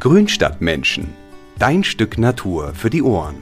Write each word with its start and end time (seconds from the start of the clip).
Grünstadtmenschen. 0.00 1.12
Dein 1.58 1.84
Stück 1.84 2.16
Natur 2.16 2.72
für 2.74 2.88
die 2.88 3.02
Ohren. 3.02 3.36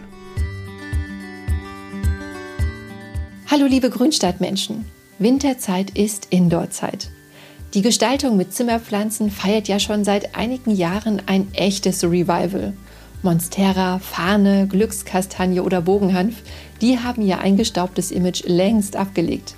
Hallo 3.47 3.67
liebe 3.67 3.91
Grünstadtmenschen. 3.91 4.85
Winterzeit 5.21 5.91
ist 5.91 6.27
Indoorzeit. 6.31 7.11
Die 7.75 7.83
Gestaltung 7.83 8.37
mit 8.37 8.53
Zimmerpflanzen 8.53 9.31
feiert 9.31 9.69
ja 9.69 9.79
schon 9.79 10.03
seit 10.03 10.35
einigen 10.35 10.73
Jahren 10.73 11.23
ein 11.27 11.47
echtes 11.55 12.03
Revival. 12.03 12.73
Monstera, 13.23 14.01
Fahne, 14.01 14.67
Glückskastanie 14.67 15.61
oder 15.61 15.81
Bogenhanf, 15.81 16.43
die 16.81 16.99
haben 16.99 17.23
ihr 17.23 17.39
eingestaubtes 17.39 18.11
Image 18.11 18.43
längst 18.47 18.97
abgelegt. 18.97 19.55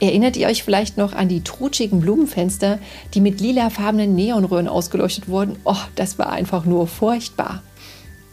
Erinnert 0.00 0.36
ihr 0.36 0.46
euch 0.46 0.62
vielleicht 0.62 0.96
noch 0.96 1.12
an 1.12 1.28
die 1.28 1.42
trutschigen 1.42 2.00
Blumenfenster, 2.00 2.78
die 3.14 3.20
mit 3.20 3.40
lilafarbenen 3.40 4.14
Neonröhren 4.14 4.68
ausgeleuchtet 4.68 5.28
wurden? 5.28 5.56
Oh, 5.64 5.74
das 5.96 6.18
war 6.18 6.30
einfach 6.30 6.64
nur 6.64 6.86
furchtbar. 6.86 7.62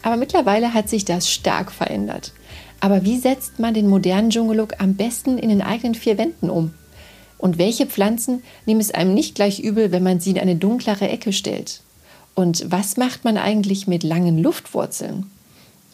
Aber 0.02 0.16
mittlerweile 0.16 0.74
hat 0.74 0.88
sich 0.88 1.04
das 1.04 1.28
stark 1.28 1.72
verändert. 1.72 2.32
Aber 2.78 3.04
wie 3.04 3.18
setzt 3.18 3.58
man 3.58 3.74
den 3.74 3.88
modernen 3.88 4.30
Dschungellook 4.30 4.74
am 4.78 4.94
besten 4.94 5.38
in 5.38 5.48
den 5.48 5.62
eigenen 5.62 5.96
vier 5.96 6.18
Wänden 6.18 6.50
um? 6.50 6.74
Und 7.38 7.58
welche 7.58 7.86
Pflanzen 7.86 8.42
nehmen 8.64 8.80
es 8.80 8.92
einem 8.92 9.12
nicht 9.12 9.34
gleich 9.34 9.58
übel, 9.58 9.90
wenn 9.90 10.04
man 10.04 10.20
sie 10.20 10.30
in 10.30 10.38
eine 10.38 10.56
dunklere 10.56 11.08
Ecke 11.08 11.32
stellt? 11.32 11.80
Und 12.34 12.70
was 12.70 12.96
macht 12.96 13.24
man 13.24 13.38
eigentlich 13.38 13.88
mit 13.88 14.04
langen 14.04 14.38
Luftwurzeln? 14.38 15.26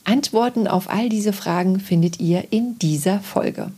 Antworten 0.05 0.67
auf 0.67 0.91
all 0.91 1.09
diese 1.09 1.33
Fragen 1.33 1.81
findet 1.81 2.21
ihr 2.21 2.45
in 2.51 2.79
dieser 2.79 3.21
Folge. 3.21 3.71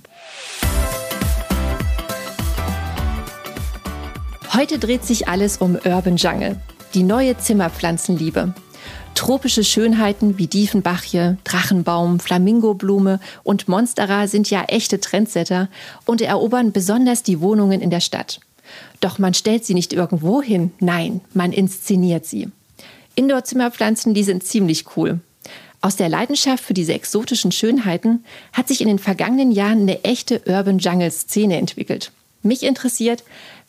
Heute 4.56 4.78
dreht 4.78 5.04
sich 5.04 5.26
alles 5.26 5.56
um 5.56 5.76
Urban 5.84 6.16
Jungle, 6.16 6.60
die 6.94 7.02
neue 7.02 7.36
Zimmerpflanzenliebe. 7.36 8.54
Tropische 9.16 9.64
Schönheiten 9.64 10.38
wie 10.38 10.46
Diefenbachie, 10.46 11.38
Drachenbaum, 11.42 12.20
Flamingoblume 12.20 13.18
und 13.42 13.66
Monstera 13.66 14.28
sind 14.28 14.48
ja 14.50 14.62
echte 14.68 15.00
Trendsetter 15.00 15.68
und 16.06 16.20
erobern 16.20 16.70
besonders 16.70 17.24
die 17.24 17.40
Wohnungen 17.40 17.80
in 17.80 17.90
der 17.90 17.98
Stadt. 17.98 18.38
Doch 19.00 19.18
man 19.18 19.34
stellt 19.34 19.64
sie 19.64 19.74
nicht 19.74 19.92
irgendwo 19.92 20.40
hin, 20.40 20.70
nein, 20.78 21.20
man 21.32 21.52
inszeniert 21.52 22.24
sie. 22.24 22.48
Indoor-Zimmerpflanzen, 23.16 24.14
die 24.14 24.22
sind 24.22 24.44
ziemlich 24.44 24.96
cool. 24.96 25.18
Aus 25.80 25.96
der 25.96 26.08
Leidenschaft 26.08 26.62
für 26.62 26.74
diese 26.74 26.94
exotischen 26.94 27.50
Schönheiten 27.50 28.24
hat 28.52 28.68
sich 28.68 28.80
in 28.80 28.86
den 28.86 29.00
vergangenen 29.00 29.50
Jahren 29.50 29.80
eine 29.80 30.04
echte 30.04 30.42
Urban 30.46 30.78
Jungle-Szene 30.78 31.56
entwickelt. 31.56 32.12
Mich 32.44 32.62
interessiert, 32.62 33.24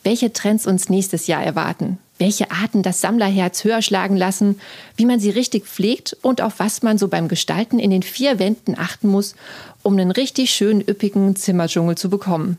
welche 0.06 0.32
Trends 0.32 0.66
uns 0.66 0.88
nächstes 0.88 1.26
Jahr 1.26 1.42
erwarten, 1.42 1.98
welche 2.18 2.52
Arten 2.52 2.84
das 2.84 3.00
Sammlerherz 3.00 3.64
höher 3.64 3.82
schlagen 3.82 4.16
lassen, 4.16 4.60
wie 4.96 5.04
man 5.04 5.18
sie 5.18 5.30
richtig 5.30 5.66
pflegt 5.66 6.16
und 6.22 6.40
auf 6.40 6.54
was 6.58 6.82
man 6.82 6.96
so 6.96 7.08
beim 7.08 7.26
Gestalten 7.26 7.80
in 7.80 7.90
den 7.90 8.04
vier 8.04 8.38
Wänden 8.38 8.78
achten 8.78 9.08
muss, 9.08 9.34
um 9.82 9.94
einen 9.94 10.12
richtig 10.12 10.50
schönen 10.50 10.80
üppigen 10.80 11.34
Zimmerdschungel 11.34 11.98
zu 11.98 12.08
bekommen. 12.08 12.56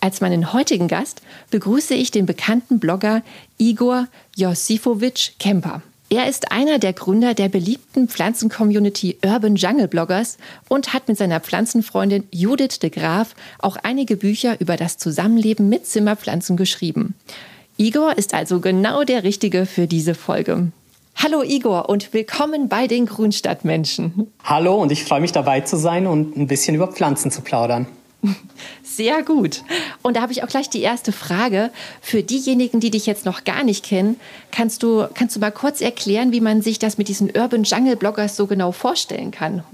Als 0.00 0.20
meinen 0.20 0.52
heutigen 0.52 0.88
Gast 0.88 1.22
begrüße 1.50 1.94
ich 1.94 2.10
den 2.10 2.26
bekannten 2.26 2.80
Blogger 2.80 3.22
Igor 3.56 4.08
Josifowitsch 4.36 5.30
Kemper. 5.38 5.80
Er 6.10 6.28
ist 6.28 6.52
einer 6.52 6.78
der 6.78 6.92
Gründer 6.92 7.32
der 7.32 7.48
beliebten 7.48 8.08
Pflanzencommunity 8.08 9.18
Urban 9.24 9.56
Jungle 9.56 9.88
Bloggers 9.88 10.36
und 10.68 10.92
hat 10.92 11.08
mit 11.08 11.16
seiner 11.16 11.40
Pflanzenfreundin 11.40 12.24
Judith 12.30 12.78
de 12.82 12.90
Graaf 12.90 13.34
auch 13.58 13.76
einige 13.82 14.16
Bücher 14.16 14.60
über 14.60 14.76
das 14.76 14.98
Zusammenleben 14.98 15.68
mit 15.68 15.86
Zimmerpflanzen 15.86 16.56
geschrieben. 16.56 17.14
Igor 17.78 18.18
ist 18.18 18.34
also 18.34 18.60
genau 18.60 19.04
der 19.04 19.24
Richtige 19.24 19.66
für 19.66 19.86
diese 19.86 20.14
Folge. 20.14 20.70
Hallo 21.16 21.42
Igor 21.42 21.88
und 21.88 22.12
willkommen 22.12 22.68
bei 22.68 22.86
den 22.86 23.06
Grünstadtmenschen. 23.06 24.30
Hallo 24.44 24.74
und 24.74 24.92
ich 24.92 25.04
freue 25.04 25.20
mich 25.20 25.32
dabei 25.32 25.62
zu 25.62 25.76
sein 25.76 26.06
und 26.06 26.36
ein 26.36 26.48
bisschen 26.48 26.74
über 26.74 26.88
Pflanzen 26.88 27.30
zu 27.30 27.40
plaudern. 27.40 27.86
Sehr 28.82 29.22
gut. 29.22 29.62
Und 30.02 30.16
da 30.16 30.22
habe 30.22 30.32
ich 30.32 30.42
auch 30.42 30.48
gleich 30.48 30.70
die 30.70 30.82
erste 30.82 31.12
Frage. 31.12 31.70
Für 32.00 32.22
diejenigen, 32.22 32.80
die 32.80 32.90
dich 32.90 33.06
jetzt 33.06 33.24
noch 33.24 33.44
gar 33.44 33.64
nicht 33.64 33.84
kennen, 33.84 34.20
kannst 34.50 34.82
du, 34.82 35.06
kannst 35.14 35.36
du 35.36 35.40
mal 35.40 35.50
kurz 35.50 35.80
erklären, 35.80 36.32
wie 36.32 36.40
man 36.40 36.62
sich 36.62 36.78
das 36.78 36.98
mit 36.98 37.08
diesen 37.08 37.30
Urban 37.36 37.64
Jungle 37.64 37.96
Bloggers 37.96 38.36
so 38.36 38.46
genau 38.46 38.72
vorstellen 38.72 39.30
kann? 39.30 39.64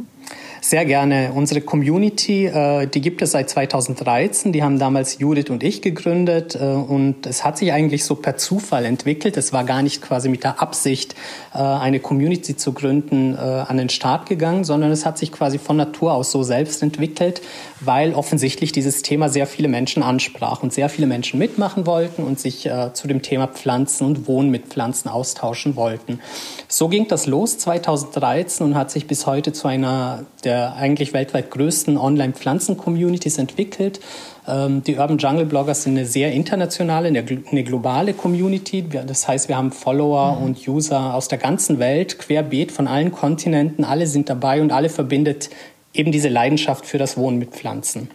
Sehr 0.62 0.84
gerne. 0.84 1.32
Unsere 1.34 1.62
Community, 1.62 2.44
äh, 2.44 2.86
die 2.86 3.00
gibt 3.00 3.22
es 3.22 3.30
seit 3.30 3.48
2013. 3.48 4.52
Die 4.52 4.62
haben 4.62 4.78
damals 4.78 5.18
Judith 5.18 5.48
und 5.48 5.62
ich 5.62 5.80
gegründet. 5.80 6.54
Äh, 6.54 6.58
und 6.58 7.26
es 7.26 7.44
hat 7.44 7.56
sich 7.56 7.72
eigentlich 7.72 8.04
so 8.04 8.14
per 8.14 8.36
Zufall 8.36 8.84
entwickelt. 8.84 9.38
Es 9.38 9.54
war 9.54 9.64
gar 9.64 9.82
nicht 9.82 10.02
quasi 10.02 10.28
mit 10.28 10.44
der 10.44 10.60
Absicht, 10.60 11.14
äh, 11.54 11.58
eine 11.58 11.98
Community 11.98 12.56
zu 12.56 12.72
gründen, 12.72 13.36
an 13.40 13.76
den 13.76 13.88
Start 13.88 14.28
gegangen, 14.28 14.64
sondern 14.64 14.90
es 14.90 15.06
hat 15.06 15.16
sich 15.16 15.32
quasi 15.32 15.58
von 15.58 15.76
Natur 15.76 16.12
aus 16.12 16.30
so 16.30 16.42
selbst 16.42 16.82
entwickelt, 16.82 17.40
weil 17.80 18.14
offensichtlich 18.14 18.72
dieses 18.72 19.02
Thema 19.02 19.28
sehr 19.28 19.46
viele 19.46 19.68
Menschen 19.68 20.02
ansprach 20.02 20.62
und 20.62 20.72
sehr 20.72 20.88
viele 20.88 21.06
Menschen 21.06 21.38
mitmachen 21.38 21.86
wollten 21.86 22.24
und 22.24 22.38
sich 22.38 22.68
zu 22.92 23.08
dem 23.08 23.22
Thema 23.22 23.46
Pflanzen 23.46 24.06
und 24.06 24.26
Wohnen 24.28 24.50
mit 24.50 24.66
Pflanzen 24.66 25.08
austauschen 25.08 25.76
wollten. 25.76 26.20
So 26.68 26.88
ging 26.88 27.08
das 27.08 27.26
los 27.26 27.58
2013 27.58 28.66
und 28.66 28.74
hat 28.74 28.90
sich 28.90 29.06
bis 29.06 29.26
heute 29.26 29.52
zu 29.52 29.68
einer 29.68 30.24
der 30.44 30.49
der 30.50 30.74
eigentlich 30.74 31.12
weltweit 31.12 31.52
größten 31.52 31.96
Online-Pflanzen-Communities 31.96 33.38
entwickelt. 33.38 34.00
Ähm, 34.48 34.82
die 34.82 34.96
Urban 34.96 35.18
Jungle 35.18 35.46
Bloggers 35.46 35.84
sind 35.84 35.96
eine 35.96 36.06
sehr 36.06 36.32
internationale, 36.32 37.06
eine, 37.06 37.62
globale 37.62 38.14
Community. 38.14 38.84
Das 39.06 39.28
heißt, 39.28 39.48
wir 39.48 39.56
haben 39.56 39.70
Follower 39.70 40.36
mhm. 40.36 40.44
und 40.44 40.68
User 40.68 41.14
aus 41.14 41.28
der 41.28 41.38
ganzen 41.38 41.78
Welt, 41.78 42.18
querbeet 42.18 42.72
von 42.72 42.88
allen 42.88 43.12
Kontinenten. 43.12 43.84
Alle 43.84 44.08
sind 44.08 44.28
dabei 44.28 44.60
und 44.60 44.72
alle 44.72 44.88
verbindet 44.88 45.50
eben 45.94 46.10
diese 46.10 46.28
Leidenschaft 46.28 46.84
für 46.84 46.98
das 46.98 47.16
Wohnen 47.16 47.38
mit 47.38 47.50
Pflanzen. 47.50 48.10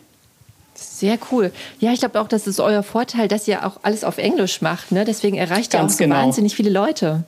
Sehr 0.74 1.18
cool. 1.32 1.54
Ja, 1.80 1.94
ich 1.94 2.00
glaube 2.00 2.20
auch, 2.20 2.28
das 2.28 2.48
ist 2.48 2.60
euer 2.60 2.84
Vorteil, 2.84 3.30
dass 3.30 3.48
ihr 3.48 3.66
auch 3.66 3.78
alles 3.84 4.04
auf 4.04 4.18
Englisch 4.18 4.62
macht. 4.62 4.92
Ne? 4.92 5.06
Deswegen 5.06 5.38
erreicht 5.38 5.74
ihr 5.74 5.82
auch 5.82 5.90
so 5.90 6.00
genau. 6.00 6.16
wahnsinnig 6.18 6.54
viele 6.54 6.70
Leute. 6.70 7.24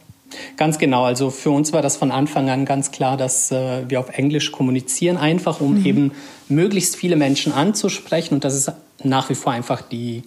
Ganz 0.57 0.77
genau. 0.77 1.03
Also 1.03 1.29
für 1.29 1.51
uns 1.51 1.73
war 1.73 1.81
das 1.81 1.95
von 1.97 2.11
Anfang 2.11 2.49
an 2.49 2.65
ganz 2.65 2.91
klar, 2.91 3.17
dass 3.17 3.51
äh, 3.51 3.89
wir 3.89 3.99
auf 3.99 4.09
Englisch 4.09 4.51
kommunizieren, 4.51 5.17
einfach 5.17 5.61
um 5.61 5.79
mhm. 5.79 5.85
eben 5.85 6.11
möglichst 6.49 6.95
viele 6.95 7.15
Menschen 7.15 7.53
anzusprechen. 7.53 8.35
Und 8.35 8.43
das 8.43 8.55
ist 8.55 8.71
nach 9.03 9.29
wie 9.29 9.35
vor 9.35 9.53
einfach 9.53 9.81
die 9.81 10.23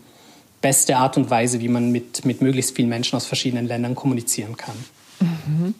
beste 0.60 0.96
Art 0.96 1.16
und 1.16 1.30
Weise, 1.30 1.60
wie 1.60 1.68
man 1.68 1.90
mit, 1.90 2.24
mit 2.24 2.42
möglichst 2.42 2.76
vielen 2.76 2.88
Menschen 2.88 3.16
aus 3.16 3.26
verschiedenen 3.26 3.66
Ländern 3.66 3.94
kommunizieren 3.94 4.56
kann. 4.56 4.76
Mhm. 5.20 5.74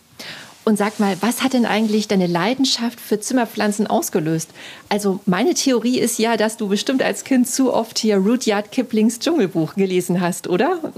Und 0.65 0.77
sag 0.77 1.01
mal, 1.01 1.17
was 1.21 1.43
hat 1.43 1.55
denn 1.55 1.65
eigentlich 1.65 2.07
deine 2.07 2.27
Leidenschaft 2.27 3.01
für 3.01 3.19
Zimmerpflanzen 3.19 3.87
ausgelöst? 3.87 4.51
Also 4.89 5.21
meine 5.25 5.55
Theorie 5.55 5.99
ist 5.99 6.19
ja, 6.19 6.37
dass 6.37 6.59
du 6.59 6.69
bestimmt 6.69 7.03
als 7.03 7.25
Kind 7.25 7.49
zu 7.49 7.73
oft 7.73 7.99
hier 7.99 8.19
Rudyard 8.19 8.71
Kiplings 8.71 9.19
Dschungelbuch 9.19 9.75
gelesen 9.75 10.21
hast, 10.21 10.49
oder? 10.49 10.79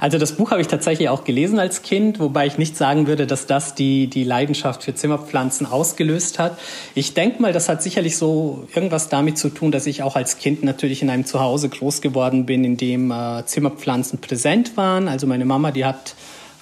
Also 0.00 0.18
das 0.18 0.32
Buch 0.32 0.50
habe 0.50 0.60
ich 0.60 0.68
tatsächlich 0.68 1.08
auch 1.08 1.24
gelesen 1.24 1.58
als 1.58 1.82
Kind, 1.82 2.20
wobei 2.20 2.46
ich 2.46 2.58
nicht 2.58 2.76
sagen 2.76 3.06
würde, 3.06 3.26
dass 3.26 3.46
das 3.46 3.74
die, 3.74 4.08
die 4.08 4.24
Leidenschaft 4.24 4.82
für 4.82 4.94
Zimmerpflanzen 4.94 5.66
ausgelöst 5.66 6.38
hat. 6.38 6.58
Ich 6.94 7.14
denke 7.14 7.40
mal, 7.40 7.52
das 7.52 7.68
hat 7.68 7.82
sicherlich 7.82 8.16
so 8.18 8.66
irgendwas 8.74 9.08
damit 9.08 9.38
zu 9.38 9.48
tun, 9.48 9.72
dass 9.72 9.86
ich 9.86 10.02
auch 10.02 10.16
als 10.16 10.38
Kind 10.38 10.62
natürlich 10.64 11.02
in 11.02 11.10
einem 11.10 11.24
Zuhause 11.24 11.68
groß 11.68 12.02
geworden 12.02 12.44
bin, 12.44 12.64
in 12.64 12.76
dem 12.76 13.10
äh, 13.10 13.44
Zimmerpflanzen 13.46 14.20
präsent 14.20 14.76
waren. 14.76 15.08
Also 15.08 15.26
meine 15.26 15.46
Mama, 15.46 15.70
die 15.70 15.84
hat 15.84 16.14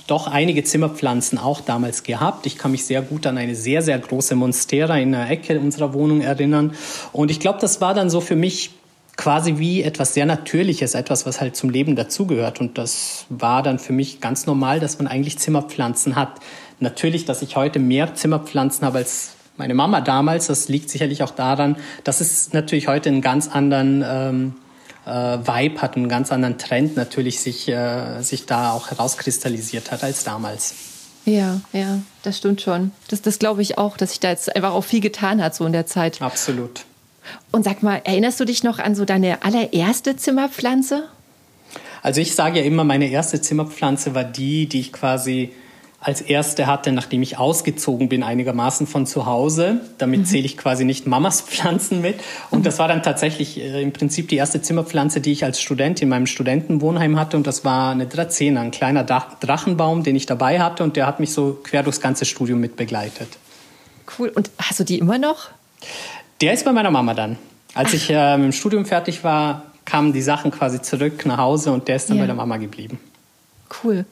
doch 0.06 0.26
einige 0.26 0.64
Zimmerpflanzen 0.64 1.38
auch 1.38 1.60
damals 1.60 2.02
gehabt. 2.02 2.46
Ich 2.46 2.58
kann 2.58 2.72
mich 2.72 2.84
sehr 2.84 3.02
gut 3.02 3.26
an 3.26 3.38
eine 3.38 3.54
sehr, 3.54 3.82
sehr 3.82 3.98
große 3.98 4.34
Monstera 4.34 4.98
in 4.98 5.12
der 5.12 5.30
Ecke 5.30 5.58
unserer 5.58 5.94
Wohnung 5.94 6.20
erinnern. 6.20 6.74
Und 7.12 7.30
ich 7.30 7.40
glaube, 7.40 7.58
das 7.60 7.80
war 7.80 7.94
dann 7.94 8.10
so 8.10 8.20
für 8.20 8.36
mich 8.36 8.70
quasi 9.17 9.59
wie 9.59 9.83
etwas 9.83 10.15
sehr 10.15 10.27
Natürliches, 10.27 10.95
etwas, 10.95 11.27
was 11.27 11.41
halt 11.41 11.56
zum 11.56 11.71
Leben 11.71 11.97
dazugehört. 11.97 12.61
Und 12.61 12.79
das 12.79 13.26
war 13.29 13.62
dann 13.62 13.79
für 13.79 13.93
mich 13.93 14.20
ganz 14.20 14.47
normal, 14.47 14.81
dass 14.81 14.99
man 14.99 15.06
eigentlich 15.06 15.38
Zimmerpflanzen 15.38 16.17
hat. 16.17 16.41
Natürlich, 16.81 17.25
dass 17.25 17.43
ich 17.43 17.56
heute 17.56 17.79
mehr 17.79 18.14
Zimmerpflanzen 18.14 18.87
habe 18.87 18.99
als 18.99 19.32
meine 19.56 19.75
Mama 19.75 20.00
damals. 20.00 20.47
Das 20.47 20.69
liegt 20.69 20.91
sicherlich 20.91 21.23
auch 21.23 21.31
daran, 21.31 21.76
dass 22.05 22.20
es 22.20 22.53
natürlich 22.53 22.88
heute 22.88 23.11
einen 23.11 23.20
ganz 23.20 23.49
anderen 23.49 24.05
ähm, 24.06 24.55
äh, 25.06 25.11
Vibe 25.11 25.82
hat, 25.82 25.97
einen 25.97 26.08
ganz 26.08 26.32
anderen 26.32 26.58
Trend 26.58 26.97
natürlich 26.97 27.41
sich, 27.41 27.69
äh, 27.69 28.23
sich 28.23 28.47
da 28.47 28.73
auch 28.73 28.91
herauskristallisiert 28.91 29.93
hat 29.93 30.03
als 30.05 30.25
damals. 30.25 30.75
Ja, 31.25 31.61
ja, 31.73 32.00
das 32.25 32.38
stimmt 32.38 32.62
schon. 32.62 32.91
Das, 33.08 33.23
das 33.23 33.38
glaube 33.38 33.62
ich 33.62 33.79
auch, 33.79 33.97
dass 33.97 34.11
sich 34.11 34.20
da 34.20 34.31
jetzt 34.31 34.55
einfach 34.56 34.73
auch 34.73 34.82
viel 34.82 35.00
getan 35.00 35.43
hat 35.43 35.55
so 35.55 35.65
in 35.67 35.73
der 35.73 35.87
Zeit. 35.87 36.20
Absolut. 36.20 36.85
Und 37.50 37.64
sag 37.64 37.82
mal, 37.82 38.00
erinnerst 38.04 38.40
du 38.40 38.44
dich 38.44 38.64
noch 38.64 38.78
an 38.78 38.94
so 38.94 39.04
deine 39.04 39.44
allererste 39.44 40.16
Zimmerpflanze? 40.16 41.04
Also 42.02 42.20
ich 42.20 42.34
sage 42.34 42.58
ja 42.60 42.64
immer, 42.64 42.84
meine 42.84 43.08
erste 43.08 43.40
Zimmerpflanze 43.40 44.14
war 44.14 44.24
die, 44.24 44.66
die 44.66 44.80
ich 44.80 44.92
quasi 44.92 45.52
als 46.02 46.20
erste 46.20 46.66
hatte, 46.66 46.90
nachdem 46.90 47.22
ich 47.22 47.38
ausgezogen 47.38 48.08
bin, 48.08 48.24
einigermaßen 48.24 48.88
von 48.88 49.06
zu 49.06 49.24
Hause. 49.24 49.82
Damit 49.98 50.20
mhm. 50.20 50.24
zähle 50.24 50.44
ich 50.46 50.56
quasi 50.56 50.84
nicht 50.84 51.06
Mamas 51.06 51.40
Pflanzen 51.42 52.00
mit. 52.00 52.16
Und 52.50 52.60
mhm. 52.60 52.62
das 52.64 52.80
war 52.80 52.88
dann 52.88 53.04
tatsächlich 53.04 53.60
äh, 53.60 53.80
im 53.80 53.92
Prinzip 53.92 54.28
die 54.28 54.34
erste 54.34 54.60
Zimmerpflanze, 54.60 55.20
die 55.20 55.30
ich 55.30 55.44
als 55.44 55.60
Student 55.60 56.02
in 56.02 56.08
meinem 56.08 56.26
Studentenwohnheim 56.26 57.20
hatte. 57.20 57.36
Und 57.36 57.46
das 57.46 57.64
war 57.64 57.92
eine 57.92 58.06
Dracena, 58.06 58.62
ein 58.62 58.72
kleiner 58.72 59.04
Drachenbaum, 59.04 60.02
den 60.02 60.16
ich 60.16 60.26
dabei 60.26 60.58
hatte. 60.58 60.82
Und 60.82 60.96
der 60.96 61.06
hat 61.06 61.20
mich 61.20 61.32
so 61.32 61.60
quer 61.62 61.84
durchs 61.84 62.00
ganze 62.00 62.24
Studium 62.24 62.58
mit 62.58 62.74
begleitet. 62.74 63.28
Cool. 64.19 64.28
Und 64.30 64.50
hast 64.58 64.80
du 64.80 64.84
die 64.84 64.98
immer 64.98 65.19
noch? 65.19 65.50
Der 66.43 66.53
ist 66.53 66.65
bei 66.65 66.73
meiner 66.73 66.91
Mama 66.91 67.15
dann. 67.15 67.39
Als 67.73 67.91
Ach. 67.91 67.94
ich 67.94 68.11
äh, 68.11 68.37
mit 68.37 68.47
dem 68.47 68.53
Studium 68.53 68.85
fertig 68.85 69.23
war, 69.23 69.62
kamen 69.85 70.12
die 70.12 70.23
Sachen 70.23 70.50
quasi 70.50 70.83
zurück 70.83 71.25
nach 71.25 71.39
Hause 71.39 71.73
und 71.73 71.87
der 71.87 71.97
ist 71.97 72.11
dann 72.11 72.17
ja. 72.17 72.25
bei 72.25 72.27
der 72.27 72.35
Mama 72.35 72.56
geblieben. 72.56 72.99
Cool. 73.83 74.05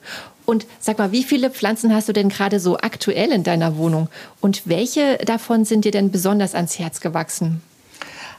Und 0.46 0.64
sag 0.78 0.98
mal, 0.98 1.10
wie 1.10 1.24
viele 1.24 1.50
Pflanzen 1.50 1.92
hast 1.92 2.08
du 2.08 2.12
denn 2.12 2.28
gerade 2.28 2.60
so 2.60 2.78
aktuell 2.78 3.32
in 3.32 3.42
deiner 3.42 3.76
Wohnung? 3.76 4.08
Und 4.40 4.68
welche 4.68 5.18
davon 5.18 5.64
sind 5.64 5.84
dir 5.84 5.90
denn 5.90 6.12
besonders 6.12 6.54
ans 6.54 6.78
Herz 6.78 7.00
gewachsen? 7.00 7.62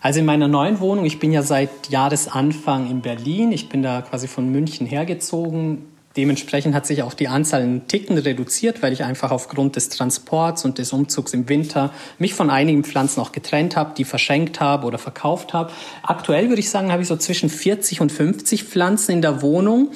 Also 0.01 0.21
in 0.21 0.25
meiner 0.25 0.47
neuen 0.47 0.79
Wohnung, 0.79 1.05
ich 1.05 1.19
bin 1.19 1.33
ja 1.33 1.43
seit 1.43 1.89
Jahresanfang 1.89 2.89
in 2.89 3.01
Berlin. 3.01 3.51
Ich 3.51 3.67
bin 3.67 3.83
da 3.83 4.01
quasi 4.01 4.27
von 4.27 4.49
München 4.49 4.87
hergezogen. 4.87 5.85
Dementsprechend 6.17 6.75
hat 6.75 6.85
sich 6.85 7.03
auch 7.03 7.13
die 7.13 7.27
Anzahl 7.27 7.63
in 7.63 7.87
Ticken 7.87 8.17
reduziert, 8.17 8.81
weil 8.81 8.91
ich 8.91 9.03
einfach 9.03 9.31
aufgrund 9.31 9.75
des 9.75 9.89
Transports 9.89 10.65
und 10.65 10.77
des 10.77 10.91
Umzugs 10.91 11.33
im 11.33 11.47
Winter 11.47 11.91
mich 12.19 12.33
von 12.33 12.49
einigen 12.49 12.83
Pflanzen 12.83 13.21
auch 13.21 13.31
getrennt 13.31 13.75
habe, 13.75 13.93
die 13.95 14.03
verschenkt 14.03 14.59
habe 14.59 14.87
oder 14.87 14.97
verkauft 14.97 15.53
habe. 15.53 15.71
Aktuell 16.03 16.49
würde 16.49 16.59
ich 16.59 16.69
sagen, 16.69 16.91
habe 16.91 17.01
ich 17.01 17.07
so 17.07 17.15
zwischen 17.15 17.49
40 17.49 18.01
und 18.01 18.11
50 18.11 18.65
Pflanzen 18.65 19.13
in 19.13 19.21
der 19.21 19.41
Wohnung 19.41 19.91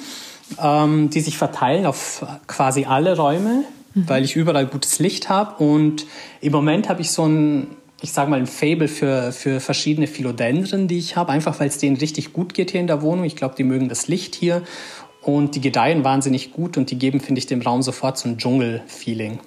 ähm, 0.62 1.10
die 1.10 1.20
sich 1.20 1.38
verteilen 1.38 1.86
auf 1.86 2.24
quasi 2.46 2.84
alle 2.84 3.16
Räume, 3.16 3.64
mhm. 3.94 4.08
weil 4.08 4.24
ich 4.24 4.36
überall 4.36 4.66
gutes 4.66 4.98
Licht 4.98 5.28
habe. 5.28 5.62
Und 5.62 6.06
im 6.40 6.52
Moment 6.52 6.88
habe 6.88 7.00
ich 7.00 7.10
so 7.10 7.26
ein, 7.26 7.68
ich 8.00 8.12
sage 8.12 8.30
mal, 8.30 8.38
ein 8.38 8.46
Fable 8.46 8.88
für, 8.88 9.32
für 9.32 9.60
verschiedene 9.60 10.06
Philodendren, 10.06 10.88
die 10.88 10.98
ich 10.98 11.16
habe, 11.16 11.32
einfach 11.32 11.58
weil 11.60 11.68
es 11.68 11.78
denen 11.78 11.96
richtig 11.96 12.32
gut 12.32 12.54
geht 12.54 12.70
hier 12.70 12.80
in 12.80 12.86
der 12.86 13.02
Wohnung. 13.02 13.24
Ich 13.24 13.36
glaube, 13.36 13.54
die 13.56 13.64
mögen 13.64 13.88
das 13.88 14.08
Licht 14.08 14.34
hier. 14.34 14.62
Und 15.26 15.56
die 15.56 15.60
gedeihen 15.60 16.04
wahnsinnig 16.04 16.52
gut 16.52 16.76
und 16.76 16.88
die 16.92 16.98
geben, 17.00 17.18
finde 17.18 17.40
ich, 17.40 17.46
dem 17.46 17.60
Raum 17.60 17.82
sofort 17.82 18.16
so 18.16 18.28
ein 18.28 18.38
Dschungel-Feeling. 18.38 19.40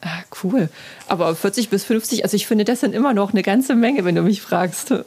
Ah, 0.00 0.20
cool. 0.44 0.68
Aber 1.08 1.34
40 1.34 1.70
bis 1.70 1.82
50, 1.82 2.22
also 2.22 2.36
ich 2.36 2.46
finde, 2.46 2.64
das 2.64 2.78
sind 2.78 2.94
immer 2.94 3.14
noch 3.14 3.32
eine 3.32 3.42
ganze 3.42 3.74
Menge, 3.74 4.04
wenn 4.04 4.14
du 4.14 4.22
mich 4.22 4.40
fragst. 4.40 4.94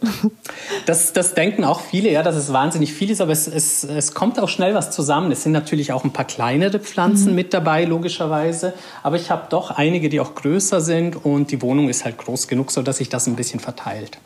Das, 0.85 1.13
das 1.13 1.35
denken 1.35 1.63
auch 1.63 1.79
viele, 1.79 2.11
ja, 2.11 2.23
dass 2.23 2.35
es 2.35 2.51
wahnsinnig 2.51 2.91
viel 2.91 3.11
ist, 3.11 3.21
aber 3.21 3.31
es, 3.31 3.47
es, 3.47 3.83
es 3.83 4.13
kommt 4.13 4.39
auch 4.39 4.49
schnell 4.49 4.73
was 4.73 4.91
zusammen. 4.91 5.31
Es 5.31 5.43
sind 5.43 5.51
natürlich 5.51 5.93
auch 5.93 6.03
ein 6.03 6.11
paar 6.11 6.25
kleinere 6.25 6.79
Pflanzen 6.79 7.29
mhm. 7.29 7.35
mit 7.35 7.53
dabei, 7.53 7.85
logischerweise. 7.85 8.73
Aber 9.03 9.15
ich 9.15 9.29
habe 9.29 9.47
doch 9.49 9.71
einige, 9.71 10.09
die 10.09 10.19
auch 10.19 10.35
größer 10.35 10.81
sind 10.81 11.23
und 11.23 11.51
die 11.51 11.61
Wohnung 11.61 11.87
ist 11.87 12.03
halt 12.03 12.17
groß 12.17 12.47
genug, 12.47 12.71
sodass 12.71 12.97
sich 12.97 13.09
das 13.09 13.27
ein 13.27 13.35
bisschen 13.35 13.59
verteilt. 13.59 14.17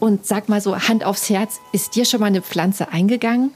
Und 0.00 0.26
sag 0.26 0.48
mal 0.48 0.62
so, 0.62 0.76
Hand 0.76 1.04
aufs 1.04 1.28
Herz, 1.28 1.60
ist 1.72 1.94
dir 1.94 2.06
schon 2.06 2.20
mal 2.20 2.26
eine 2.26 2.42
Pflanze 2.42 2.88
eingegangen? 2.88 3.52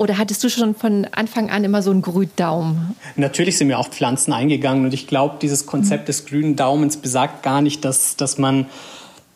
Oder 0.00 0.16
hattest 0.16 0.42
du 0.42 0.48
schon 0.48 0.74
von 0.74 1.06
Anfang 1.12 1.50
an 1.50 1.62
immer 1.62 1.82
so 1.82 1.90
einen 1.90 2.00
grünen 2.00 2.30
Daumen? 2.34 2.96
Natürlich 3.16 3.58
sind 3.58 3.66
mir 3.66 3.78
auch 3.78 3.88
Pflanzen 3.88 4.32
eingegangen 4.32 4.86
und 4.86 4.94
ich 4.94 5.06
glaube, 5.06 5.36
dieses 5.42 5.66
Konzept 5.66 6.08
des 6.08 6.24
grünen 6.24 6.56
Daumens 6.56 6.96
besagt 6.96 7.42
gar 7.42 7.60
nicht, 7.60 7.84
dass, 7.84 8.16
dass 8.16 8.38
man 8.38 8.64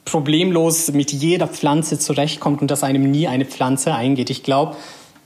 problemlos 0.07 0.91
mit 0.91 1.13
jeder 1.13 1.49
Pflanze 1.49 1.99
zurechtkommt 1.99 2.63
und 2.63 2.71
dass 2.71 2.83
einem 2.83 3.11
nie 3.11 3.29
eine 3.29 3.45
Pflanze 3.45 3.95
eingeht. 3.95 4.31
Ich 4.31 4.43
glaube, 4.43 4.75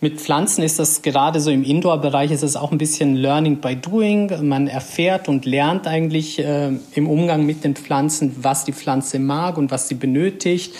mit 0.00 0.20
Pflanzen 0.20 0.64
ist 0.64 0.80
das 0.80 1.02
gerade 1.02 1.38
so 1.38 1.52
im 1.52 1.62
Indoor-Bereich 1.62 2.32
ist 2.32 2.42
es 2.42 2.56
auch 2.56 2.72
ein 2.72 2.78
bisschen 2.78 3.14
Learning 3.14 3.60
by 3.60 3.76
Doing. 3.76 4.32
Man 4.42 4.66
erfährt 4.66 5.28
und 5.28 5.44
lernt 5.44 5.86
eigentlich 5.86 6.40
äh, 6.40 6.72
im 6.94 7.08
Umgang 7.08 7.46
mit 7.46 7.62
den 7.62 7.76
Pflanzen, 7.76 8.34
was 8.42 8.64
die 8.64 8.72
Pflanze 8.72 9.20
mag 9.20 9.56
und 9.56 9.70
was 9.70 9.86
sie 9.86 9.94
benötigt. 9.94 10.74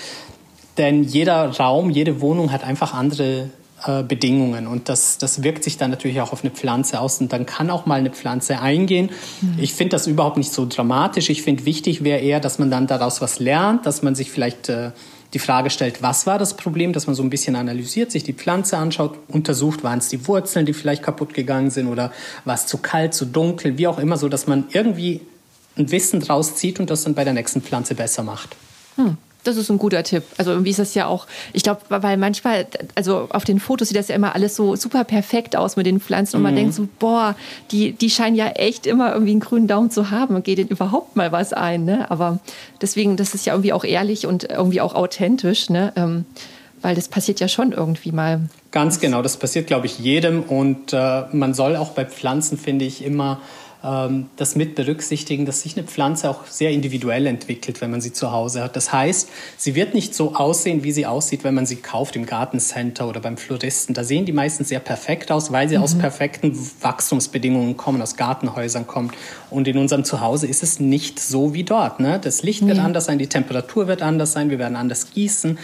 Denn 0.79 1.05
jeder 1.05 1.49
Raum, 1.49 1.91
jede 1.91 2.21
Wohnung 2.21 2.51
hat 2.51 2.65
einfach 2.65 2.93
andere 2.93 3.51
äh, 3.87 4.03
Bedingungen. 4.03 4.67
Und 4.67 4.89
das, 4.89 5.19
das 5.19 5.43
wirkt 5.43 5.65
sich 5.65 5.77
dann 5.77 5.91
natürlich 5.91 6.21
auch 6.21 6.33
auf 6.33 6.43
eine 6.43 6.51
Pflanze 6.51 7.01
aus. 7.01 7.21
Und 7.21 7.33
dann 7.33 7.47
kann 7.47 7.71
auch 7.71 7.87
mal 7.87 7.99
eine 7.99 8.11
Pflanze 8.11 8.61
eingehen. 8.61 9.11
Mhm. 9.41 9.59
Ich 9.59 9.75
finde 9.75 9.91
das 9.91 10.07
überhaupt 10.07 10.37
nicht 10.37 10.53
so 10.53 10.67
dramatisch. 10.67 11.31
Ich 11.31 11.43
finde, 11.43 11.65
wichtig 11.65 12.05
wäre 12.05 12.21
eher, 12.21 12.41
dass 12.41 12.59
man 12.59 12.71
dann 12.71 12.87
daraus 12.87 13.21
was 13.21 13.39
lernt, 13.39 13.87
dass 13.87 14.03
man 14.03 14.15
sich 14.15 14.31
vielleicht 14.31 14.69
äh, 14.69 14.91
die 15.35 15.39
Frage 15.39 15.71
stellt, 15.71 16.03
was 16.03 16.27
war 16.27 16.39
das 16.39 16.55
Problem, 16.55 16.93
dass 16.93 17.07
man 17.07 17.15
so 17.15 17.23
ein 17.23 17.31
bisschen 17.31 17.55
analysiert, 17.55 18.11
sich 18.11 18.25
die 18.25 18.33
Pflanze 18.33 18.79
anschaut, 18.79 19.19
untersucht, 19.29 19.85
waren 19.85 19.99
es 19.99 20.09
die 20.09 20.27
Wurzeln, 20.27 20.65
die 20.65 20.73
vielleicht 20.73 21.03
kaputt 21.03 21.35
gegangen 21.35 21.71
sind 21.71 21.89
oder 21.89 22.13
war 22.45 22.55
es 22.55 22.67
zu 22.67 22.79
kalt, 22.79 23.13
zu 23.13 23.27
dunkel, 23.27 23.77
wie 23.77 23.87
auch 23.87 23.99
immer, 23.99 24.17
so 24.17 24.29
dass 24.29 24.47
man 24.47 24.65
irgendwie 24.73 25.21
ein 25.77 25.91
Wissen 25.91 26.21
draus 26.21 26.57
zieht 26.57 26.81
und 26.81 26.91
das 26.91 27.05
dann 27.05 27.15
bei 27.15 27.25
der 27.25 27.35
nächsten 27.35 27.61
Pflanze 27.61 27.95
besser 27.95 28.23
macht. 28.23 28.57
Hm. 28.97 29.19
Das 29.49 29.57
ist 29.57 29.71
ein 29.71 29.79
guter 29.79 30.03
Tipp. 30.03 30.25
Also 30.37 30.51
irgendwie 30.53 30.71
ist 30.71 30.79
das 30.79 30.95
ja 30.95 31.07
auch, 31.07 31.27
ich 31.53 31.63
glaube, 31.63 31.81
weil 31.89 32.17
manchmal, 32.17 32.67
also 32.95 33.29
auf 33.31 33.45
den 33.45 33.61
Fotos 33.61 33.89
sieht 33.89 33.97
das 33.97 34.09
ja 34.09 34.15
immer 34.15 34.35
alles 34.35 34.55
so 34.55 34.77
super 34.77 35.05
perfekt 35.05 35.57
aus 35.57 35.77
mit 35.77 35.87
den 35.87 36.01
Pflanzen 36.01 36.37
und 36.37 36.43
man 36.43 36.53
mhm. 36.53 36.59
denkt 36.59 36.75
so, 36.75 36.89
boah, 36.99 37.35
die, 37.71 37.93
die 37.93 38.11
scheinen 38.11 38.37
ja 38.37 38.49
echt 38.49 38.87
immer 38.87 39.13
irgendwie 39.13 39.33
einen 39.33 39.41
grünen 39.41 39.69
Daumen 39.69 39.91
zu 39.91 40.11
haben. 40.11 40.43
Geht 40.43 40.59
denen 40.59 40.71
überhaupt 40.71 41.17
mal 41.17 41.33
was 41.33 41.53
ein, 41.53 41.85
ne? 41.85 42.11
Aber 42.11 42.39
deswegen, 42.81 43.17
das 43.17 43.35
ist 43.35 43.47
ja 43.47 43.55
irgendwie 43.55 43.73
auch 43.73 43.85
ehrlich 43.85 44.27
und 44.27 44.45
irgendwie 44.45 44.81
auch 44.81 44.95
authentisch, 44.95 45.71
ne? 45.71 45.93
Ähm, 45.97 46.25
weil 46.83 46.95
das 46.95 47.09
passiert 47.09 47.41
ja 47.41 47.49
schon 47.49 47.73
irgendwie 47.73 48.13
mal. 48.13 48.43
Ganz 48.71 49.01
genau, 49.01 49.23
das 49.23 49.37
passiert, 49.37 49.67
glaube 49.67 49.87
ich, 49.87 49.99
jedem 49.99 50.43
und 50.43 50.93
äh, 50.93 51.25
man 51.33 51.55
soll 51.55 51.77
auch 51.77 51.91
bei 51.91 52.05
Pflanzen, 52.05 52.59
finde 52.59 52.85
ich, 52.85 53.05
immer 53.05 53.41
das 53.81 54.57
mit 54.57 54.75
berücksichtigen, 54.75 55.47
dass 55.47 55.63
sich 55.63 55.77
eine 55.77 55.87
Pflanze 55.87 56.29
auch 56.29 56.47
sehr 56.47 56.71
individuell 56.71 57.27
entwickelt, 57.27 57.81
wenn 57.81 57.93
man 57.93 58.01
sie 58.01 58.13
zu 58.13 58.33
Hause 58.33 58.63
hat. 58.63 58.75
Das 58.75 58.93
heißt, 58.93 59.29
sie 59.57 59.77
wird 59.77 59.95
nicht 59.95 60.17
so 60.17 60.35
aussehen, 60.35 60.83
wie 60.83 60.91
sie 60.91 61.07
aussieht, 61.07 61.45
wenn 61.45 61.55
man 61.55 61.65
sie 61.65 61.77
kauft 61.77 62.17
im 62.17 62.27
Gartencenter 62.27 63.09
oder 63.09 63.21
beim 63.21 63.37
Floristen. 63.37 63.95
Da 63.95 64.03
sehen 64.03 64.27
die 64.27 64.33
meistens 64.33 64.71
sehr 64.71 64.81
perfekt 64.81 65.31
aus, 65.31 65.53
weil 65.53 65.69
sie 65.69 65.77
mhm. 65.77 65.85
aus 65.85 65.97
perfekten 65.97 66.59
Wachstumsbedingungen 66.81 67.77
kommen, 67.77 68.03
aus 68.03 68.17
Gartenhäusern 68.17 68.89
kommen. 68.89 69.13
Und 69.49 69.69
in 69.69 69.79
unserem 69.79 70.03
Zuhause 70.03 70.49
ist 70.49 70.65
es 70.65 70.81
nicht 70.81 71.21
so 71.21 71.55
wie 71.55 71.63
dort. 71.63 72.01
Ne? 72.01 72.19
Das 72.21 72.43
Licht 72.43 72.67
wird 72.67 72.81
anders 72.81 73.05
sein, 73.05 73.19
die 73.19 73.29
Temperatur 73.29 73.87
wird 73.87 74.03
anders 74.03 74.33
sein, 74.33 74.51
wir 74.51 74.59
werden 74.59 74.77
anders 74.77 75.13
gießen. 75.13 75.57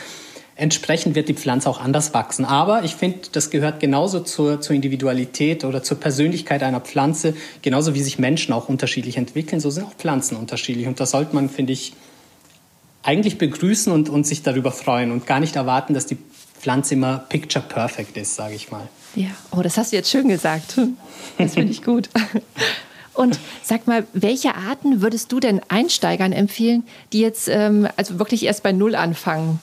Entsprechend 0.56 1.16
wird 1.16 1.28
die 1.28 1.34
Pflanze 1.34 1.68
auch 1.68 1.80
anders 1.80 2.14
wachsen. 2.14 2.44
Aber 2.44 2.84
ich 2.84 2.94
finde, 2.94 3.18
das 3.32 3.50
gehört 3.50 3.80
genauso 3.80 4.20
zur, 4.20 4.60
zur 4.60 4.76
Individualität 4.76 5.64
oder 5.64 5.82
zur 5.82 5.98
Persönlichkeit 5.98 6.62
einer 6.62 6.80
Pflanze, 6.80 7.34
genauso 7.62 7.94
wie 7.94 8.02
sich 8.02 8.18
Menschen 8.20 8.52
auch 8.52 8.68
unterschiedlich 8.68 9.16
entwickeln, 9.16 9.60
so 9.60 9.70
sind 9.70 9.84
auch 9.84 9.94
Pflanzen 9.94 10.36
unterschiedlich. 10.36 10.86
Und 10.86 11.00
das 11.00 11.10
sollte 11.10 11.34
man, 11.34 11.48
finde 11.48 11.72
ich, 11.72 11.94
eigentlich 13.02 13.36
begrüßen 13.36 13.92
und, 13.92 14.08
und 14.08 14.26
sich 14.26 14.42
darüber 14.42 14.70
freuen 14.70 15.10
und 15.10 15.26
gar 15.26 15.40
nicht 15.40 15.56
erwarten, 15.56 15.92
dass 15.92 16.06
die 16.06 16.16
Pflanze 16.58 16.94
immer 16.94 17.18
picture 17.28 17.64
perfect 17.66 18.16
ist, 18.16 18.36
sage 18.36 18.54
ich 18.54 18.70
mal. 18.70 18.88
Ja, 19.16 19.28
oh, 19.50 19.60
das 19.60 19.76
hast 19.76 19.92
du 19.92 19.96
jetzt 19.96 20.10
schön 20.10 20.28
gesagt. 20.28 20.78
Das 21.36 21.54
finde 21.54 21.72
ich 21.72 21.82
gut. 21.82 22.08
Und 23.12 23.38
sag 23.62 23.86
mal, 23.86 24.06
welche 24.12 24.54
Arten 24.54 25.00
würdest 25.00 25.30
du 25.30 25.40
denn 25.40 25.60
Einsteigern 25.68 26.32
empfehlen, 26.32 26.84
die 27.12 27.20
jetzt 27.20 27.48
ähm, 27.48 27.88
also 27.96 28.18
wirklich 28.18 28.44
erst 28.44 28.62
bei 28.62 28.72
Null 28.72 28.94
anfangen? 28.94 29.60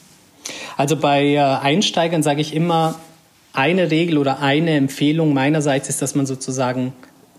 Also 0.78 0.96
bei 0.96 1.34
äh, 1.34 1.40
Einsteigern 1.40 2.24
sage 2.24 2.42
ich 2.42 2.56
immer, 2.56 2.96
eine 3.54 3.92
Regel 3.92 4.18
oder 4.18 4.40
eine 4.40 4.72
Empfehlung 4.72 5.34
meinerseits 5.34 5.90
ist, 5.90 6.02
dass 6.02 6.16
man 6.16 6.26
sozusagen 6.26 6.94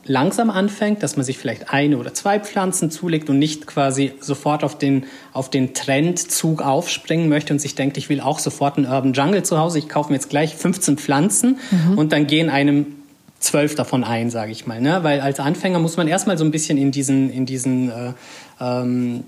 langsam 0.05 0.51
anfängt, 0.51 1.03
dass 1.03 1.17
man 1.17 1.25
sich 1.25 1.39
vielleicht 1.39 1.73
eine 1.73 1.97
oder 1.97 2.13
zwei 2.13 2.41
Pflanzen 2.41 2.91
zulegt 2.91 3.31
und 3.31 3.39
nicht 3.39 3.67
quasi 3.67 4.13
sofort 4.21 4.65
auf 4.65 4.77
den, 4.77 5.05
auf 5.33 5.49
den 5.49 5.75
Trendzug 5.75 6.61
aufspringen 6.63 7.29
möchte 7.29 7.53
und 7.53 7.61
sich 7.61 7.75
denkt, 7.75 7.97
ich 7.97 8.09
will 8.09 8.21
auch 8.21 8.41
sofort 8.41 8.79
einen 8.79 8.87
Urban 8.87 9.13
Jungle 9.13 9.43
zu 9.43 9.59
Hause, 9.59 9.79
ich 9.79 9.89
kaufe 9.89 10.11
mir 10.11 10.17
jetzt 10.17 10.29
gleich 10.29 10.57
15 10.57 10.99
Pflanzen 10.99 11.59
mhm. 11.71 11.99
und 11.99 12.13
dann 12.13 12.27
gehen 12.27 12.51
einem 12.51 12.87
zwölf 13.39 13.75
davon 13.75 14.05
ein, 14.05 14.31
sage 14.31 14.53
ich 14.53 14.67
mal. 14.67 14.81
Ne? 14.81 15.01
Weil 15.03 15.21
als 15.21 15.41
Anfänger 15.41 15.79
muss 15.79 15.97
man 15.97 16.09
erstmal 16.09 16.39
so 16.39 16.45
ein 16.45 16.51
bisschen 16.51 16.79
in 16.79 16.91
diesen, 16.91 17.31
in 17.31 17.47
diesen 17.47 17.91
äh, 17.91 18.13
ähm, 18.61 19.25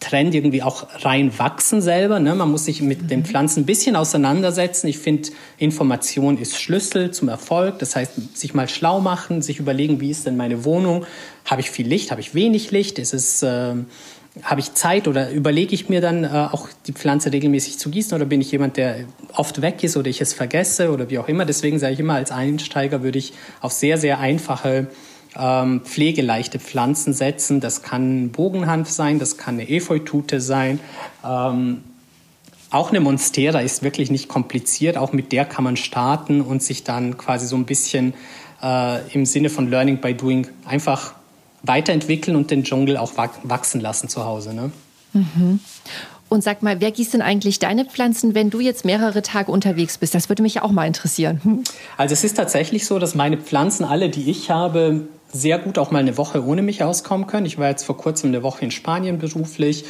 Trend 0.00 0.34
irgendwie 0.34 0.62
auch 0.62 0.88
reinwachsen 1.04 1.80
selber. 1.80 2.18
Ne? 2.18 2.34
Man 2.34 2.50
muss 2.50 2.64
sich 2.64 2.82
mit 2.82 3.02
mhm. 3.02 3.08
den 3.08 3.24
Pflanzen 3.24 3.62
ein 3.62 3.66
bisschen 3.66 3.94
auseinandersetzen. 3.94 4.88
Ich 4.88 4.98
finde, 4.98 5.30
Information 5.56 6.36
ist 6.36 6.60
Schlüssel 6.60 7.12
zum 7.12 7.28
Erfolg. 7.28 7.78
Das 7.78 7.94
heißt, 7.94 8.36
sich 8.36 8.54
mal 8.54 8.68
schlau 8.68 9.00
machen, 9.00 9.40
sich 9.40 9.60
überlegen, 9.60 10.00
wie 10.00 10.10
ist 10.10 10.26
denn 10.26 10.36
meine 10.36 10.64
Wohnung? 10.64 11.06
Habe 11.44 11.60
ich 11.60 11.70
viel 11.70 11.86
Licht? 11.86 12.10
Habe 12.10 12.20
ich 12.20 12.34
wenig 12.34 12.72
Licht? 12.72 12.98
Ist 12.98 13.14
es, 13.14 13.42
äh, 13.44 13.74
habe 14.42 14.60
ich 14.60 14.74
Zeit 14.74 15.06
oder 15.06 15.30
überlege 15.30 15.74
ich 15.74 15.88
mir 15.88 16.00
dann 16.00 16.24
äh, 16.24 16.48
auch 16.50 16.68
die 16.86 16.92
Pflanze 16.92 17.32
regelmäßig 17.32 17.78
zu 17.78 17.88
gießen 17.90 18.14
oder 18.14 18.24
bin 18.24 18.40
ich 18.40 18.50
jemand, 18.50 18.76
der 18.76 19.04
oft 19.34 19.62
weg 19.62 19.84
ist 19.84 19.96
oder 19.96 20.08
ich 20.08 20.20
es 20.20 20.34
vergesse 20.34 20.90
oder 20.90 21.08
wie 21.08 21.18
auch 21.18 21.28
immer. 21.28 21.44
Deswegen 21.44 21.78
sage 21.78 21.94
ich 21.94 22.00
immer, 22.00 22.14
als 22.14 22.32
Einsteiger 22.32 23.04
würde 23.04 23.18
ich 23.18 23.32
auf 23.60 23.72
sehr, 23.72 23.96
sehr 23.96 24.18
einfache 24.18 24.88
ähm, 25.36 25.82
pflegeleichte 25.84 26.58
Pflanzen 26.58 27.12
setzen. 27.12 27.60
Das 27.60 27.82
kann 27.82 28.30
Bogenhanf 28.30 28.90
sein, 28.90 29.18
das 29.18 29.36
kann 29.36 29.54
eine 29.54 29.68
Efeutute 29.68 30.40
sein. 30.40 30.80
Ähm, 31.24 31.82
auch 32.70 32.90
eine 32.90 33.00
Monstera 33.00 33.60
ist 33.60 33.82
wirklich 33.82 34.10
nicht 34.10 34.28
kompliziert. 34.28 34.98
Auch 34.98 35.12
mit 35.12 35.32
der 35.32 35.44
kann 35.44 35.64
man 35.64 35.76
starten 35.76 36.40
und 36.40 36.62
sich 36.62 36.84
dann 36.84 37.16
quasi 37.16 37.46
so 37.46 37.56
ein 37.56 37.64
bisschen 37.64 38.14
äh, 38.62 39.00
im 39.12 39.24
Sinne 39.24 39.48
von 39.48 39.70
Learning 39.70 40.00
by 40.00 40.14
Doing 40.14 40.48
einfach 40.66 41.14
weiterentwickeln 41.62 42.36
und 42.36 42.50
den 42.50 42.64
Dschungel 42.64 42.96
auch 42.96 43.12
wachsen 43.16 43.80
lassen 43.80 44.08
zu 44.08 44.24
Hause. 44.24 44.54
Ne? 44.54 44.70
Mhm. 45.12 45.60
Und 46.28 46.44
sag 46.44 46.62
mal, 46.62 46.80
wer 46.80 46.90
gießt 46.90 47.14
denn 47.14 47.22
eigentlich 47.22 47.58
deine 47.58 47.86
Pflanzen, 47.86 48.34
wenn 48.34 48.50
du 48.50 48.60
jetzt 48.60 48.84
mehrere 48.84 49.22
Tage 49.22 49.50
unterwegs 49.50 49.96
bist? 49.96 50.14
Das 50.14 50.28
würde 50.28 50.42
mich 50.42 50.54
ja 50.54 50.62
auch 50.62 50.70
mal 50.70 50.86
interessieren. 50.86 51.40
Hm. 51.42 51.64
Also 51.96 52.12
es 52.12 52.22
ist 52.22 52.36
tatsächlich 52.36 52.86
so, 52.86 52.98
dass 52.98 53.14
meine 53.14 53.38
Pflanzen, 53.38 53.84
alle, 53.84 54.10
die 54.10 54.30
ich 54.30 54.50
habe, 54.50 55.08
sehr 55.32 55.58
gut 55.58 55.78
auch 55.78 55.90
mal 55.90 55.98
eine 55.98 56.16
Woche 56.16 56.44
ohne 56.44 56.62
mich 56.62 56.82
auskommen 56.82 57.26
können. 57.26 57.46
Ich 57.46 57.58
war 57.58 57.68
jetzt 57.68 57.84
vor 57.84 57.96
kurzem 57.96 58.30
eine 58.30 58.42
Woche 58.42 58.64
in 58.64 58.70
Spanien 58.70 59.18
beruflich 59.18 59.84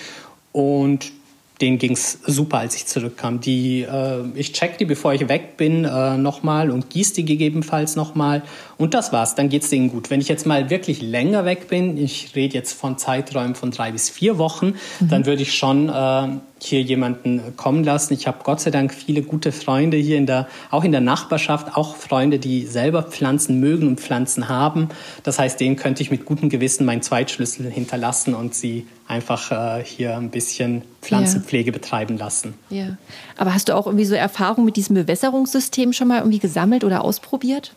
und 0.52 1.12
denen 1.60 1.78
ging 1.78 1.92
es 1.92 2.20
super, 2.24 2.58
als 2.58 2.76
ich 2.76 2.86
zurückkam. 2.86 3.40
Die, 3.40 3.82
äh, 3.82 4.22
ich 4.34 4.52
check 4.52 4.78
die, 4.78 4.84
bevor 4.84 5.12
ich 5.12 5.28
weg 5.28 5.56
bin, 5.56 5.84
äh, 5.84 6.16
nochmal 6.16 6.70
und 6.70 6.90
gieße 6.90 7.14
die 7.14 7.24
gegebenenfalls 7.24 7.96
nochmal. 7.96 8.42
Und 8.76 8.94
das 8.94 9.12
war's, 9.12 9.34
dann 9.34 9.48
geht's 9.48 9.70
denen 9.70 9.90
gut. 9.90 10.10
Wenn 10.10 10.20
ich 10.20 10.28
jetzt 10.28 10.46
mal 10.46 10.70
wirklich 10.70 11.02
länger 11.02 11.44
weg 11.44 11.68
bin, 11.68 11.96
ich 11.96 12.34
rede 12.36 12.54
jetzt 12.54 12.72
von 12.72 12.96
Zeiträumen 12.96 13.54
von 13.54 13.70
drei 13.70 13.90
bis 13.90 14.08
vier 14.08 14.38
Wochen, 14.38 14.74
mhm. 15.00 15.08
dann 15.08 15.26
würde 15.26 15.42
ich 15.42 15.54
schon 15.54 15.88
äh, 15.88 16.28
hier 16.62 16.82
jemanden 16.82 17.56
kommen 17.56 17.84
lassen. 17.84 18.14
Ich 18.14 18.26
habe 18.26 18.38
Gott 18.42 18.60
sei 18.60 18.70
Dank 18.70 18.92
viele 18.92 19.22
gute 19.22 19.52
Freunde 19.52 19.96
hier 19.96 20.16
in 20.16 20.26
der, 20.26 20.48
auch 20.70 20.84
in 20.84 20.92
der 20.92 21.00
Nachbarschaft, 21.00 21.76
auch 21.76 21.96
Freunde, 21.96 22.38
die 22.38 22.66
selber 22.66 23.02
Pflanzen 23.02 23.60
mögen 23.60 23.86
und 23.86 24.00
Pflanzen 24.00 24.48
haben. 24.48 24.88
Das 25.22 25.38
heißt, 25.38 25.60
denen 25.60 25.76
könnte 25.76 26.02
ich 26.02 26.10
mit 26.10 26.24
gutem 26.24 26.48
Gewissen 26.48 26.84
meinen 26.84 27.02
Zweitschlüssel 27.02 27.70
hinterlassen 27.70 28.34
und 28.34 28.54
sie 28.54 28.86
einfach 29.06 29.50
äh, 29.50 29.84
hier 29.84 30.16
ein 30.16 30.30
bisschen 30.30 30.82
Pflanzenpflege 31.02 31.70
ja. 31.70 31.72
betreiben 31.72 32.18
lassen. 32.18 32.54
Ja. 32.70 32.96
Aber 33.36 33.54
hast 33.54 33.68
du 33.68 33.76
auch 33.76 33.86
irgendwie 33.86 34.04
so 34.04 34.14
Erfahrung 34.14 34.64
mit 34.64 34.76
diesem 34.76 34.94
Bewässerungssystem 34.94 35.92
schon 35.92 36.08
mal 36.08 36.18
irgendwie 36.18 36.38
gesammelt 36.38 36.84
oder 36.84 37.04
ausprobiert? 37.04 37.74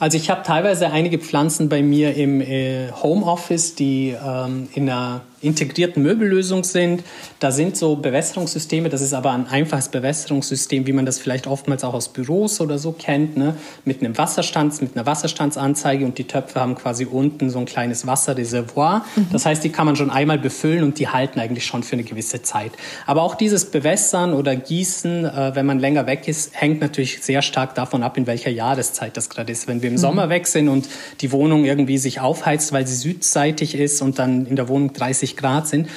Also 0.00 0.16
ich 0.16 0.30
habe 0.30 0.42
teilweise 0.44 0.90
einige 0.90 1.18
Pflanzen 1.18 1.68
bei 1.68 1.82
mir 1.82 2.14
im 2.14 2.40
äh, 2.40 2.92
Homeoffice, 3.02 3.74
die 3.74 4.14
ähm, 4.24 4.68
in 4.74 4.88
einer 4.88 5.22
integrierten 5.40 6.02
Möbellösung 6.02 6.64
sind. 6.64 7.04
Da 7.38 7.52
sind 7.52 7.76
so 7.76 7.96
Bewässerungssysteme, 7.96 8.88
das 8.88 9.00
ist 9.00 9.14
aber 9.14 9.32
ein 9.32 9.46
einfaches 9.46 9.88
Bewässerungssystem, 9.88 10.86
wie 10.86 10.92
man 10.92 11.06
das 11.06 11.18
vielleicht 11.18 11.46
oftmals 11.46 11.84
auch 11.84 11.94
aus 11.94 12.08
Büros 12.08 12.60
oder 12.60 12.78
so 12.78 12.92
kennt, 12.92 13.36
ne? 13.36 13.54
mit 13.84 14.00
einem 14.00 14.18
Wasserstand, 14.18 14.80
mit 14.82 14.96
einer 14.96 15.06
Wasserstandsanzeige 15.06 16.04
und 16.04 16.18
die 16.18 16.24
Töpfe 16.24 16.60
haben 16.60 16.74
quasi 16.74 17.04
unten 17.04 17.50
so 17.50 17.58
ein 17.58 17.66
kleines 17.66 18.06
Wasserreservoir. 18.06 19.04
Mhm. 19.14 19.28
Das 19.32 19.46
heißt, 19.46 19.62
die 19.62 19.70
kann 19.70 19.86
man 19.86 19.96
schon 19.96 20.10
einmal 20.10 20.38
befüllen 20.38 20.82
und 20.82 20.98
die 20.98 21.08
halten 21.08 21.38
eigentlich 21.38 21.66
schon 21.66 21.82
für 21.82 21.94
eine 21.94 22.04
gewisse 22.04 22.42
Zeit. 22.42 22.72
Aber 23.06 23.22
auch 23.22 23.36
dieses 23.36 23.66
Bewässern 23.66 24.32
oder 24.32 24.56
Gießen, 24.56 25.24
äh, 25.24 25.52
wenn 25.54 25.66
man 25.66 25.78
länger 25.78 26.06
weg 26.06 26.26
ist, 26.26 26.50
hängt 26.60 26.80
natürlich 26.80 27.22
sehr 27.22 27.42
stark 27.42 27.74
davon 27.74 28.02
ab, 28.02 28.16
in 28.16 28.26
welcher 28.26 28.50
Jahreszeit 28.50 29.16
das 29.16 29.30
gerade 29.30 29.52
ist. 29.52 29.68
Wenn 29.68 29.82
wir 29.82 29.88
im 29.88 29.94
mhm. 29.94 29.98
Sommer 29.98 30.28
weg 30.28 30.46
sind 30.46 30.68
und 30.68 30.88
die 31.20 31.30
Wohnung 31.30 31.64
irgendwie 31.64 31.98
sich 31.98 32.20
aufheizt, 32.20 32.72
weil 32.72 32.86
sie 32.86 32.96
südseitig 32.96 33.74
ist 33.76 34.02
und 34.02 34.18
dann 34.18 34.46
in 34.46 34.56
der 34.56 34.68
Wohnung 34.68 34.92
30 34.92 35.27
30 35.28 35.36
Grad 35.36 35.68
sind, 35.68 35.88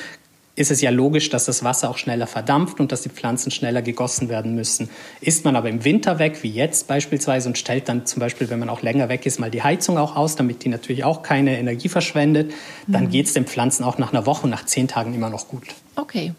ist 0.53 0.69
es 0.69 0.81
ja 0.81 0.89
logisch, 0.89 1.29
dass 1.29 1.45
das 1.45 1.63
Wasser 1.63 1.89
auch 1.89 1.97
schneller 1.97 2.27
verdampft 2.27 2.79
und 2.81 2.91
dass 2.91 3.01
die 3.01 3.09
Pflanzen 3.09 3.51
schneller 3.51 3.81
gegossen 3.81 4.27
werden 4.27 4.53
müssen. 4.53 4.89
Ist 5.21 5.45
man 5.45 5.55
aber 5.55 5.69
im 5.69 5.85
Winter 5.85 6.19
weg, 6.19 6.39
wie 6.43 6.51
jetzt 6.51 6.87
beispielsweise, 6.87 7.47
und 7.47 7.57
stellt 7.57 7.87
dann 7.87 8.05
zum 8.05 8.19
Beispiel, 8.19 8.49
wenn 8.49 8.59
man 8.59 8.69
auch 8.69 8.81
länger 8.81 9.07
weg 9.07 9.25
ist, 9.25 9.39
mal 9.39 9.49
die 9.49 9.63
Heizung 9.63 9.97
auch 9.97 10.15
aus, 10.15 10.35
damit 10.35 10.63
die 10.65 10.69
natürlich 10.69 11.05
auch 11.05 11.23
keine 11.23 11.57
Energie 11.57 11.87
verschwendet, 11.87 12.51
dann 12.85 13.05
mhm. 13.05 13.09
geht 13.11 13.27
es 13.27 13.33
den 13.33 13.45
Pflanzen 13.45 13.85
auch 13.85 13.97
nach 13.97 14.11
einer 14.11 14.25
Woche 14.25 14.47
nach 14.47 14.65
zehn 14.65 14.89
Tagen 14.89 15.13
immer 15.13 15.29
noch 15.29 15.47
gut. 15.47 15.63
Okay, 15.95 16.33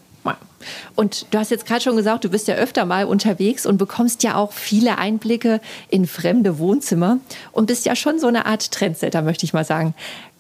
und 0.95 1.27
du 1.31 1.39
hast 1.39 1.51
jetzt 1.51 1.67
gerade 1.67 1.81
schon 1.81 1.97
gesagt, 1.97 2.25
du 2.25 2.29
bist 2.29 2.49
ja 2.49 2.55
öfter 2.55 2.85
mal 2.85 3.05
unterwegs 3.05 3.67
und 3.67 3.79
bekommst 3.79 4.23
ja 4.23 4.37
auch 4.37 4.53
viele 4.53 4.99
Einblicke 4.99 5.61
in 5.89 6.07
fremde 6.07 6.59
Wohnzimmer 6.59 7.19
und 7.53 7.67
bist 7.67 7.87
ja 7.87 7.97
schon 7.97 8.19
so 8.19 8.27
eine 8.27 8.47
Art 8.47 8.71
Trendsetter, 8.71 9.23
möchte 9.23 9.45
ich 9.45 9.53
mal 9.53 9.65
sagen. 9.65 9.95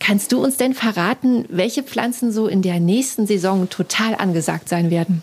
Kannst 0.04 0.32
du 0.32 0.42
uns 0.42 0.56
denn 0.56 0.74
verraten, 0.74 1.44
welche 1.48 1.84
Pflanzen 1.84 2.32
so 2.32 2.48
in 2.48 2.60
der 2.60 2.80
nächsten 2.80 3.28
Saison 3.28 3.70
total 3.70 4.16
angesagt 4.16 4.68
sein 4.68 4.90
werden? 4.90 5.22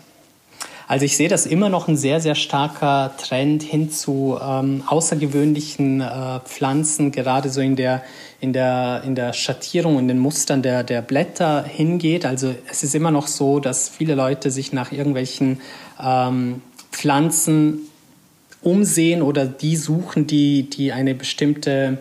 Also 0.88 1.04
ich 1.04 1.18
sehe 1.18 1.28
das 1.28 1.44
immer 1.44 1.68
noch 1.68 1.86
ein 1.86 1.98
sehr, 1.98 2.18
sehr 2.22 2.34
starker 2.34 3.14
Trend 3.18 3.62
hin 3.62 3.90
zu 3.90 4.38
ähm, 4.42 4.82
außergewöhnlichen 4.86 6.00
äh, 6.00 6.40
Pflanzen, 6.46 7.12
gerade 7.12 7.50
so 7.50 7.60
in 7.60 7.76
der, 7.76 8.02
in 8.40 8.54
der, 8.54 9.02
in 9.04 9.14
der 9.14 9.34
Schattierung, 9.34 9.98
in 9.98 10.08
den 10.08 10.18
Mustern 10.18 10.62
der, 10.62 10.82
der 10.82 11.02
Blätter 11.02 11.62
hingeht. 11.62 12.24
Also 12.24 12.54
es 12.70 12.82
ist 12.82 12.94
immer 12.94 13.10
noch 13.10 13.26
so, 13.26 13.60
dass 13.60 13.90
viele 13.90 14.14
Leute 14.14 14.50
sich 14.50 14.72
nach 14.72 14.92
irgendwelchen 14.92 15.60
ähm, 16.02 16.62
Pflanzen 16.90 17.80
umsehen 18.62 19.20
oder 19.20 19.44
die 19.44 19.76
suchen, 19.76 20.26
die, 20.26 20.70
die 20.70 20.92
eine 20.92 21.14
bestimmte 21.14 21.98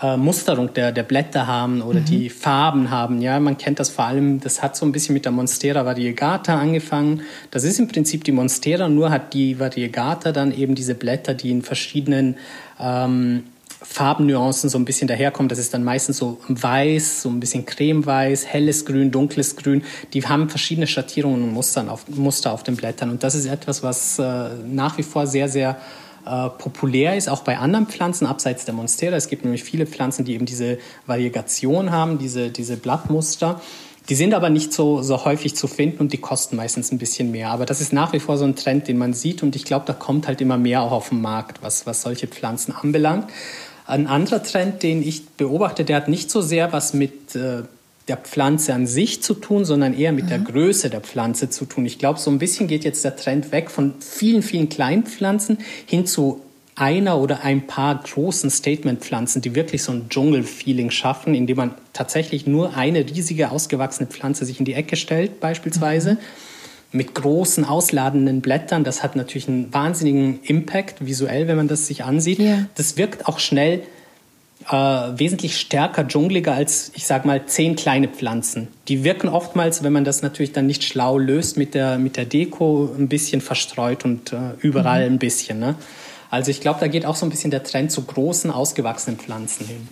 äh, 0.00 0.16
Musterung 0.16 0.72
der, 0.72 0.92
der 0.92 1.02
Blätter 1.02 1.46
haben 1.46 1.82
oder 1.82 2.00
mhm. 2.00 2.04
die 2.06 2.30
Farben 2.30 2.90
haben. 2.90 3.20
Ja, 3.20 3.38
man 3.40 3.58
kennt 3.58 3.78
das 3.78 3.90
vor 3.90 4.04
allem, 4.04 4.40
das 4.40 4.62
hat 4.62 4.76
so 4.76 4.86
ein 4.86 4.92
bisschen 4.92 5.12
mit 5.12 5.24
der 5.24 5.32
Monstera 5.32 5.84
variegata 5.84 6.58
angefangen. 6.58 7.22
Das 7.50 7.64
ist 7.64 7.78
im 7.78 7.88
Prinzip 7.88 8.24
die 8.24 8.32
Monstera, 8.32 8.88
nur 8.88 9.10
hat 9.10 9.34
die 9.34 9.58
Variegata 9.58 10.32
dann 10.32 10.52
eben 10.52 10.74
diese 10.74 10.94
Blätter, 10.94 11.34
die 11.34 11.50
in 11.50 11.62
verschiedenen 11.62 12.36
ähm, 12.80 13.44
Farbnuancen 13.82 14.70
so 14.70 14.78
ein 14.78 14.84
bisschen 14.84 15.08
daherkommen. 15.08 15.48
Das 15.48 15.58
ist 15.58 15.74
dann 15.74 15.84
meistens 15.84 16.18
so 16.18 16.38
weiß, 16.48 17.22
so 17.22 17.28
ein 17.28 17.40
bisschen 17.40 17.66
cremeweiß, 17.66 18.46
helles 18.46 18.84
Grün, 18.84 19.10
dunkles 19.10 19.56
Grün. 19.56 19.82
Die 20.12 20.26
haben 20.26 20.48
verschiedene 20.48 20.86
Schattierungen 20.86 21.42
und 21.42 21.52
Mustern 21.52 21.88
auf, 21.88 22.08
Muster 22.08 22.52
auf 22.52 22.62
den 22.62 22.76
Blättern. 22.76 23.10
Und 23.10 23.22
das 23.22 23.34
ist 23.34 23.46
etwas, 23.46 23.82
was 23.82 24.18
äh, 24.18 24.50
nach 24.66 24.98
wie 24.98 25.02
vor 25.02 25.26
sehr, 25.26 25.48
sehr 25.48 25.78
äh, 26.26 26.48
populär 26.50 27.16
ist, 27.16 27.28
auch 27.28 27.42
bei 27.42 27.58
anderen 27.58 27.86
Pflanzen 27.86 28.26
abseits 28.26 28.64
der 28.64 28.74
Monstera. 28.74 29.16
Es 29.16 29.28
gibt 29.28 29.44
nämlich 29.44 29.64
viele 29.64 29.86
Pflanzen, 29.86 30.24
die 30.24 30.34
eben 30.34 30.46
diese 30.46 30.78
Variegation 31.06 31.90
haben, 31.90 32.18
diese, 32.18 32.50
diese 32.50 32.76
Blattmuster. 32.76 33.60
Die 34.08 34.14
sind 34.14 34.34
aber 34.34 34.50
nicht 34.50 34.72
so, 34.72 35.02
so 35.02 35.24
häufig 35.24 35.54
zu 35.54 35.68
finden 35.68 35.98
und 35.98 36.12
die 36.12 36.18
kosten 36.18 36.56
meistens 36.56 36.90
ein 36.90 36.98
bisschen 36.98 37.30
mehr. 37.30 37.50
Aber 37.50 37.66
das 37.66 37.80
ist 37.80 37.92
nach 37.92 38.12
wie 38.12 38.20
vor 38.20 38.36
so 38.36 38.44
ein 38.44 38.56
Trend, 38.56 38.88
den 38.88 38.98
man 38.98 39.14
sieht 39.14 39.42
und 39.42 39.54
ich 39.54 39.64
glaube, 39.64 39.84
da 39.86 39.92
kommt 39.92 40.26
halt 40.26 40.40
immer 40.40 40.58
mehr 40.58 40.82
auch 40.82 40.92
auf 40.92 41.10
den 41.10 41.20
Markt, 41.20 41.62
was, 41.62 41.86
was 41.86 42.02
solche 42.02 42.26
Pflanzen 42.26 42.74
anbelangt. 42.74 43.30
Ein 43.86 44.06
anderer 44.06 44.42
Trend, 44.42 44.82
den 44.82 45.02
ich 45.06 45.28
beobachte, 45.30 45.84
der 45.84 45.96
hat 45.96 46.08
nicht 46.08 46.30
so 46.30 46.40
sehr 46.40 46.72
was 46.72 46.94
mit 46.94 47.34
äh, 47.36 47.62
der 48.08 48.16
Pflanze 48.16 48.74
an 48.74 48.86
sich 48.86 49.22
zu 49.22 49.34
tun, 49.34 49.64
sondern 49.64 49.94
eher 49.94 50.12
mit 50.12 50.24
mhm. 50.24 50.28
der 50.30 50.38
Größe 50.40 50.90
der 50.90 51.00
Pflanze 51.00 51.50
zu 51.50 51.64
tun. 51.64 51.86
Ich 51.86 51.98
glaube, 51.98 52.18
so 52.18 52.30
ein 52.30 52.38
bisschen 52.38 52.66
geht 52.66 52.84
jetzt 52.84 53.04
der 53.04 53.16
Trend 53.16 53.52
weg 53.52 53.70
von 53.70 53.94
vielen, 54.00 54.42
vielen 54.42 54.68
kleinen 54.68 55.04
Pflanzen 55.04 55.58
hin 55.86 56.06
zu 56.06 56.42
einer 56.74 57.18
oder 57.18 57.42
ein 57.42 57.66
paar 57.66 58.02
großen 58.02 58.50
Statement-Pflanzen, 58.50 59.42
die 59.42 59.54
wirklich 59.54 59.82
so 59.82 59.92
ein 59.92 60.08
Dschungel-Feeling 60.08 60.90
schaffen, 60.90 61.34
indem 61.34 61.58
man 61.58 61.74
tatsächlich 61.92 62.46
nur 62.46 62.76
eine 62.76 63.06
riesige 63.06 63.50
ausgewachsene 63.50 64.08
Pflanze 64.08 64.46
sich 64.46 64.58
in 64.58 64.64
die 64.64 64.74
Ecke 64.74 64.96
stellt, 64.96 65.38
beispielsweise. 65.38 66.14
Mhm. 66.14 66.18
Mit 66.94 67.14
großen, 67.14 67.64
ausladenden 67.64 68.42
Blättern. 68.42 68.84
Das 68.84 69.02
hat 69.02 69.16
natürlich 69.16 69.48
einen 69.48 69.72
wahnsinnigen 69.72 70.40
Impact 70.42 71.06
visuell, 71.06 71.48
wenn 71.48 71.56
man 71.56 71.68
das 71.68 71.86
sich 71.86 72.04
ansieht. 72.04 72.38
Ja. 72.38 72.66
Das 72.74 72.98
wirkt 72.98 73.26
auch 73.26 73.38
schnell 73.38 73.82
äh, 74.70 74.74
wesentlich 75.18 75.58
stärker 75.58 76.06
dschungeliger 76.06 76.54
als, 76.54 76.92
ich 76.94 77.06
sag 77.06 77.24
mal, 77.24 77.46
zehn 77.46 77.76
kleine 77.76 78.08
Pflanzen. 78.08 78.68
Die 78.88 79.04
wirken 79.04 79.28
oftmals, 79.28 79.82
wenn 79.82 79.92
man 79.92 80.04
das 80.04 80.22
natürlich 80.22 80.52
dann 80.52 80.66
nicht 80.66 80.84
schlau 80.84 81.18
löst, 81.18 81.56
mit 81.56 81.74
der, 81.74 81.98
mit 81.98 82.16
der 82.16 82.24
Deko 82.24 82.90
ein 82.96 83.08
bisschen 83.08 83.40
verstreut 83.40 84.04
und 84.04 84.32
äh, 84.32 84.52
überall 84.60 85.08
mhm. 85.08 85.16
ein 85.16 85.18
bisschen. 85.18 85.58
Ne? 85.58 85.74
Also 86.30 86.50
ich 86.50 86.60
glaube, 86.60 86.80
da 86.80 86.88
geht 86.88 87.04
auch 87.04 87.16
so 87.16 87.26
ein 87.26 87.30
bisschen 87.30 87.50
der 87.50 87.62
Trend 87.62 87.92
zu 87.92 88.02
großen, 88.02 88.50
ausgewachsenen 88.50 89.18
Pflanzen 89.18 89.66
hin. 89.66 89.88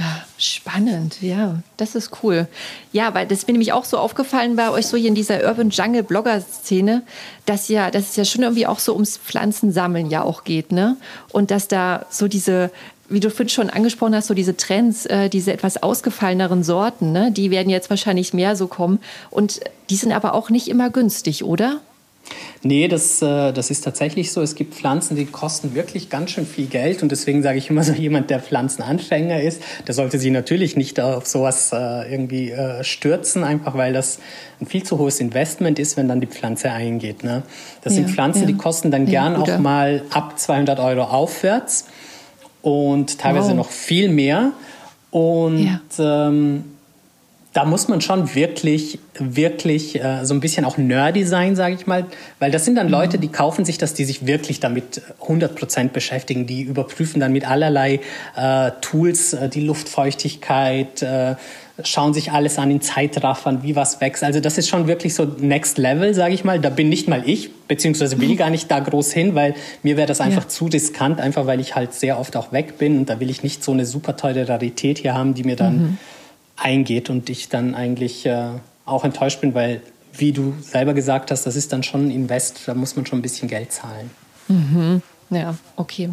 Ah, 0.00 0.22
spannend, 0.38 1.20
ja, 1.22 1.60
das 1.76 1.96
ist 1.96 2.22
cool. 2.22 2.46
Ja, 2.92 3.14
weil 3.14 3.26
das 3.26 3.48
mir 3.48 3.52
nämlich 3.52 3.72
auch 3.72 3.84
so 3.84 3.98
aufgefallen 3.98 4.54
bei 4.54 4.70
euch 4.70 4.86
so 4.86 4.96
hier 4.96 5.08
in 5.08 5.16
dieser 5.16 5.44
Urban 5.44 5.70
Jungle 5.70 6.04
Blogger 6.04 6.40
Szene, 6.40 7.02
dass 7.46 7.66
ja, 7.66 7.90
dass 7.90 8.10
es 8.10 8.16
ja 8.16 8.24
schon 8.24 8.44
irgendwie 8.44 8.68
auch 8.68 8.78
so 8.78 8.94
ums 8.94 9.16
Pflanzensammeln 9.16 10.08
ja 10.08 10.22
auch 10.22 10.44
geht, 10.44 10.70
ne? 10.70 10.96
Und 11.32 11.50
dass 11.50 11.66
da 11.66 12.06
so 12.10 12.28
diese 12.28 12.70
wie 13.08 13.20
du 13.20 13.30
vorhin 13.30 13.48
schon 13.48 13.70
angesprochen 13.70 14.14
hast, 14.14 14.26
so 14.26 14.34
diese 14.34 14.56
Trends, 14.56 15.06
äh, 15.06 15.28
diese 15.28 15.52
etwas 15.52 15.82
ausgefalleneren 15.82 16.62
Sorten, 16.62 17.12
ne, 17.12 17.32
die 17.32 17.50
werden 17.50 17.70
jetzt 17.70 17.90
wahrscheinlich 17.90 18.34
mehr 18.34 18.56
so 18.56 18.66
kommen. 18.66 19.00
Und 19.30 19.60
die 19.90 19.96
sind 19.96 20.12
aber 20.12 20.34
auch 20.34 20.50
nicht 20.50 20.68
immer 20.68 20.90
günstig, 20.90 21.44
oder? 21.44 21.80
Nee, 22.62 22.88
das, 22.88 23.22
äh, 23.22 23.52
das 23.52 23.70
ist 23.70 23.82
tatsächlich 23.82 24.32
so. 24.32 24.42
Es 24.42 24.54
gibt 24.54 24.74
Pflanzen, 24.74 25.16
die 25.16 25.26
kosten 25.26 25.74
wirklich 25.74 26.10
ganz 26.10 26.32
schön 26.32 26.46
viel 26.46 26.66
Geld. 26.66 27.02
Und 27.02 27.12
deswegen 27.12 27.42
sage 27.42 27.58
ich 27.58 27.70
immer 27.70 27.84
so, 27.84 27.92
jemand, 27.92 28.30
der 28.30 28.40
Pflanzenanfänger 28.40 29.40
ist, 29.40 29.62
der 29.86 29.94
sollte 29.94 30.18
sich 30.18 30.30
natürlich 30.30 30.76
nicht 30.76 31.00
auf 31.00 31.26
sowas 31.26 31.70
äh, 31.72 32.12
irgendwie 32.12 32.50
äh, 32.50 32.82
stürzen, 32.84 33.44
einfach 33.44 33.76
weil 33.76 33.92
das 33.92 34.18
ein 34.60 34.66
viel 34.66 34.82
zu 34.82 34.98
hohes 34.98 35.20
Investment 35.20 35.78
ist, 35.78 35.96
wenn 35.96 36.08
dann 36.08 36.20
die 36.20 36.26
Pflanze 36.26 36.70
eingeht. 36.70 37.22
Ne? 37.22 37.42
Das 37.82 37.94
ja, 37.94 38.02
sind 38.02 38.10
Pflanzen, 38.10 38.42
ja. 38.42 38.46
die 38.46 38.56
kosten 38.56 38.90
dann 38.90 39.06
ja, 39.06 39.22
gern 39.22 39.36
auch 39.36 39.58
mal 39.58 40.02
ab 40.10 40.38
200 40.38 40.80
Euro 40.80 41.04
aufwärts 41.04 41.86
und 42.62 43.18
teilweise 43.18 43.50
wow. 43.50 43.56
noch 43.56 43.70
viel 43.70 44.08
mehr. 44.08 44.52
Und 45.10 45.64
ja. 45.64 46.28
ähm, 46.28 46.64
da 47.52 47.64
muss 47.64 47.88
man 47.88 48.00
schon 48.00 48.34
wirklich, 48.34 48.98
wirklich 49.18 50.00
äh, 50.00 50.24
so 50.24 50.34
ein 50.34 50.40
bisschen 50.40 50.64
auch 50.64 50.76
nerdy 50.76 51.24
sein, 51.24 51.56
sage 51.56 51.74
ich 51.74 51.86
mal, 51.86 52.04
weil 52.38 52.50
das 52.50 52.64
sind 52.64 52.76
dann 52.76 52.86
mhm. 52.86 52.92
Leute, 52.92 53.18
die 53.18 53.28
kaufen 53.28 53.64
sich 53.64 53.78
das, 53.78 53.94
die 53.94 54.04
sich 54.04 54.26
wirklich 54.26 54.60
damit 54.60 55.02
100 55.22 55.56
Prozent 55.56 55.92
beschäftigen, 55.92 56.46
die 56.46 56.62
überprüfen 56.62 57.20
dann 57.20 57.32
mit 57.32 57.48
allerlei 57.48 58.00
äh, 58.36 58.70
Tools 58.80 59.32
äh, 59.32 59.48
die 59.48 59.62
Luftfeuchtigkeit, 59.62 61.02
äh, 61.02 61.34
schauen 61.84 62.12
sich 62.12 62.32
alles 62.32 62.58
an 62.58 62.70
in 62.70 62.80
Zeitraffern, 62.80 63.62
wie 63.62 63.76
was 63.76 64.00
wächst. 64.00 64.24
Also 64.24 64.40
das 64.40 64.58
ist 64.58 64.68
schon 64.68 64.88
wirklich 64.88 65.14
so 65.14 65.24
Next 65.24 65.78
Level, 65.78 66.12
sage 66.12 66.34
ich 66.34 66.44
mal. 66.44 66.58
Da 66.58 66.70
bin 66.70 66.88
nicht 66.88 67.08
mal 67.08 67.22
ich, 67.24 67.50
beziehungsweise 67.68 68.20
will 68.20 68.36
gar 68.36 68.50
nicht 68.50 68.70
da 68.70 68.80
groß 68.80 69.12
hin, 69.12 69.34
weil 69.34 69.54
mir 69.82 69.96
wäre 69.96 70.08
das 70.08 70.20
einfach 70.20 70.42
ja. 70.42 70.48
zu 70.48 70.66
riskant, 70.66 71.20
einfach 71.20 71.46
weil 71.46 71.60
ich 71.60 71.76
halt 71.76 71.94
sehr 71.94 72.18
oft 72.18 72.36
auch 72.36 72.52
weg 72.52 72.78
bin 72.78 72.98
und 72.98 73.08
da 73.08 73.20
will 73.20 73.30
ich 73.30 73.42
nicht 73.42 73.62
so 73.62 73.72
eine 73.72 73.86
super 73.86 74.16
teure 74.16 74.48
Rarität 74.48 74.98
hier 74.98 75.14
haben, 75.14 75.34
die 75.34 75.44
mir 75.44 75.56
dann 75.56 75.78
mhm. 75.78 75.98
eingeht 76.56 77.10
und 77.10 77.30
ich 77.30 77.48
dann 77.48 77.74
eigentlich 77.74 78.26
äh, 78.26 78.48
auch 78.84 79.04
enttäuscht 79.04 79.40
bin, 79.40 79.54
weil 79.54 79.82
wie 80.12 80.32
du 80.32 80.54
selber 80.60 80.94
gesagt 80.94 81.30
hast, 81.30 81.44
das 81.44 81.54
ist 81.54 81.72
dann 81.72 81.84
schon 81.84 82.08
ein 82.08 82.10
Invest, 82.10 82.62
da 82.66 82.74
muss 82.74 82.96
man 82.96 83.06
schon 83.06 83.20
ein 83.20 83.22
bisschen 83.22 83.48
Geld 83.48 83.70
zahlen. 83.70 84.10
Mhm. 84.48 85.02
Ja, 85.30 85.54
okay. 85.76 86.10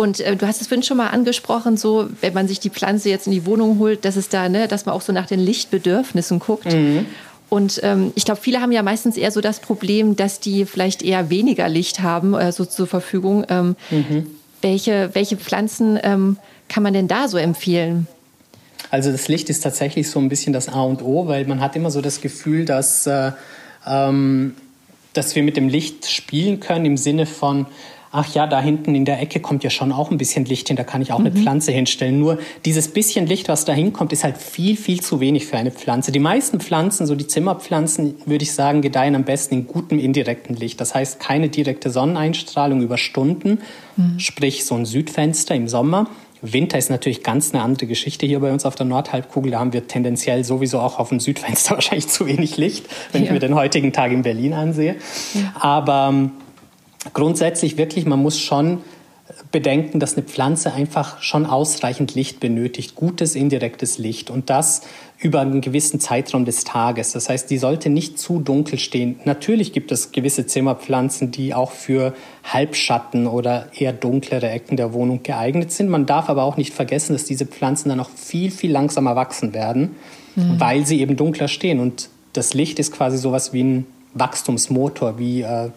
Und 0.00 0.20
äh, 0.20 0.34
du 0.34 0.46
hast 0.46 0.62
es 0.62 0.68
vorhin 0.68 0.82
schon 0.82 0.96
mal 0.96 1.08
angesprochen, 1.08 1.76
so 1.76 2.08
wenn 2.22 2.32
man 2.32 2.48
sich 2.48 2.58
die 2.58 2.70
Pflanze 2.70 3.10
jetzt 3.10 3.26
in 3.26 3.34
die 3.34 3.44
Wohnung 3.44 3.78
holt, 3.78 4.06
dass 4.06 4.16
es 4.16 4.30
da, 4.30 4.48
ne, 4.48 4.66
dass 4.66 4.86
man 4.86 4.94
auch 4.94 5.02
so 5.02 5.12
nach 5.12 5.26
den 5.26 5.40
Lichtbedürfnissen 5.40 6.38
guckt. 6.38 6.72
Mhm. 6.72 7.04
Und 7.50 7.80
ähm, 7.82 8.10
ich 8.14 8.24
glaube, 8.24 8.40
viele 8.40 8.62
haben 8.62 8.72
ja 8.72 8.82
meistens 8.82 9.18
eher 9.18 9.30
so 9.30 9.42
das 9.42 9.60
Problem, 9.60 10.16
dass 10.16 10.40
die 10.40 10.64
vielleicht 10.64 11.02
eher 11.02 11.28
weniger 11.28 11.68
Licht 11.68 12.00
haben, 12.00 12.32
äh, 12.32 12.50
so 12.50 12.64
zur 12.64 12.86
Verfügung. 12.86 13.44
Ähm, 13.50 13.76
mhm. 13.90 14.26
welche, 14.62 15.10
welche 15.12 15.36
Pflanzen 15.36 16.00
ähm, 16.02 16.38
kann 16.70 16.82
man 16.82 16.94
denn 16.94 17.06
da 17.06 17.28
so 17.28 17.36
empfehlen? 17.36 18.06
Also 18.90 19.12
das 19.12 19.28
Licht 19.28 19.50
ist 19.50 19.60
tatsächlich 19.60 20.08
so 20.08 20.18
ein 20.18 20.30
bisschen 20.30 20.54
das 20.54 20.70
A 20.70 20.80
und 20.80 21.02
O, 21.02 21.26
weil 21.26 21.44
man 21.44 21.60
hat 21.60 21.76
immer 21.76 21.90
so 21.90 22.00
das 22.00 22.22
Gefühl, 22.22 22.64
dass, 22.64 23.06
äh, 23.06 23.32
ähm, 23.86 24.54
dass 25.12 25.34
wir 25.36 25.42
mit 25.42 25.58
dem 25.58 25.68
Licht 25.68 26.10
spielen 26.10 26.58
können 26.58 26.86
im 26.86 26.96
Sinne 26.96 27.26
von, 27.26 27.66
ach 28.12 28.34
ja, 28.34 28.46
da 28.46 28.60
hinten 28.60 28.94
in 28.94 29.04
der 29.04 29.20
Ecke 29.20 29.40
kommt 29.40 29.62
ja 29.62 29.70
schon 29.70 29.92
auch 29.92 30.10
ein 30.10 30.18
bisschen 30.18 30.44
Licht 30.44 30.68
hin, 30.68 30.76
da 30.76 30.84
kann 30.84 31.00
ich 31.00 31.12
auch 31.12 31.18
mhm. 31.18 31.26
eine 31.26 31.34
Pflanze 31.36 31.72
hinstellen. 31.72 32.18
Nur 32.18 32.38
dieses 32.64 32.88
bisschen 32.88 33.26
Licht, 33.26 33.48
was 33.48 33.64
da 33.64 33.72
hinkommt, 33.72 34.12
ist 34.12 34.24
halt 34.24 34.36
viel, 34.36 34.76
viel 34.76 35.00
zu 35.00 35.20
wenig 35.20 35.46
für 35.46 35.56
eine 35.56 35.70
Pflanze. 35.70 36.10
Die 36.10 36.18
meisten 36.18 36.60
Pflanzen, 36.60 37.06
so 37.06 37.14
die 37.14 37.26
Zimmerpflanzen, 37.26 38.16
würde 38.26 38.42
ich 38.42 38.52
sagen, 38.52 38.82
gedeihen 38.82 39.14
am 39.14 39.24
besten 39.24 39.54
in 39.54 39.66
gutem 39.66 39.98
indirekten 39.98 40.56
Licht. 40.56 40.80
Das 40.80 40.94
heißt, 40.94 41.20
keine 41.20 41.48
direkte 41.48 41.90
Sonneneinstrahlung 41.90 42.82
über 42.82 42.98
Stunden, 42.98 43.60
mhm. 43.96 44.18
sprich 44.18 44.64
so 44.64 44.74
ein 44.74 44.86
Südfenster 44.86 45.54
im 45.54 45.68
Sommer. 45.68 46.08
Winter 46.42 46.78
ist 46.78 46.90
natürlich 46.90 47.22
ganz 47.22 47.52
eine 47.52 47.62
andere 47.62 47.86
Geschichte 47.86 48.26
hier 48.26 48.40
bei 48.40 48.50
uns 48.50 48.64
auf 48.64 48.74
der 48.74 48.86
Nordhalbkugel. 48.86 49.52
Da 49.52 49.60
haben 49.60 49.72
wir 49.72 49.86
tendenziell 49.86 50.42
sowieso 50.42 50.80
auch 50.80 50.98
auf 50.98 51.10
dem 51.10 51.20
Südfenster 51.20 51.74
wahrscheinlich 51.74 52.08
zu 52.08 52.26
wenig 52.26 52.56
Licht, 52.56 52.86
wenn 53.12 53.22
ja. 53.22 53.26
ich 53.26 53.32
mir 53.32 53.40
den 53.40 53.54
heutigen 53.54 53.92
Tag 53.92 54.10
in 54.10 54.22
Berlin 54.22 54.54
ansehe. 54.54 54.96
Ja. 55.34 55.52
Aber 55.60 56.08
ähm, 56.10 56.32
grundsätzlich 57.12 57.76
wirklich, 57.76 58.06
man 58.06 58.22
muss 58.22 58.38
schon 58.38 58.82
bedenken, 59.50 60.00
dass 60.00 60.16
eine 60.16 60.24
Pflanze 60.24 60.72
einfach 60.72 61.22
schon 61.22 61.46
ausreichend 61.46 62.14
Licht 62.14 62.40
benötigt, 62.40 62.94
gutes 62.94 63.34
indirektes 63.34 63.98
Licht 63.98 64.30
und 64.30 64.50
das 64.50 64.82
über 65.18 65.40
einen 65.40 65.60
gewissen 65.60 66.00
Zeitraum 66.00 66.44
des 66.44 66.64
Tages. 66.64 67.12
Das 67.12 67.28
heißt, 67.28 67.50
die 67.50 67.58
sollte 67.58 67.90
nicht 67.90 68.18
zu 68.18 68.40
dunkel 68.40 68.78
stehen. 68.78 69.20
Natürlich 69.24 69.72
gibt 69.72 69.92
es 69.92 70.12
gewisse 70.12 70.46
Zimmerpflanzen, 70.46 71.30
die 71.30 71.52
auch 71.52 71.72
für 71.72 72.14
Halbschatten 72.44 73.26
oder 73.26 73.66
eher 73.76 73.92
dunklere 73.92 74.48
Ecken 74.48 74.76
der 74.76 74.92
Wohnung 74.92 75.22
geeignet 75.22 75.72
sind. 75.72 75.90
Man 75.90 76.06
darf 76.06 76.28
aber 76.28 76.44
auch 76.44 76.56
nicht 76.56 76.72
vergessen, 76.72 77.12
dass 77.12 77.24
diese 77.24 77.46
Pflanzen 77.46 77.90
dann 77.90 78.00
auch 78.00 78.10
viel, 78.10 78.50
viel 78.50 78.70
langsamer 78.72 79.14
wachsen 79.14 79.52
werden, 79.52 79.96
mhm. 80.36 80.58
weil 80.58 80.86
sie 80.86 81.00
eben 81.00 81.16
dunkler 81.16 81.48
stehen. 81.48 81.80
Und 81.80 82.08
das 82.32 82.54
Licht 82.54 82.78
ist 82.78 82.92
quasi 82.92 83.18
sowas 83.18 83.52
wie 83.52 83.62
ein 83.62 83.86
Wachstumsmotor, 84.14 85.18
wie 85.18 85.42
äh, 85.42 85.70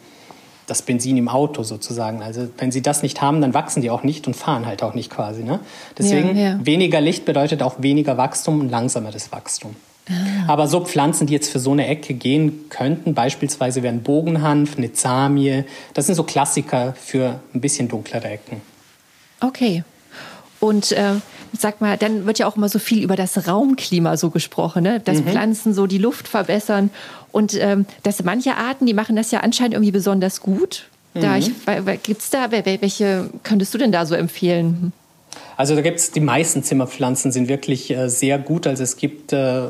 das 0.68 0.82
Benzin 0.82 1.18
im 1.18 1.28
Auto 1.28 1.64
sozusagen. 1.64 2.22
Also 2.22 2.48
wenn 2.58 2.72
sie 2.72 2.82
das 2.82 3.04
nicht 3.04 3.22
haben, 3.22 3.42
dann 3.42 3.54
wachsen 3.54 3.82
die 3.82 3.90
auch 3.90 4.04
nicht 4.04 4.28
und 4.28 4.36
fahren 4.36 4.66
halt 4.66 4.84
auch 4.84 4.94
nicht 4.94 5.10
quasi. 5.10 5.44
Ne? 5.44 5.60
Deswegen 5.98 6.36
ja, 6.38 6.44
ja. 6.44 6.60
weniger 6.66 7.02
Licht 7.02 7.26
bedeutet 7.26 7.62
auch 7.62 7.76
weniger 7.80 8.18
Wachstum 8.18 8.62
und 8.62 8.70
langsameres 8.70 9.32
Wachstum. 9.32 9.76
Ah. 10.10 10.14
Aber 10.48 10.68
so 10.68 10.82
Pflanzen, 10.82 11.28
die 11.28 11.34
jetzt 11.34 11.50
für 11.50 11.60
so 11.60 11.72
eine 11.72 11.88
Ecke 11.88 12.14
gehen 12.14 12.66
könnten, 12.70 13.14
beispielsweise 13.14 13.84
wären 13.84 14.04
Bogenhanf, 14.04 14.78
eine 14.78 14.94
Zamie, 14.94 15.64
das 15.94 16.08
sind 16.08 16.16
so 16.16 16.24
Klassiker 16.24 16.94
für 16.94 17.40
ein 17.54 17.62
bisschen 17.62 17.88
dunklere 17.88 18.28
Ecken. 18.28 18.62
Okay. 19.40 19.84
Und 20.64 20.94
äh, 20.94 21.16
sag 21.52 21.82
mal, 21.82 21.98
dann 21.98 22.26
wird 22.26 22.40
ja 22.40 22.48
auch 22.48 22.56
immer 22.56 22.70
so 22.70 22.80
viel 22.80 23.04
über 23.04 23.18
das 23.18 23.50
Raumklima 23.50 24.16
so 24.16 24.30
gesprochen, 24.30 24.84
ne? 24.84 25.02
dass 25.02 25.18
mhm. 25.18 25.28
Pflanzen 25.28 25.74
so 25.74 25.88
die 25.88 25.98
Luft 25.98 26.30
verbessern. 26.30 26.90
Und 27.34 27.54
ähm, 27.60 27.86
dass 28.04 28.24
manche 28.24 28.56
Arten, 28.56 28.86
die 28.86 28.94
machen 28.94 29.18
das 29.18 29.30
ja 29.32 29.42
anscheinend 29.42 29.74
irgendwie 29.74 29.92
besonders 29.92 30.40
gut. 30.40 30.86
Da 31.16 31.36
mhm. 31.36 32.00
gibt 32.02 32.22
es 32.22 32.30
da, 32.30 32.50
welche 32.52 33.30
könntest 33.44 33.74
du 33.74 33.78
denn 33.78 33.92
da 33.92 34.06
so 34.06 34.16
empfehlen? 34.16 34.94
Also 35.58 35.76
da 35.76 35.82
gibt 35.82 36.00
es 36.00 36.12
die 36.12 36.22
meisten 36.22 36.64
Zimmerpflanzen 36.64 37.34
sind 37.34 37.50
wirklich 37.50 37.92
äh, 37.92 38.08
sehr 38.08 38.40
gut. 38.40 38.66
Also 38.66 38.84
es 38.84 38.96
gibt 38.96 39.34
äh, 39.34 39.64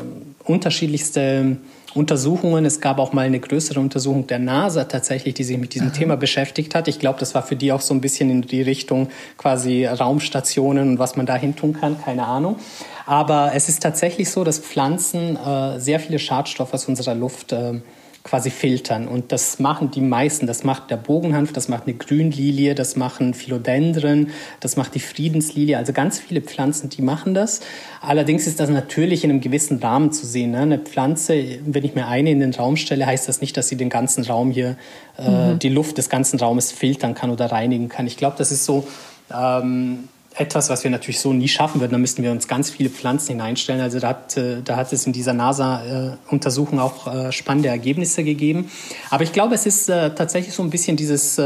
unterschiedlichste 0.44 1.58
Untersuchungen. 1.96 2.66
Es 2.66 2.82
gab 2.82 3.00
auch 3.00 3.14
mal 3.14 3.26
eine 3.26 3.40
größere 3.40 3.80
Untersuchung 3.80 4.28
der 4.28 4.40
NASA 4.40 4.86
tatsächlich, 4.86 5.34
die 5.34 5.44
sich 5.44 5.58
mit 5.58 5.74
diesem 5.74 5.90
Aha. 5.90 5.96
Thema 5.96 6.18
beschäftigt 6.18 6.76
hat. 6.76 6.88
Ich 6.88 7.00
glaube, 7.00 7.20
das 7.20 7.36
war 7.36 7.44
für 7.44 7.56
die 7.56 7.72
auch 7.72 7.82
so 7.82 7.94
ein 7.94 8.02
bisschen 8.02 8.30
in 8.30 8.42
die 8.42 8.62
Richtung 8.62 9.10
quasi 9.38 9.86
Raumstationen 9.86 10.90
und 10.90 11.00
was 11.00 11.16
man 11.16 11.26
da 11.26 11.36
hin 11.36 11.56
tun 11.56 11.74
kann, 11.74 12.02
keine 12.02 12.26
Ahnung. 12.26 12.58
Aber 13.06 13.52
es 13.54 13.70
ist 13.70 13.84
tatsächlich 13.84 14.30
so, 14.30 14.44
dass 14.44 14.60
Pflanzen 14.60 15.36
äh, 15.36 15.80
sehr 15.80 16.00
viele 16.00 16.20
Schadstoffe 16.20 16.74
aus 16.74 16.88
unserer 16.88 17.16
Luft 17.16 17.52
äh, 17.52 17.82
quasi 18.24 18.50
filtern. 18.50 19.08
Und 19.08 19.34
das 19.34 19.60
machen 19.60 19.92
die 19.92 20.02
meisten. 20.02 20.48
Das 20.48 20.64
macht 20.64 20.90
der 20.90 20.96
Bogenhanf, 20.98 21.52
das 21.52 21.68
macht 21.68 21.84
eine 21.88 21.96
Grünlilie, 21.96 22.74
das 22.74 22.96
machen 22.96 23.34
Philodendren, 23.34 24.30
das 24.62 24.78
macht 24.78 24.96
die 24.96 25.02
Friedenslilie. 25.02 25.78
Also 25.78 25.92
ganz 25.92 26.20
viele 26.20 26.42
Pflanzen, 26.42 26.90
die 26.90 27.02
machen 27.02 27.34
das. 27.34 27.60
Allerdings 28.02 28.48
ist 28.48 28.62
das 28.62 28.70
natürlich 28.70 29.26
in 29.26 29.30
einem 29.30 29.42
gewissen 29.42 29.80
Rahmen 29.80 30.14
zu 30.14 30.26
sehen. 30.26 30.52
Ne? 30.52 30.60
Eine 30.60 30.80
Pflanze, 30.80 31.60
wenn 31.66 31.84
ich 31.84 31.96
mir 31.96 32.08
eine 32.08 32.32
in 32.32 32.40
den 32.40 32.54
Raum 32.54 32.78
stelle, 32.78 33.06
heißt 33.06 33.28
das 33.28 33.42
nicht, 33.42 33.58
dass 33.58 33.68
sie 33.68 33.76
den 33.76 33.90
ganzen 33.90 34.24
Raum 34.24 34.52
hier, 34.52 34.78
äh, 35.18 35.54
mhm. 35.54 35.60
die 35.60 35.70
Luft 35.70 35.98
des 35.98 36.10
ganzen 36.10 36.40
Raumes 36.40 36.72
filtern 36.72 37.16
kann 37.16 37.30
oder 37.30 37.52
reinigen 37.52 37.90
kann. 37.90 38.08
Ich 38.08 38.16
glaube, 38.16 38.38
das 38.38 38.54
ist 38.54 38.64
so 38.64 38.88
ähm, 39.34 40.08
etwas, 40.36 40.70
was 40.70 40.84
wir 40.84 40.92
natürlich 40.92 41.20
so 41.20 41.34
nie 41.34 41.48
schaffen 41.48 41.82
würden. 41.82 41.92
Da 41.92 41.98
müssten 41.98 42.24
wir 42.24 42.32
uns 42.32 42.48
ganz 42.48 42.70
viele 42.70 42.90
Pflanzen 42.90 43.34
hineinstellen. 43.34 43.82
Also 43.82 44.00
da 44.00 44.10
hat, 44.10 44.38
äh, 44.38 44.62
da 44.64 44.76
hat 44.76 44.92
es 44.94 45.06
in 45.06 45.14
dieser 45.14 45.34
NASA-Untersuchung 45.34 46.80
auch 46.80 47.08
äh, 47.08 47.32
spannende 47.32 47.70
Ergebnisse 47.70 48.24
gegeben. 48.24 48.70
Aber 49.10 49.24
ich 49.24 49.34
glaube, 49.34 49.56
es 49.56 49.66
ist 49.66 49.90
äh, 49.90 50.14
tatsächlich 50.14 50.54
so 50.54 50.64
ein 50.64 50.70
bisschen 50.70 50.98
dieses 50.98 51.40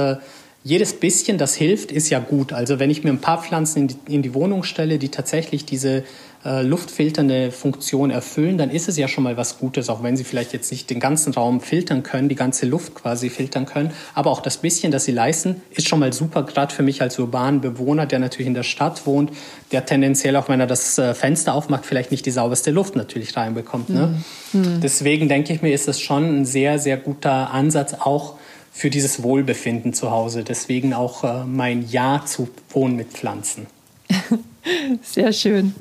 jedes 0.68 1.00
bisschen, 1.00 1.38
das 1.38 1.56
hilft, 1.56 1.94
ist 1.94 2.10
ja 2.10 2.20
gut. 2.20 2.52
Also 2.52 2.78
wenn 2.78 2.90
ich 2.90 3.04
mir 3.04 3.12
ein 3.12 3.22
paar 3.22 3.42
Pflanzen 3.42 3.84
in 3.84 3.88
die, 3.88 4.16
in 4.16 4.22
die 4.22 4.34
Wohnung 4.34 4.64
stelle, 4.64 5.00
die 5.00 5.08
tatsächlich 5.08 5.64
diese 5.64 6.04
äh, 6.46 6.62
luftfilternde 6.62 7.52
Funktion 7.52 8.12
erfüllen, 8.12 8.58
dann 8.58 8.70
ist 8.70 8.88
es 8.88 8.98
ja 8.98 9.08
schon 9.08 9.24
mal 9.24 9.38
was 9.38 9.60
Gutes, 9.60 9.90
auch 9.90 10.04
wenn 10.04 10.16
sie 10.16 10.24
vielleicht 10.24 10.54
jetzt 10.54 10.72
nicht 10.72 10.90
den 10.90 11.00
ganzen 11.00 11.34
Raum 11.34 11.62
filtern 11.62 12.04
können, 12.04 12.30
die 12.30 12.36
ganze 12.36 12.66
Luft 12.66 12.96
quasi 12.96 13.30
filtern 13.30 13.66
können. 13.66 13.92
Aber 14.14 14.32
auch 14.32 14.42
das 14.42 14.58
bisschen, 14.58 14.92
das 14.92 15.06
sie 15.06 15.12
leisten, 15.12 15.62
ist 15.72 15.88
schon 15.88 16.00
mal 16.00 16.14
super, 16.14 16.44
gerade 16.44 16.74
für 16.74 16.84
mich 16.84 17.02
als 17.02 17.18
urbanen 17.20 17.62
Bewohner, 17.62 18.06
der 18.06 18.20
natürlich 18.20 18.48
in 18.48 18.54
der 18.54 18.64
Stadt 18.64 19.06
wohnt, 19.06 19.32
der 19.72 19.86
tendenziell 19.86 20.36
auch, 20.36 20.48
wenn 20.48 20.60
er 20.60 20.68
das 20.68 20.98
äh, 20.98 21.14
Fenster 21.14 21.54
aufmacht, 21.54 21.86
vielleicht 21.86 22.12
nicht 22.12 22.26
die 22.26 22.32
sauberste 22.32 22.72
Luft 22.72 22.96
natürlich 22.96 23.36
reinbekommt. 23.36 23.90
Ne? 23.90 24.22
Mhm. 24.54 24.82
Deswegen 24.82 25.28
denke 25.30 25.54
ich 25.54 25.62
mir, 25.62 25.74
ist 25.74 25.88
das 25.88 26.00
schon 26.00 26.42
ein 26.42 26.46
sehr, 26.46 26.80
sehr 26.80 26.98
guter 26.98 27.52
Ansatz, 27.52 27.94
auch 27.94 28.36
für 28.72 28.90
dieses 28.92 29.24
Wohlbefinden 29.24 29.94
zu 29.94 30.12
Hause. 30.12 30.44
Deswegen 30.44 30.94
auch 30.94 31.24
äh, 31.24 31.46
mein 31.46 31.88
Ja 31.90 32.24
zu 32.26 32.48
Wohnen 32.70 32.96
mit 32.96 33.10
Pflanzen. 33.10 33.66
Sehr 35.02 35.34
schön. 35.34 35.76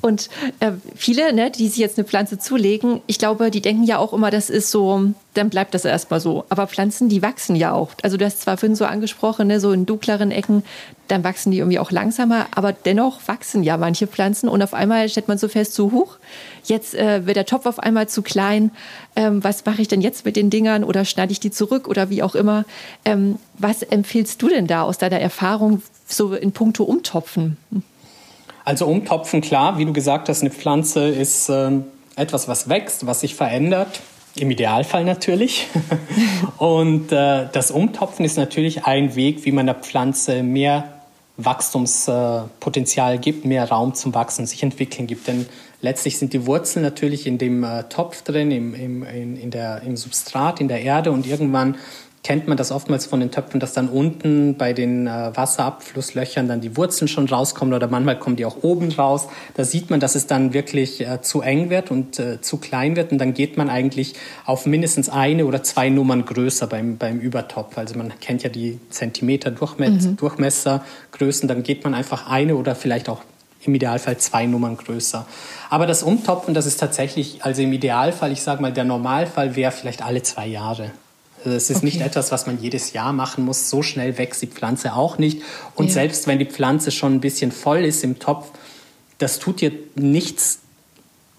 Und 0.00 0.30
äh, 0.60 0.72
viele, 0.96 1.32
ne, 1.32 1.50
die 1.50 1.68
sich 1.68 1.78
jetzt 1.78 1.98
eine 1.98 2.06
Pflanze 2.06 2.38
zulegen, 2.38 3.02
ich 3.06 3.18
glaube, 3.18 3.50
die 3.50 3.60
denken 3.60 3.84
ja 3.84 3.98
auch 3.98 4.12
immer, 4.12 4.30
das 4.30 4.48
ist 4.48 4.70
so, 4.70 5.12
dann 5.34 5.50
bleibt 5.50 5.74
das 5.74 5.84
erstmal 5.84 6.20
so. 6.20 6.44
Aber 6.48 6.66
Pflanzen, 6.66 7.08
die 7.08 7.22
wachsen 7.22 7.54
ja 7.54 7.72
auch. 7.72 7.90
Also 8.02 8.16
du 8.16 8.24
hast 8.24 8.40
zwar 8.40 8.56
vorhin 8.56 8.76
so 8.76 8.86
angesprochen, 8.86 9.48
ne, 9.48 9.60
so 9.60 9.72
in 9.72 9.84
dunkleren 9.84 10.30
Ecken, 10.30 10.64
dann 11.08 11.22
wachsen 11.22 11.50
die 11.50 11.58
irgendwie 11.58 11.78
auch 11.78 11.90
langsamer, 11.90 12.46
aber 12.54 12.72
dennoch 12.72 13.20
wachsen 13.26 13.62
ja 13.62 13.76
manche 13.76 14.06
Pflanzen 14.06 14.48
und 14.48 14.62
auf 14.62 14.74
einmal 14.74 15.08
stellt 15.08 15.28
man 15.28 15.38
so 15.38 15.48
fest, 15.48 15.74
so 15.74 15.92
hoch, 15.92 16.16
jetzt 16.64 16.94
äh, 16.94 17.26
wird 17.26 17.36
der 17.36 17.46
Topf 17.46 17.66
auf 17.66 17.80
einmal 17.80 18.08
zu 18.08 18.22
klein. 18.22 18.70
Ähm, 19.16 19.42
was 19.42 19.64
mache 19.66 19.82
ich 19.82 19.88
denn 19.88 20.00
jetzt 20.00 20.24
mit 20.24 20.36
den 20.36 20.50
Dingern 20.50 20.84
oder 20.84 21.04
schneide 21.04 21.32
ich 21.32 21.40
die 21.40 21.50
zurück 21.50 21.88
oder 21.88 22.10
wie 22.10 22.22
auch 22.22 22.34
immer? 22.34 22.64
Ähm, 23.04 23.38
was 23.58 23.82
empfiehlst 23.82 24.40
du 24.40 24.48
denn 24.48 24.66
da 24.66 24.82
aus 24.82 24.98
deiner 24.98 25.20
Erfahrung 25.20 25.82
so 26.06 26.32
in 26.32 26.52
puncto 26.52 26.84
Umtopfen? 26.84 27.56
Also 28.64 28.86
umtopfen, 28.86 29.40
klar, 29.40 29.78
wie 29.78 29.84
du 29.84 29.92
gesagt 29.92 30.28
hast, 30.28 30.42
eine 30.42 30.50
Pflanze 30.50 31.08
ist 31.08 31.48
äh, 31.48 31.70
etwas, 32.16 32.48
was 32.48 32.68
wächst, 32.68 33.06
was 33.06 33.20
sich 33.20 33.34
verändert. 33.34 34.00
Im 34.36 34.50
Idealfall 34.50 35.04
natürlich. 35.04 35.66
Und 36.58 37.10
äh, 37.10 37.48
das 37.52 37.70
Umtopfen 37.70 38.24
ist 38.24 38.36
natürlich 38.36 38.84
ein 38.84 39.16
Weg, 39.16 39.44
wie 39.44 39.52
man 39.52 39.66
der 39.66 39.74
Pflanze 39.74 40.42
mehr 40.42 40.84
Wachstumspotenzial 41.36 43.18
gibt, 43.18 43.44
mehr 43.44 43.68
Raum 43.68 43.94
zum 43.94 44.14
Wachsen, 44.14 44.46
sich 44.46 44.62
entwickeln 44.62 45.06
gibt. 45.06 45.26
Denn 45.26 45.46
letztlich 45.80 46.18
sind 46.18 46.32
die 46.32 46.46
Wurzeln 46.46 46.82
natürlich 46.82 47.26
in 47.26 47.38
dem 47.38 47.64
äh, 47.64 47.84
Topf 47.84 48.22
drin, 48.22 48.50
im, 48.50 48.74
im, 48.74 49.02
in, 49.02 49.36
in 49.36 49.50
der, 49.50 49.82
im 49.82 49.96
Substrat, 49.96 50.60
in 50.60 50.68
der 50.68 50.82
Erde 50.82 51.10
und 51.10 51.26
irgendwann 51.26 51.76
kennt 52.22 52.48
man 52.48 52.56
das 52.56 52.70
oftmals 52.70 53.06
von 53.06 53.20
den 53.20 53.30
Töpfen, 53.30 53.60
dass 53.60 53.72
dann 53.72 53.88
unten 53.88 54.56
bei 54.56 54.72
den 54.72 55.06
äh, 55.06 55.30
Wasserabflusslöchern 55.34 56.48
dann 56.48 56.60
die 56.60 56.76
Wurzeln 56.76 57.08
schon 57.08 57.26
rauskommen 57.26 57.72
oder 57.72 57.88
manchmal 57.88 58.18
kommen 58.18 58.36
die 58.36 58.44
auch 58.44 58.62
oben 58.62 58.92
raus. 58.92 59.28
Da 59.54 59.64
sieht 59.64 59.88
man, 59.90 60.00
dass 60.00 60.14
es 60.14 60.26
dann 60.26 60.52
wirklich 60.52 61.00
äh, 61.00 61.22
zu 61.22 61.40
eng 61.40 61.70
wird 61.70 61.90
und 61.90 62.18
äh, 62.18 62.40
zu 62.40 62.58
klein 62.58 62.96
wird 62.96 63.12
und 63.12 63.18
dann 63.18 63.32
geht 63.32 63.56
man 63.56 63.70
eigentlich 63.70 64.14
auf 64.44 64.66
mindestens 64.66 65.08
eine 65.08 65.46
oder 65.46 65.62
zwei 65.62 65.88
Nummern 65.88 66.26
größer 66.26 66.66
beim, 66.66 66.98
beim 66.98 67.20
Übertopf. 67.20 67.78
Also 67.78 67.96
man 67.96 68.12
kennt 68.20 68.42
ja 68.42 68.50
die 68.50 68.78
Zentimeter 68.90 69.50
mhm. 69.50 70.16
Durchmessergrößen, 70.16 71.48
dann 71.48 71.62
geht 71.62 71.84
man 71.84 71.94
einfach 71.94 72.30
eine 72.30 72.56
oder 72.56 72.74
vielleicht 72.74 73.08
auch 73.08 73.22
im 73.62 73.74
Idealfall 73.74 74.18
zwei 74.18 74.46
Nummern 74.46 74.76
größer. 74.76 75.26
Aber 75.70 75.86
das 75.86 76.02
Umtopfen, 76.02 76.54
das 76.54 76.66
ist 76.66 76.80
tatsächlich, 76.80 77.44
also 77.44 77.62
im 77.62 77.72
Idealfall, 77.72 78.32
ich 78.32 78.42
sage 78.42 78.60
mal, 78.60 78.72
der 78.72 78.84
Normalfall 78.84 79.56
wäre 79.56 79.72
vielleicht 79.72 80.02
alle 80.02 80.22
zwei 80.22 80.46
Jahre. 80.46 80.90
Also 81.44 81.56
es 81.56 81.70
ist 81.70 81.78
okay. 81.78 81.86
nicht 81.86 82.00
etwas, 82.00 82.32
was 82.32 82.46
man 82.46 82.60
jedes 82.60 82.92
Jahr 82.92 83.12
machen 83.12 83.44
muss. 83.44 83.70
So 83.70 83.82
schnell 83.82 84.18
wächst 84.18 84.42
die 84.42 84.46
Pflanze 84.46 84.94
auch 84.94 85.18
nicht. 85.18 85.42
Und 85.74 85.86
ja. 85.86 85.92
selbst 85.92 86.26
wenn 86.26 86.38
die 86.38 86.46
Pflanze 86.46 86.90
schon 86.90 87.14
ein 87.14 87.20
bisschen 87.20 87.52
voll 87.52 87.84
ist 87.84 88.04
im 88.04 88.18
Topf, 88.18 88.50
das 89.18 89.38
tut 89.38 89.62
ihr 89.62 89.72
nichts 89.94 90.60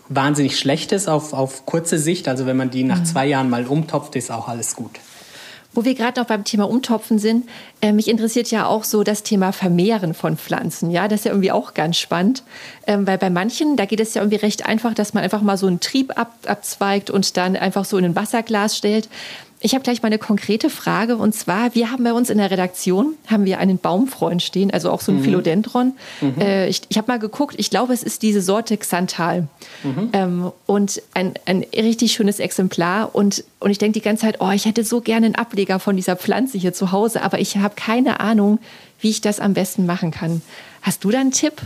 wahnsinnig 0.10 0.58
Schlechtes 0.58 1.08
auf, 1.08 1.34
auf 1.34 1.66
kurze 1.66 1.98
Sicht. 1.98 2.28
Also 2.28 2.46
wenn 2.46 2.58
man 2.58 2.70
die 2.70 2.84
nach 2.84 3.00
mhm. 3.00 3.06
zwei 3.06 3.28
Jahren 3.28 3.50
mal 3.50 3.66
umtopft, 3.66 4.16
ist 4.16 4.32
auch 4.32 4.48
alles 4.48 4.76
gut. 4.76 4.92
Wo 5.74 5.86
wir 5.86 5.96
gerade 5.96 6.20
noch 6.20 6.28
beim 6.28 6.44
Thema 6.44 6.70
Umtopfen 6.70 7.18
sind, 7.18 7.48
äh, 7.80 7.94
mich 7.94 8.10
interessiert 8.10 8.52
ja 8.52 8.66
auch 8.66 8.84
so 8.84 9.04
das 9.04 9.24
Thema 9.24 9.54
Vermehren 9.54 10.14
von 10.14 10.36
Pflanzen. 10.36 10.92
Ja, 10.92 11.08
das 11.08 11.22
ist 11.22 11.26
ja 11.26 11.32
irgendwie 11.32 11.54
auch 11.54 11.74
ganz 11.74 11.98
spannend, 11.98 12.44
ähm, 12.88 13.08
weil 13.08 13.18
bei 13.18 13.30
manchen, 13.30 13.78
da 13.78 13.86
geht 13.86 14.02
es 14.02 14.14
ja 14.14 14.22
irgendwie 14.22 14.38
recht 14.38 14.66
einfach, 14.66 14.94
dass 14.94 15.14
man 15.14 15.24
einfach 15.24 15.42
mal 15.42 15.58
so 15.58 15.68
einen 15.68 15.80
Trieb 15.80 16.18
ab, 16.18 16.34
abzweigt 16.46 17.10
und 17.10 17.38
dann 17.38 17.56
einfach 17.56 17.86
so 17.86 17.98
in 17.98 18.04
ein 18.04 18.16
Wasserglas 18.18 18.76
stellt. 18.76 19.08
Ich 19.64 19.76
habe 19.76 19.84
gleich 19.84 20.02
mal 20.02 20.08
eine 20.08 20.18
konkrete 20.18 20.72
Frage 20.72 21.18
und 21.18 21.36
zwar, 21.36 21.76
wir 21.76 21.92
haben 21.92 22.04
bei 22.04 22.14
uns 22.14 22.32
in 22.32 22.40
der 22.40 22.50
Redaktion, 22.50 23.14
haben 23.28 23.46
wir 23.46 23.60
einen 23.60 23.78
Baumfreund 23.78 24.42
stehen, 24.42 24.72
also 24.72 24.90
auch 24.90 25.02
so 25.02 25.12
ein 25.12 25.20
mhm. 25.20 25.24
Philodendron. 25.24 25.94
Mhm. 26.20 26.42
Äh, 26.42 26.68
ich 26.68 26.82
ich 26.90 26.98
habe 26.98 27.08
mal 27.12 27.20
geguckt, 27.20 27.56
ich 27.60 27.70
glaube, 27.70 27.94
es 27.94 28.02
ist 28.02 28.24
diese 28.24 28.42
Sorte 28.42 28.76
Xanthal 28.76 29.48
mhm. 29.84 30.10
ähm, 30.14 30.52
und 30.66 31.02
ein, 31.14 31.36
ein 31.46 31.64
richtig 31.76 32.14
schönes 32.14 32.40
Exemplar 32.40 33.14
und, 33.14 33.44
und 33.60 33.70
ich 33.70 33.78
denke 33.78 34.00
die 34.00 34.04
ganze 34.04 34.26
Zeit, 34.26 34.38
oh, 34.40 34.50
ich 34.50 34.66
hätte 34.66 34.84
so 34.84 35.00
gerne 35.00 35.28
einen 35.28 35.36
Ableger 35.36 35.80
von 35.80 35.96
dieser 35.96 36.16
Pflanze 36.16 36.58
hier 36.58 36.74
zu 36.74 36.92
Hause, 36.92 37.22
aber 37.22 37.40
ich 37.40 37.58
habe 37.58 37.76
keine 37.76 38.20
Ahnung, 38.20 38.58
wie 39.00 39.12
ich 39.12 39.22
das 39.22 39.40
am 39.40 39.54
besten 39.54 39.86
machen 39.86 40.10
kann. 40.10 40.42
Hast 40.82 41.04
du 41.04 41.12
da 41.12 41.20
einen 41.20 41.32
Tipp 41.32 41.62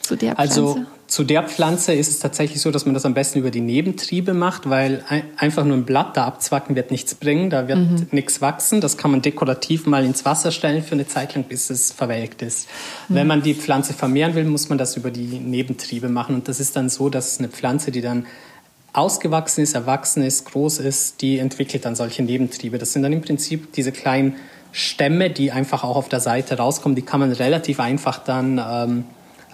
zu 0.00 0.16
der 0.16 0.34
Pflanze? 0.34 0.60
Also 0.60 0.80
zu 1.08 1.24
der 1.24 1.42
Pflanze 1.42 1.94
ist 1.94 2.10
es 2.10 2.18
tatsächlich 2.18 2.60
so, 2.60 2.70
dass 2.70 2.84
man 2.84 2.92
das 2.92 3.06
am 3.06 3.14
besten 3.14 3.38
über 3.38 3.50
die 3.50 3.62
Nebentriebe 3.62 4.34
macht, 4.34 4.68
weil 4.68 5.02
einfach 5.38 5.64
nur 5.64 5.78
ein 5.78 5.86
Blatt 5.86 6.18
da 6.18 6.26
abzwacken 6.26 6.76
wird 6.76 6.90
nichts 6.90 7.14
bringen, 7.14 7.48
da 7.48 7.66
wird 7.66 7.78
mhm. 7.78 8.06
nichts 8.10 8.42
wachsen. 8.42 8.82
Das 8.82 8.98
kann 8.98 9.10
man 9.10 9.22
dekorativ 9.22 9.86
mal 9.86 10.04
ins 10.04 10.26
Wasser 10.26 10.52
stellen 10.52 10.82
für 10.82 10.92
eine 10.92 11.06
Zeit 11.06 11.34
lang, 11.34 11.44
bis 11.44 11.70
es 11.70 11.92
verwelkt 11.92 12.42
ist. 12.42 12.68
Mhm. 13.08 13.14
Wenn 13.14 13.26
man 13.26 13.42
die 13.42 13.54
Pflanze 13.54 13.94
vermehren 13.94 14.34
will, 14.34 14.44
muss 14.44 14.68
man 14.68 14.76
das 14.76 14.98
über 14.98 15.10
die 15.10 15.40
Nebentriebe 15.40 16.10
machen. 16.10 16.34
Und 16.34 16.46
das 16.46 16.60
ist 16.60 16.76
dann 16.76 16.90
so, 16.90 17.08
dass 17.08 17.38
eine 17.38 17.48
Pflanze, 17.48 17.90
die 17.90 18.02
dann 18.02 18.26
ausgewachsen 18.92 19.62
ist, 19.62 19.74
erwachsen 19.74 20.22
ist, 20.22 20.44
groß 20.44 20.78
ist, 20.78 21.22
die 21.22 21.38
entwickelt 21.38 21.86
dann 21.86 21.96
solche 21.96 22.22
Nebentriebe. 22.22 22.76
Das 22.76 22.92
sind 22.92 23.02
dann 23.02 23.14
im 23.14 23.22
Prinzip 23.22 23.72
diese 23.72 23.92
kleinen 23.92 24.36
Stämme, 24.72 25.30
die 25.30 25.52
einfach 25.52 25.84
auch 25.84 25.96
auf 25.96 26.10
der 26.10 26.20
Seite 26.20 26.58
rauskommen. 26.58 26.96
Die 26.96 27.02
kann 27.02 27.20
man 27.20 27.32
relativ 27.32 27.80
einfach 27.80 28.18
dann 28.18 28.60
ähm, 28.62 29.04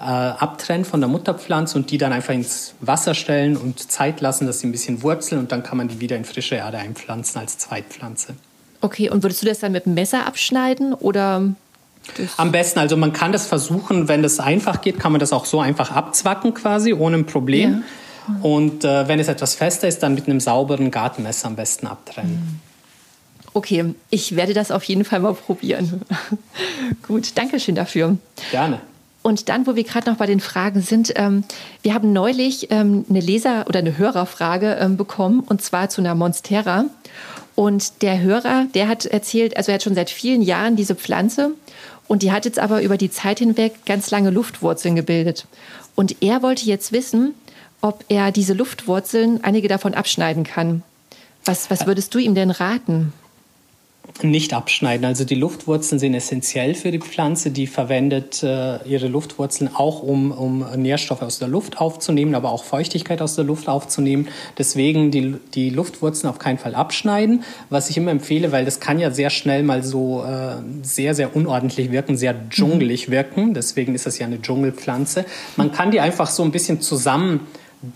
äh, 0.04 0.06
abtrennen 0.06 0.84
von 0.84 1.00
der 1.00 1.08
Mutterpflanze 1.08 1.78
und 1.78 1.90
die 1.90 1.96
dann 1.96 2.12
einfach 2.12 2.34
ins 2.34 2.74
Wasser 2.80 3.14
stellen 3.14 3.56
und 3.56 3.90
Zeit 3.90 4.20
lassen, 4.20 4.46
dass 4.46 4.60
sie 4.60 4.66
ein 4.66 4.72
bisschen 4.72 5.02
wurzeln 5.02 5.40
und 5.40 5.50
dann 5.50 5.62
kann 5.62 5.78
man 5.78 5.88
die 5.88 5.98
wieder 5.98 6.16
in 6.16 6.26
frische 6.26 6.56
Erde 6.56 6.76
einpflanzen 6.76 7.40
als 7.40 7.56
Zweitpflanze. 7.56 8.34
Okay, 8.82 9.08
und 9.08 9.22
würdest 9.22 9.40
du 9.40 9.46
das 9.46 9.60
dann 9.60 9.72
mit 9.72 9.86
dem 9.86 9.94
Messer 9.94 10.26
abschneiden 10.26 10.92
oder? 10.92 11.54
Am 12.36 12.52
besten, 12.52 12.80
also 12.80 12.98
man 12.98 13.14
kann 13.14 13.32
das 13.32 13.46
versuchen, 13.46 14.08
wenn 14.08 14.22
das 14.22 14.40
einfach 14.40 14.82
geht, 14.82 15.00
kann 15.00 15.10
man 15.10 15.20
das 15.20 15.32
auch 15.32 15.46
so 15.46 15.60
einfach 15.60 15.90
abzwacken 15.90 16.52
quasi, 16.52 16.92
ohne 16.92 17.16
ein 17.16 17.26
Problem. 17.26 17.82
Ja. 18.28 18.34
Und 18.42 18.84
äh, 18.84 19.08
wenn 19.08 19.18
es 19.18 19.28
etwas 19.28 19.54
fester 19.54 19.88
ist, 19.88 20.02
dann 20.02 20.14
mit 20.14 20.26
einem 20.26 20.38
sauberen 20.38 20.90
Gartenmesser 20.90 21.46
am 21.46 21.56
besten 21.56 21.86
abtrennen. 21.86 22.60
Okay, 23.54 23.94
ich 24.10 24.36
werde 24.36 24.52
das 24.52 24.70
auf 24.70 24.84
jeden 24.84 25.04
Fall 25.04 25.20
mal 25.20 25.32
probieren. 25.32 26.02
Gut, 27.06 27.32
danke 27.36 27.58
schön 27.60 27.74
dafür. 27.74 28.18
Gerne. 28.50 28.80
Und 29.24 29.48
dann, 29.48 29.66
wo 29.66 29.74
wir 29.74 29.84
gerade 29.84 30.10
noch 30.10 30.18
bei 30.18 30.26
den 30.26 30.38
Fragen 30.38 30.82
sind, 30.82 31.14
ähm, 31.16 31.44
wir 31.80 31.94
haben 31.94 32.12
neulich 32.12 32.70
ähm, 32.70 33.06
eine 33.08 33.20
Leser- 33.20 33.66
oder 33.66 33.78
eine 33.78 33.96
Hörerfrage 33.96 34.76
ähm, 34.78 34.98
bekommen, 34.98 35.40
und 35.40 35.62
zwar 35.62 35.88
zu 35.88 36.02
einer 36.02 36.14
Monstera. 36.14 36.84
Und 37.54 38.02
der 38.02 38.20
Hörer, 38.20 38.66
der 38.74 38.86
hat 38.86 39.06
erzählt, 39.06 39.56
also 39.56 39.70
er 39.72 39.76
hat 39.76 39.82
schon 39.82 39.94
seit 39.94 40.10
vielen 40.10 40.42
Jahren 40.42 40.76
diese 40.76 40.94
Pflanze 40.94 41.52
und 42.06 42.22
die 42.22 42.32
hat 42.32 42.44
jetzt 42.44 42.58
aber 42.58 42.82
über 42.82 42.98
die 42.98 43.10
Zeit 43.10 43.38
hinweg 43.38 43.86
ganz 43.86 44.10
lange 44.10 44.28
Luftwurzeln 44.28 44.94
gebildet. 44.94 45.46
Und 45.94 46.22
er 46.22 46.42
wollte 46.42 46.66
jetzt 46.66 46.92
wissen, 46.92 47.32
ob 47.80 48.04
er 48.08 48.30
diese 48.30 48.52
Luftwurzeln, 48.52 49.42
einige 49.42 49.68
davon 49.68 49.94
abschneiden 49.94 50.44
kann. 50.44 50.82
Was, 51.46 51.70
was 51.70 51.86
würdest 51.86 52.14
du 52.14 52.18
ihm 52.18 52.34
denn 52.34 52.50
raten? 52.50 53.14
Nicht 54.22 54.54
abschneiden. 54.54 55.04
Also 55.04 55.24
die 55.24 55.34
Luftwurzeln 55.34 55.98
sind 55.98 56.14
essentiell 56.14 56.74
für 56.74 56.90
die 56.90 56.98
Pflanze. 56.98 57.50
Die 57.50 57.66
verwendet 57.66 58.42
äh, 58.42 58.82
ihre 58.86 59.08
Luftwurzeln 59.08 59.74
auch, 59.74 60.02
um, 60.02 60.30
um 60.30 60.64
Nährstoffe 60.76 61.22
aus 61.22 61.38
der 61.38 61.48
Luft 61.48 61.78
aufzunehmen, 61.78 62.34
aber 62.34 62.52
auch 62.52 62.64
Feuchtigkeit 62.64 63.22
aus 63.22 63.34
der 63.34 63.44
Luft 63.44 63.68
aufzunehmen. 63.68 64.28
Deswegen 64.58 65.10
die, 65.10 65.36
die 65.54 65.70
Luftwurzeln 65.70 66.30
auf 66.30 66.38
keinen 66.38 66.58
Fall 66.58 66.74
abschneiden. 66.74 67.44
Was 67.70 67.90
ich 67.90 67.96
immer 67.96 68.10
empfehle, 68.10 68.52
weil 68.52 68.64
das 68.64 68.78
kann 68.78 68.98
ja 68.98 69.10
sehr 69.10 69.30
schnell 69.30 69.62
mal 69.62 69.82
so 69.82 70.22
äh, 70.22 70.56
sehr, 70.82 71.14
sehr 71.14 71.34
unordentlich 71.34 71.90
wirken, 71.90 72.16
sehr 72.16 72.48
dschungelig 72.50 73.08
mhm. 73.08 73.12
wirken. 73.12 73.54
Deswegen 73.54 73.94
ist 73.94 74.06
das 74.06 74.18
ja 74.18 74.26
eine 74.26 74.40
Dschungelpflanze. 74.40 75.24
Man 75.56 75.72
kann 75.72 75.90
die 75.90 76.00
einfach 76.00 76.28
so 76.28 76.42
ein 76.42 76.52
bisschen 76.52 76.80
zusammen 76.80 77.40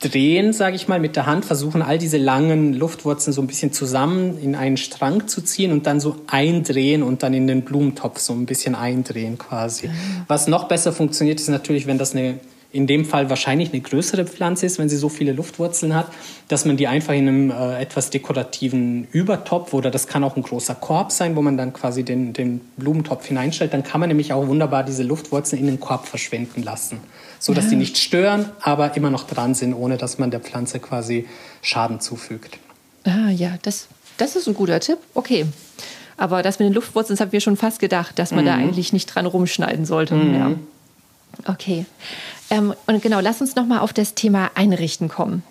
drehen, 0.01 0.53
sage 0.53 0.77
ich 0.77 0.89
mal, 0.89 1.01
mit 1.01 1.17
der 1.17 1.27
Hand, 1.27 1.45
versuchen 1.45 1.83
all 1.83 1.99
diese 1.99 2.19
langen 2.19 2.75
Luftwurzeln 2.75 3.33
so 3.33 3.41
ein 3.41 3.47
bisschen 3.47 3.73
zusammen 3.73 4.39
in 4.39 4.55
einen 4.55 4.77
Strang 4.77 5.29
zu 5.29 5.43
ziehen 5.43 5.73
und 5.73 5.87
dann 5.87 6.01
so 6.01 6.17
eindrehen 6.27 7.03
und 7.03 7.23
dann 7.23 7.35
in 7.35 7.47
den 7.47 7.63
Blumentopf 7.63 8.19
so 8.19 8.33
ein 8.33 8.47
bisschen 8.47 8.75
eindrehen 8.75 9.39
quasi. 9.39 9.91
Was 10.27 10.49
noch 10.49 10.69
besser 10.69 10.93
funktioniert, 10.93 11.41
ist 11.41 11.49
natürlich, 11.49 11.87
wenn 11.87 11.99
das 11.99 12.15
eine 12.15 12.39
in 12.71 12.87
dem 12.87 13.07
Fall 13.07 13.31
wahrscheinlich 13.31 13.73
eine 13.73 13.81
größere 13.81 14.27
Pflanze 14.27 14.67
ist, 14.67 14.79
wenn 14.79 14.91
sie 14.91 14.99
so 14.99 15.09
viele 15.09 15.33
Luftwurzeln 15.33 15.95
hat, 15.95 16.09
dass 16.49 16.67
man 16.67 16.77
die 16.77 16.87
einfach 16.87 17.15
in 17.15 17.27
einem 17.27 17.51
äh, 17.51 17.81
etwas 17.81 18.11
dekorativen 18.11 19.09
Übertopf 19.11 19.73
oder 19.73 19.91
das 19.91 20.07
kann 20.07 20.23
auch 20.23 20.37
ein 20.37 20.43
großer 20.43 20.75
Korb 20.75 21.11
sein, 21.11 21.35
wo 21.35 21.41
man 21.41 21.57
dann 21.57 21.73
quasi 21.73 22.03
den, 22.03 22.35
den 22.35 22.61
Blumentopf 22.77 23.27
hineinstellt, 23.27 23.73
dann 23.73 23.85
kann 23.85 24.01
man 24.01 24.09
nämlich 24.09 24.35
auch 24.35 24.47
wunderbar 24.47 24.85
diese 24.85 25.03
Luftwurzeln 25.03 25.61
in 25.61 25.67
den 25.67 25.81
Korb 25.81 26.07
verschwinden 26.07 26.63
lassen, 26.63 27.01
so 27.39 27.55
dass 27.55 27.65
ja. 27.65 27.71
die 27.71 27.77
nicht 27.77 27.97
stören, 27.97 28.51
aber 28.61 28.95
immer 28.97 29.11
noch 29.11 29.27
dran 29.27 29.55
sind, 29.55 29.73
ohne 29.73 29.97
dass 29.97 30.19
man 30.19 30.31
der 30.31 30.41
Pflanze 30.41 30.79
quasi 30.79 31.27
Schaden 31.63 32.01
zufügt. 32.01 32.59
Ah 33.05 33.31
ja, 33.31 33.55
das, 33.63 33.89
das 34.19 34.37
ist 34.37 34.47
ein 34.47 34.55
guter 34.55 34.81
Tipp. 34.81 34.99
Okay. 35.15 35.47
Aber 36.19 36.43
das 36.43 36.59
mit 36.59 36.69
den 36.69 36.75
Luftwurzeln, 36.75 37.17
das 37.17 37.21
haben 37.21 37.33
wir 37.33 37.41
schon 37.41 37.57
fast 37.57 37.79
gedacht, 37.79 38.19
dass 38.19 38.33
man 38.33 38.45
mhm. 38.45 38.49
da 38.49 38.55
eigentlich 38.57 38.93
nicht 38.93 39.07
dran 39.07 39.25
rumschneiden 39.25 39.87
sollte. 39.87 40.15
Mhm. 40.17 40.35
Ja. 40.35 40.53
Okay. 41.47 41.87
Ähm, 42.51 42.75
und 42.87 43.03
genau, 43.03 43.21
lass 43.21 43.41
uns 43.41 43.57
nochmal 43.57 43.81
auf 43.81 43.93
das 43.93 44.15
Thema 44.15 44.51
Einrichten 44.55 45.09
kommen. 45.09 45.43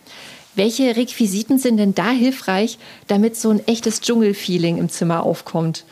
Welche 0.56 0.96
Requisiten 0.96 1.60
sind 1.60 1.78
denn 1.78 1.94
da 1.94 2.10
hilfreich, 2.10 2.80
damit 3.08 3.36
so 3.36 3.52
ein 3.52 3.66
echtes 3.68 4.02
Dschungelfeeling 4.02 4.78
im 4.78 4.90
Zimmer 4.90 5.24
aufkommt? 5.24 5.86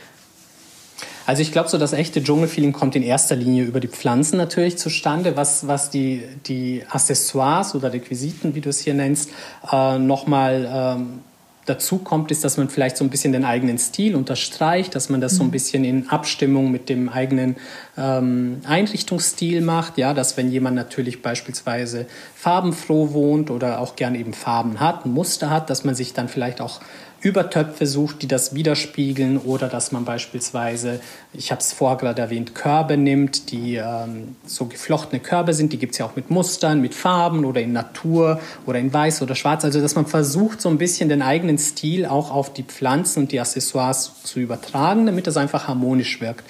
Also 1.27 1.41
ich 1.41 1.51
glaube, 1.51 1.69
so 1.69 1.77
das 1.77 1.93
echte 1.93 2.23
Dschungelfeeling 2.23 2.71
kommt 2.71 2.95
in 2.95 3.03
erster 3.03 3.35
Linie 3.35 3.65
über 3.65 3.79
die 3.79 3.87
Pflanzen 3.87 4.37
natürlich 4.37 4.77
zustande, 4.77 5.35
was, 5.35 5.67
was 5.67 5.89
die, 5.89 6.23
die 6.47 6.83
Accessoires 6.89 7.75
oder 7.75 7.93
Requisiten, 7.93 8.55
wie 8.55 8.61
du 8.61 8.69
es 8.69 8.79
hier 8.79 8.93
nennst, 8.93 9.31
äh, 9.71 9.97
nochmal 9.97 10.69
ähm, 10.71 11.19
dazu 11.65 11.97
kommt, 11.97 12.32
ist, 12.32 12.43
dass 12.43 12.58
man 12.58 12.69
vielleicht 12.69 12.97
so 12.97 13.04
ein 13.04 13.10
bisschen 13.10 13.34
den 13.34 13.45
eigenen 13.45 13.78
Stil 13.78 14.15
unterstreicht, 14.15 14.95
dass 14.95 15.10
man 15.10 15.21
das 15.21 15.36
so 15.36 15.43
ein 15.43 15.47
mhm. 15.47 15.51
bisschen 15.51 15.84
in 15.84 16.10
Abstimmung 16.10 16.71
mit 16.71 16.89
dem 16.89 17.10
eigenen 17.10 17.56
ähm, 17.97 18.62
Einrichtungsstil 18.65 19.62
macht. 19.62 19.97
Ja, 19.97 20.13
dass 20.13 20.38
wenn 20.38 20.51
jemand 20.51 20.75
natürlich 20.75 21.21
beispielsweise 21.21 22.06
farbenfroh 22.36 23.13
wohnt 23.13 23.49
oder 23.49 23.80
auch 23.80 23.95
gern 23.95 24.15
eben 24.15 24.34
Farben 24.34 24.80
hat, 24.80 25.06
ein 25.06 25.12
Muster 25.12 25.49
hat, 25.49 25.69
dass 25.69 25.84
man 25.84 25.95
sich 25.95 26.13
dann 26.13 26.30
vielleicht 26.30 26.62
auch 26.62 26.82
Übertöpfe 27.25 27.88
sucht, 27.88 28.21
die 28.21 28.27
das 28.27 28.53
widerspiegeln 28.53 29.39
oder 29.39 29.67
dass 29.67 29.91
man 29.91 30.05
beispielsweise, 30.05 30.99
ich 31.33 31.49
habe 31.49 31.59
es 31.59 31.73
vorher 31.73 31.97
gerade 31.97 32.21
erwähnt, 32.21 32.53
Körbe 32.53 32.97
nimmt, 32.97 33.51
die 33.51 33.77
ähm, 33.77 34.35
so 34.45 34.65
geflochtene 34.65 35.19
Körbe 35.19 35.55
sind, 35.55 35.73
die 35.73 35.79
gibt 35.79 35.93
es 35.93 35.97
ja 35.97 36.05
auch 36.05 36.15
mit 36.15 36.29
Mustern, 36.29 36.81
mit 36.81 36.93
Farben 36.93 37.43
oder 37.43 37.61
in 37.61 37.73
Natur 37.73 38.39
oder 38.67 38.77
in 38.77 38.93
Weiß 38.93 39.23
oder 39.23 39.33
Schwarz, 39.33 39.65
also 39.65 39.81
dass 39.81 39.95
man 39.95 40.05
versucht 40.05 40.61
so 40.61 40.69
ein 40.69 40.77
bisschen 40.77 41.09
den 41.09 41.23
eigenen 41.23 41.57
Stil 41.57 42.05
auch 42.05 42.29
auf 42.29 42.53
die 42.53 42.61
Pflanzen 42.61 43.23
und 43.23 43.31
die 43.31 43.39
Accessoires 43.39 44.21
zu 44.23 44.39
übertragen, 44.39 45.07
damit 45.07 45.25
das 45.25 45.35
einfach 45.35 45.67
harmonisch 45.67 46.21
wirkt. 46.21 46.43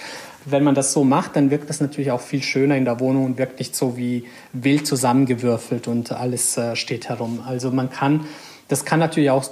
wenn 0.44 0.66
man 0.66 0.76
das 0.76 0.92
so 0.92 1.06
macht, 1.06 1.38
dann 1.38 1.52
wirkt 1.52 1.70
das 1.70 1.80
natürlich 1.80 2.12
auch 2.12 2.20
viel 2.20 2.44
schöner 2.44 2.76
in 2.76 2.84
der 2.84 3.00
Wohnung 3.00 3.26
und 3.26 3.38
wirkt 3.38 3.60
nicht 3.60 3.78
so 3.78 3.96
wie 3.96 4.26
wild 4.52 4.86
zusammengewürfelt 4.86 5.88
und 5.88 6.12
alles 6.12 6.58
äh, 6.58 6.76
steht 6.76 7.08
herum. 7.08 7.40
Also 7.48 7.72
man 7.72 7.90
kann, 7.90 8.26
das 8.68 8.84
kann 8.84 9.00
natürlich 9.00 9.30
auch 9.30 9.46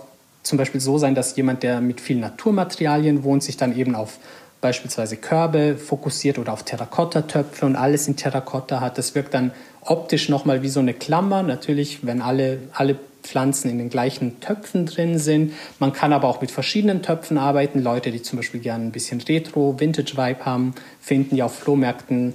zum 0.44 0.58
Beispiel 0.58 0.82
so 0.82 0.98
sein, 0.98 1.16
dass 1.16 1.36
jemand, 1.36 1.64
der 1.64 1.82
mit 1.82 2.02
vielen 2.02 2.20
Naturmaterialien 2.20 3.24
wohnt, 3.24 3.44
sich 3.44 3.58
dann 3.58 3.76
eben 3.76 3.96
auf 3.96 4.20
beispielsweise 4.62 5.18
Körbe 5.18 5.78
fokussiert 5.78 6.40
oder 6.40 6.54
auf 6.54 6.64
Terrakotta-Töpfe 6.64 7.66
und 7.66 7.76
alles 7.76 8.08
in 8.08 8.16
Terrakotta 8.16 8.80
hat. 8.80 8.98
Das 8.98 9.14
wirkt 9.14 9.34
dann 9.34 9.52
optisch 9.82 10.30
nochmal 10.30 10.62
wie 10.62 10.70
so 10.70 10.80
eine 10.80 10.94
Klammer. 10.94 11.44
Natürlich, 11.44 12.06
wenn 12.06 12.22
alle, 12.22 12.60
alle 12.74 12.98
Pflanzen 13.24 13.70
in 13.70 13.78
den 13.78 13.90
gleichen 13.90 14.40
Töpfen 14.40 14.86
drin 14.86 15.18
sind. 15.18 15.54
Man 15.80 15.92
kann 15.94 16.14
aber 16.14 16.28
auch 16.28 16.42
mit 16.42 16.52
verschiedenen 16.52 17.02
Töpfen 17.02 17.38
arbeiten. 17.38 17.82
Leute, 17.82 18.12
die 18.12 18.22
zum 18.22 18.38
Beispiel 18.38 18.60
gerne 18.60 18.86
ein 18.86 18.92
bisschen 18.92 19.22
Retro, 19.22 19.80
Vintage-Vibe 19.80 20.46
haben, 20.46 20.76
finden 21.00 21.36
ja 21.36 21.46
auf 21.46 21.56
Flohmärkten 21.56 22.34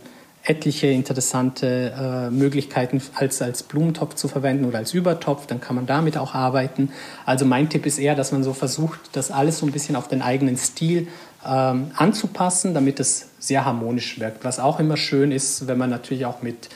etliche 0.48 0.86
interessante 0.86 1.92
äh, 1.94 2.30
Möglichkeiten 2.30 3.02
als, 3.14 3.42
als 3.42 3.62
Blumentopf 3.62 4.14
zu 4.14 4.28
verwenden 4.28 4.64
oder 4.64 4.78
als 4.78 4.94
Übertopf, 4.94 5.46
dann 5.46 5.60
kann 5.60 5.76
man 5.76 5.84
damit 5.84 6.16
auch 6.16 6.34
arbeiten. 6.34 6.90
Also 7.26 7.44
mein 7.44 7.68
Tipp 7.68 7.84
ist 7.84 7.98
eher, 7.98 8.14
dass 8.14 8.32
man 8.32 8.42
so 8.42 8.54
versucht, 8.54 8.98
das 9.12 9.30
alles 9.30 9.58
so 9.58 9.66
ein 9.66 9.72
bisschen 9.72 9.94
auf 9.94 10.08
den 10.08 10.22
eigenen 10.22 10.56
Stil 10.56 11.08
ähm, 11.46 11.90
anzupassen, 11.94 12.72
damit 12.72 12.98
es 12.98 13.28
sehr 13.38 13.66
harmonisch 13.66 14.18
wirkt. 14.20 14.42
Was 14.44 14.58
auch 14.58 14.80
immer 14.80 14.96
schön 14.96 15.32
ist, 15.32 15.66
wenn 15.66 15.76
man 15.76 15.90
natürlich 15.90 16.24
auch 16.24 16.40
mit 16.40 16.70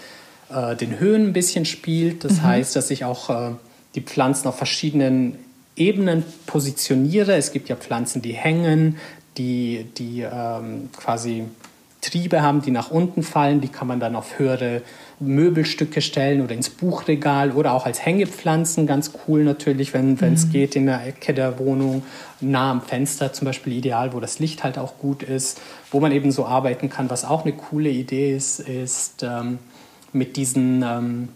äh, 0.51 0.77
den 0.77 1.01
Höhen 1.01 1.29
ein 1.29 1.33
bisschen 1.33 1.65
spielt. 1.65 2.25
Das 2.25 2.35
mhm. 2.35 2.43
heißt, 2.43 2.77
dass 2.77 2.91
ich 2.91 3.07
auch 3.07 3.31
äh, 3.31 3.53
die 3.95 4.03
Pflanzen 4.03 4.49
auf 4.49 4.57
verschiedenen 4.59 5.39
Ebenen 5.77 6.25
positioniere. 6.47 7.37
Es 7.37 7.53
gibt 7.53 7.71
ja 7.71 7.77
Pflanzen, 7.77 8.21
die 8.21 8.35
hängen, 8.35 8.99
die, 9.39 9.87
die 9.97 10.21
ähm, 10.21 10.91
quasi 10.95 11.45
Triebe 12.03 12.43
haben, 12.43 12.61
die 12.61 12.71
nach 12.71 12.91
unten 12.91 13.23
fallen. 13.23 13.63
Die 13.63 13.69
kann 13.69 13.89
man 13.89 13.99
dann 13.99 14.15
auf 14.15 14.39
höhere 14.39 14.83
Möbelstücke 15.21 16.03
stellen 16.03 16.43
oder 16.43 16.55
ins 16.55 16.69
Buchregal 16.69 17.53
oder 17.53 17.73
auch 17.73 17.87
als 17.87 18.05
Hängepflanzen. 18.05 18.87
Ganz 18.87 19.13
cool 19.27 19.45
natürlich, 19.45 19.95
wenn 19.95 20.19
es 20.21 20.47
mhm. 20.47 20.51
geht 20.51 20.77
in 20.77 20.87
der 20.87 21.07
Ecke 21.07 21.33
der 21.33 21.59
Wohnung, 21.59 22.03
nah 22.41 22.71
am 22.71 22.83
Fenster 22.83 23.33
zum 23.33 23.47
Beispiel 23.47 23.73
ideal, 23.73 24.13
wo 24.13 24.21
das 24.21 24.39
Licht 24.39 24.65
halt 24.65 24.77
auch 24.77 24.99
gut 24.99 25.23
ist, 25.23 25.61
wo 25.91 26.01
man 26.01 26.13
eben 26.13 26.31
so 26.31 26.45
arbeiten 26.45 26.91
kann. 26.91 27.09
Was 27.09 27.25
auch 27.25 27.45
eine 27.45 27.53
coole 27.53 27.89
Idee 27.89 28.37
ist, 28.37 28.61
ist 28.61 29.23
ähm, 29.23 29.59
mit 30.13 30.37
diesen 30.37 30.83
ähm, 30.83 31.29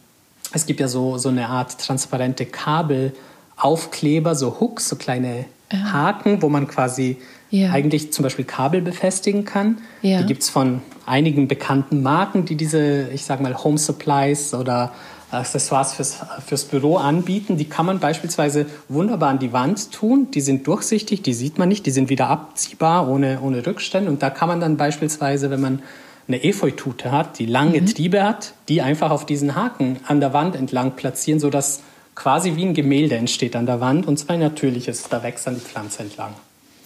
es 0.52 0.66
gibt 0.66 0.80
ja 0.80 0.88
so, 0.88 1.18
so 1.18 1.28
eine 1.28 1.48
Art 1.48 1.78
transparente 1.78 2.46
Kabelaufkleber, 2.46 4.34
so 4.34 4.60
Hooks, 4.60 4.88
so 4.88 4.96
kleine 4.96 5.46
ja. 5.72 5.92
Haken, 5.92 6.42
wo 6.42 6.48
man 6.48 6.68
quasi 6.68 7.18
ja. 7.50 7.70
eigentlich 7.70 8.12
zum 8.12 8.22
Beispiel 8.22 8.44
Kabel 8.44 8.82
befestigen 8.82 9.44
kann. 9.44 9.78
Ja. 10.02 10.20
Die 10.20 10.26
gibt 10.26 10.42
es 10.42 10.50
von 10.50 10.82
einigen 11.04 11.48
bekannten 11.48 12.02
Marken, 12.02 12.44
die 12.44 12.56
diese, 12.56 13.08
ich 13.12 13.24
sage 13.24 13.42
mal, 13.42 13.62
Home 13.62 13.78
Supplies 13.78 14.54
oder 14.54 14.92
Accessoires 15.30 15.94
fürs, 15.94 16.18
fürs 16.46 16.64
Büro 16.64 16.96
anbieten. 16.96 17.56
Die 17.56 17.64
kann 17.64 17.86
man 17.86 17.98
beispielsweise 17.98 18.66
wunderbar 18.88 19.30
an 19.30 19.38
die 19.38 19.52
Wand 19.52 19.92
tun. 19.92 20.28
Die 20.32 20.40
sind 20.40 20.66
durchsichtig, 20.66 21.22
die 21.22 21.34
sieht 21.34 21.58
man 21.58 21.68
nicht, 21.68 21.84
die 21.86 21.90
sind 21.90 22.10
wieder 22.10 22.28
abziehbar 22.28 23.08
ohne, 23.08 23.40
ohne 23.42 23.66
Rückstände. 23.66 24.10
Und 24.10 24.22
da 24.22 24.30
kann 24.30 24.48
man 24.48 24.60
dann 24.60 24.76
beispielsweise, 24.76 25.50
wenn 25.50 25.60
man 25.60 25.82
eine 26.28 26.42
Efeutute 26.42 27.12
hat, 27.12 27.38
die 27.38 27.46
lange 27.46 27.80
mhm. 27.80 27.86
Triebe 27.86 28.22
hat, 28.22 28.54
die 28.68 28.82
einfach 28.82 29.10
auf 29.10 29.26
diesen 29.26 29.54
Haken 29.54 29.98
an 30.06 30.20
der 30.20 30.32
Wand 30.32 30.56
entlang 30.56 30.92
platzieren, 30.96 31.40
sodass 31.40 31.82
quasi 32.16 32.56
wie 32.56 32.64
ein 32.64 32.74
Gemälde 32.74 33.14
entsteht 33.14 33.54
an 33.54 33.66
der 33.66 33.80
Wand 33.80 34.06
und 34.06 34.18
zwar 34.18 34.34
ein 34.34 34.40
natürliches, 34.40 35.08
da 35.08 35.22
wächst 35.22 35.46
dann 35.46 35.54
die 35.54 35.60
Pflanze 35.60 36.02
entlang. 36.02 36.34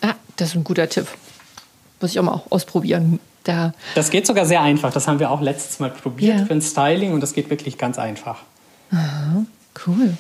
Ah, 0.03 0.15
das 0.37 0.49
ist 0.51 0.57
ein 0.57 0.65
guter 0.65 0.89
Tipp. 0.89 1.07
Muss 2.01 2.11
ich 2.11 2.19
auch 2.19 2.25
mal 2.25 2.43
ausprobieren. 2.51 3.19
Da. 3.45 3.73
Das 3.95 4.11
geht 4.11 4.27
sogar 4.27 4.45
sehr 4.45 4.61
einfach. 4.61 4.93
Das 4.93 5.09
haben 5.09 5.19
wir 5.19 5.31
auch 5.31 5.41
letztes 5.41 5.81
Mal 5.81 5.89
probiert 5.89 6.41
ja. 6.41 6.45
für 6.45 6.53
ein 6.53 6.61
Styling 6.61 7.15
und 7.15 7.23
das 7.23 7.33
geht 7.33 7.49
wirklich 7.49 7.79
ganz 7.79 7.99
einfach. 7.99 8.43
Aha, 8.91 9.47
cool. 9.87 10.15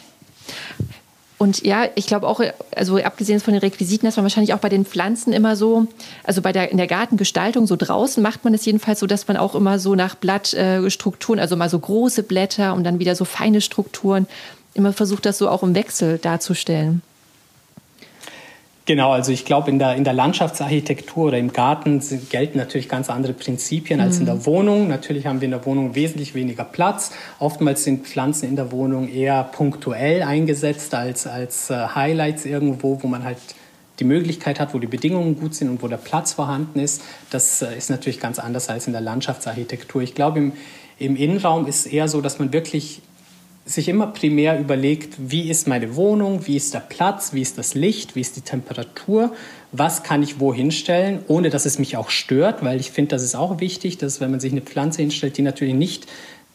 Und 1.36 1.62
ja, 1.64 1.86
ich 1.94 2.06
glaube 2.06 2.28
auch, 2.28 2.40
also 2.76 2.98
abgesehen 2.98 3.40
von 3.40 3.54
den 3.54 3.60
Requisiten, 3.60 4.06
dass 4.06 4.16
man 4.16 4.24
wahrscheinlich 4.24 4.52
auch 4.52 4.58
bei 4.58 4.68
den 4.68 4.84
Pflanzen 4.84 5.32
immer 5.32 5.56
so, 5.56 5.86
also 6.22 6.42
bei 6.42 6.52
der 6.52 6.70
in 6.70 6.76
der 6.76 6.86
Gartengestaltung 6.86 7.66
so 7.66 7.76
draußen 7.76 8.22
macht 8.22 8.44
man 8.44 8.52
es 8.52 8.64
jedenfalls 8.66 9.00
so, 9.00 9.06
dass 9.06 9.26
man 9.26 9.38
auch 9.38 9.54
immer 9.54 9.78
so 9.78 9.94
nach 9.94 10.14
Blattstrukturen, 10.16 11.38
äh, 11.38 11.42
also 11.42 11.56
mal 11.56 11.70
so 11.70 11.78
große 11.78 12.22
Blätter 12.24 12.74
und 12.74 12.84
dann 12.84 12.98
wieder 12.98 13.14
so 13.14 13.24
feine 13.24 13.62
Strukturen, 13.62 14.26
immer 14.74 14.92
versucht, 14.92 15.26
das 15.26 15.38
so 15.38 15.48
auch 15.48 15.62
im 15.62 15.74
Wechsel 15.74 16.18
darzustellen. 16.18 17.02
Genau, 18.90 19.12
also 19.12 19.30
ich 19.30 19.44
glaube, 19.44 19.70
in 19.70 19.78
der, 19.78 19.94
in 19.94 20.02
der 20.02 20.14
Landschaftsarchitektur 20.14 21.26
oder 21.26 21.38
im 21.38 21.52
Garten 21.52 22.02
gelten 22.28 22.58
natürlich 22.58 22.88
ganz 22.88 23.08
andere 23.08 23.34
Prinzipien 23.34 24.00
als 24.00 24.18
in 24.18 24.26
der 24.26 24.34
mhm. 24.34 24.46
Wohnung. 24.46 24.88
Natürlich 24.88 25.26
haben 25.26 25.40
wir 25.40 25.44
in 25.44 25.52
der 25.52 25.64
Wohnung 25.64 25.94
wesentlich 25.94 26.34
weniger 26.34 26.64
Platz. 26.64 27.12
Oftmals 27.38 27.84
sind 27.84 28.08
Pflanzen 28.08 28.48
in 28.48 28.56
der 28.56 28.72
Wohnung 28.72 29.08
eher 29.08 29.44
punktuell 29.44 30.24
eingesetzt 30.24 30.92
als, 30.94 31.28
als 31.28 31.70
äh, 31.70 31.86
Highlights 31.94 32.46
irgendwo, 32.46 33.00
wo 33.00 33.06
man 33.06 33.22
halt 33.22 33.38
die 34.00 34.04
Möglichkeit 34.04 34.58
hat, 34.58 34.74
wo 34.74 34.80
die 34.80 34.88
Bedingungen 34.88 35.38
gut 35.38 35.54
sind 35.54 35.68
und 35.68 35.82
wo 35.82 35.86
der 35.86 35.98
Platz 35.98 36.32
vorhanden 36.32 36.80
ist. 36.80 37.02
Das 37.30 37.62
äh, 37.62 37.76
ist 37.76 37.90
natürlich 37.90 38.18
ganz 38.18 38.40
anders 38.40 38.68
als 38.68 38.88
in 38.88 38.92
der 38.92 39.02
Landschaftsarchitektur. 39.02 40.02
Ich 40.02 40.16
glaube, 40.16 40.40
im, 40.40 40.52
im 40.98 41.14
Innenraum 41.14 41.68
ist 41.68 41.86
es 41.86 41.92
eher 41.92 42.08
so, 42.08 42.20
dass 42.20 42.40
man 42.40 42.52
wirklich 42.52 43.02
sich 43.70 43.88
immer 43.88 44.08
primär 44.08 44.58
überlegt, 44.58 45.14
wie 45.18 45.48
ist 45.50 45.68
meine 45.68 45.96
Wohnung, 45.96 46.46
wie 46.46 46.56
ist 46.56 46.74
der 46.74 46.80
Platz, 46.80 47.32
wie 47.32 47.42
ist 47.42 47.58
das 47.58 47.74
Licht, 47.74 48.16
wie 48.16 48.20
ist 48.20 48.36
die 48.36 48.40
Temperatur, 48.40 49.32
was 49.72 50.02
kann 50.02 50.22
ich 50.22 50.40
wo 50.40 50.52
hinstellen, 50.52 51.20
ohne 51.28 51.50
dass 51.50 51.66
es 51.66 51.78
mich 51.78 51.96
auch 51.96 52.10
stört, 52.10 52.64
weil 52.64 52.80
ich 52.80 52.90
finde, 52.90 53.10
das 53.10 53.22
ist 53.22 53.34
auch 53.34 53.60
wichtig, 53.60 53.98
dass 53.98 54.20
wenn 54.20 54.30
man 54.30 54.40
sich 54.40 54.52
eine 54.52 54.60
Pflanze 54.60 55.02
hinstellt, 55.02 55.36
die 55.36 55.42
natürlich 55.42 55.74
nicht 55.74 56.06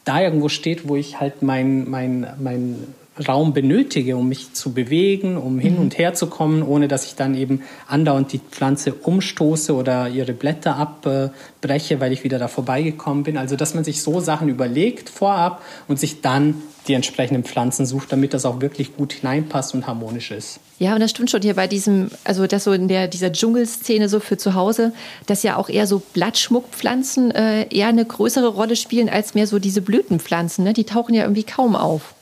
da 0.04 0.20
irgendwo 0.20 0.48
steht, 0.48 0.88
wo 0.88 0.96
ich 0.96 1.18
halt 1.18 1.42
mein, 1.42 1.88
mein, 1.88 2.26
mein 2.38 2.94
Raum 3.26 3.52
benötige, 3.52 4.16
um 4.16 4.28
mich 4.28 4.52
zu 4.52 4.72
bewegen, 4.72 5.36
um 5.36 5.58
hin 5.58 5.74
mhm. 5.74 5.80
und 5.80 5.98
her 5.98 6.14
zu 6.14 6.26
kommen, 6.26 6.62
ohne 6.62 6.88
dass 6.88 7.06
ich 7.06 7.14
dann 7.14 7.34
eben 7.34 7.62
andauernd 7.86 8.32
die 8.32 8.38
Pflanze 8.38 8.92
umstoße 8.92 9.74
oder 9.74 10.08
ihre 10.08 10.32
Blätter 10.32 10.76
abbreche, 10.76 12.00
weil 12.00 12.12
ich 12.12 12.24
wieder 12.24 12.38
da 12.38 12.48
vorbeigekommen 12.48 13.24
bin. 13.24 13.38
Also 13.38 13.56
dass 13.56 13.74
man 13.74 13.84
sich 13.84 14.02
so 14.02 14.20
Sachen 14.20 14.48
überlegt 14.48 15.08
vorab 15.08 15.62
und 15.88 15.98
sich 15.98 16.20
dann 16.20 16.62
die 16.88 16.94
entsprechenden 16.94 17.44
Pflanzen 17.44 17.86
sucht, 17.86 18.12
damit 18.12 18.34
das 18.34 18.44
auch 18.44 18.60
wirklich 18.60 18.96
gut 18.96 19.12
hineinpasst 19.12 19.74
und 19.74 19.86
harmonisch 19.86 20.30
ist. 20.30 20.60
Ja, 20.78 20.94
und 20.94 21.00
das 21.00 21.10
stimmt 21.10 21.30
schon 21.30 21.42
hier 21.42 21.54
bei 21.54 21.66
diesem, 21.66 22.10
also 22.24 22.46
das 22.46 22.64
so 22.64 22.72
in 22.72 22.86
der, 22.86 23.08
dieser 23.08 23.32
Dschungelszene 23.32 24.08
so 24.08 24.20
für 24.20 24.36
zu 24.36 24.54
Hause, 24.54 24.92
dass 25.26 25.42
ja 25.42 25.56
auch 25.56 25.68
eher 25.68 25.86
so 25.86 26.02
Blattschmuckpflanzen 26.12 27.30
äh, 27.30 27.66
eher 27.74 27.88
eine 27.88 28.04
größere 28.04 28.48
Rolle 28.48 28.76
spielen 28.76 29.08
als 29.08 29.34
mehr 29.34 29.46
so 29.46 29.58
diese 29.58 29.80
Blütenpflanzen. 29.80 30.64
Ne? 30.64 30.74
Die 30.74 30.84
tauchen 30.84 31.14
ja 31.14 31.22
irgendwie 31.22 31.44
kaum 31.44 31.74
auf. 31.74 32.14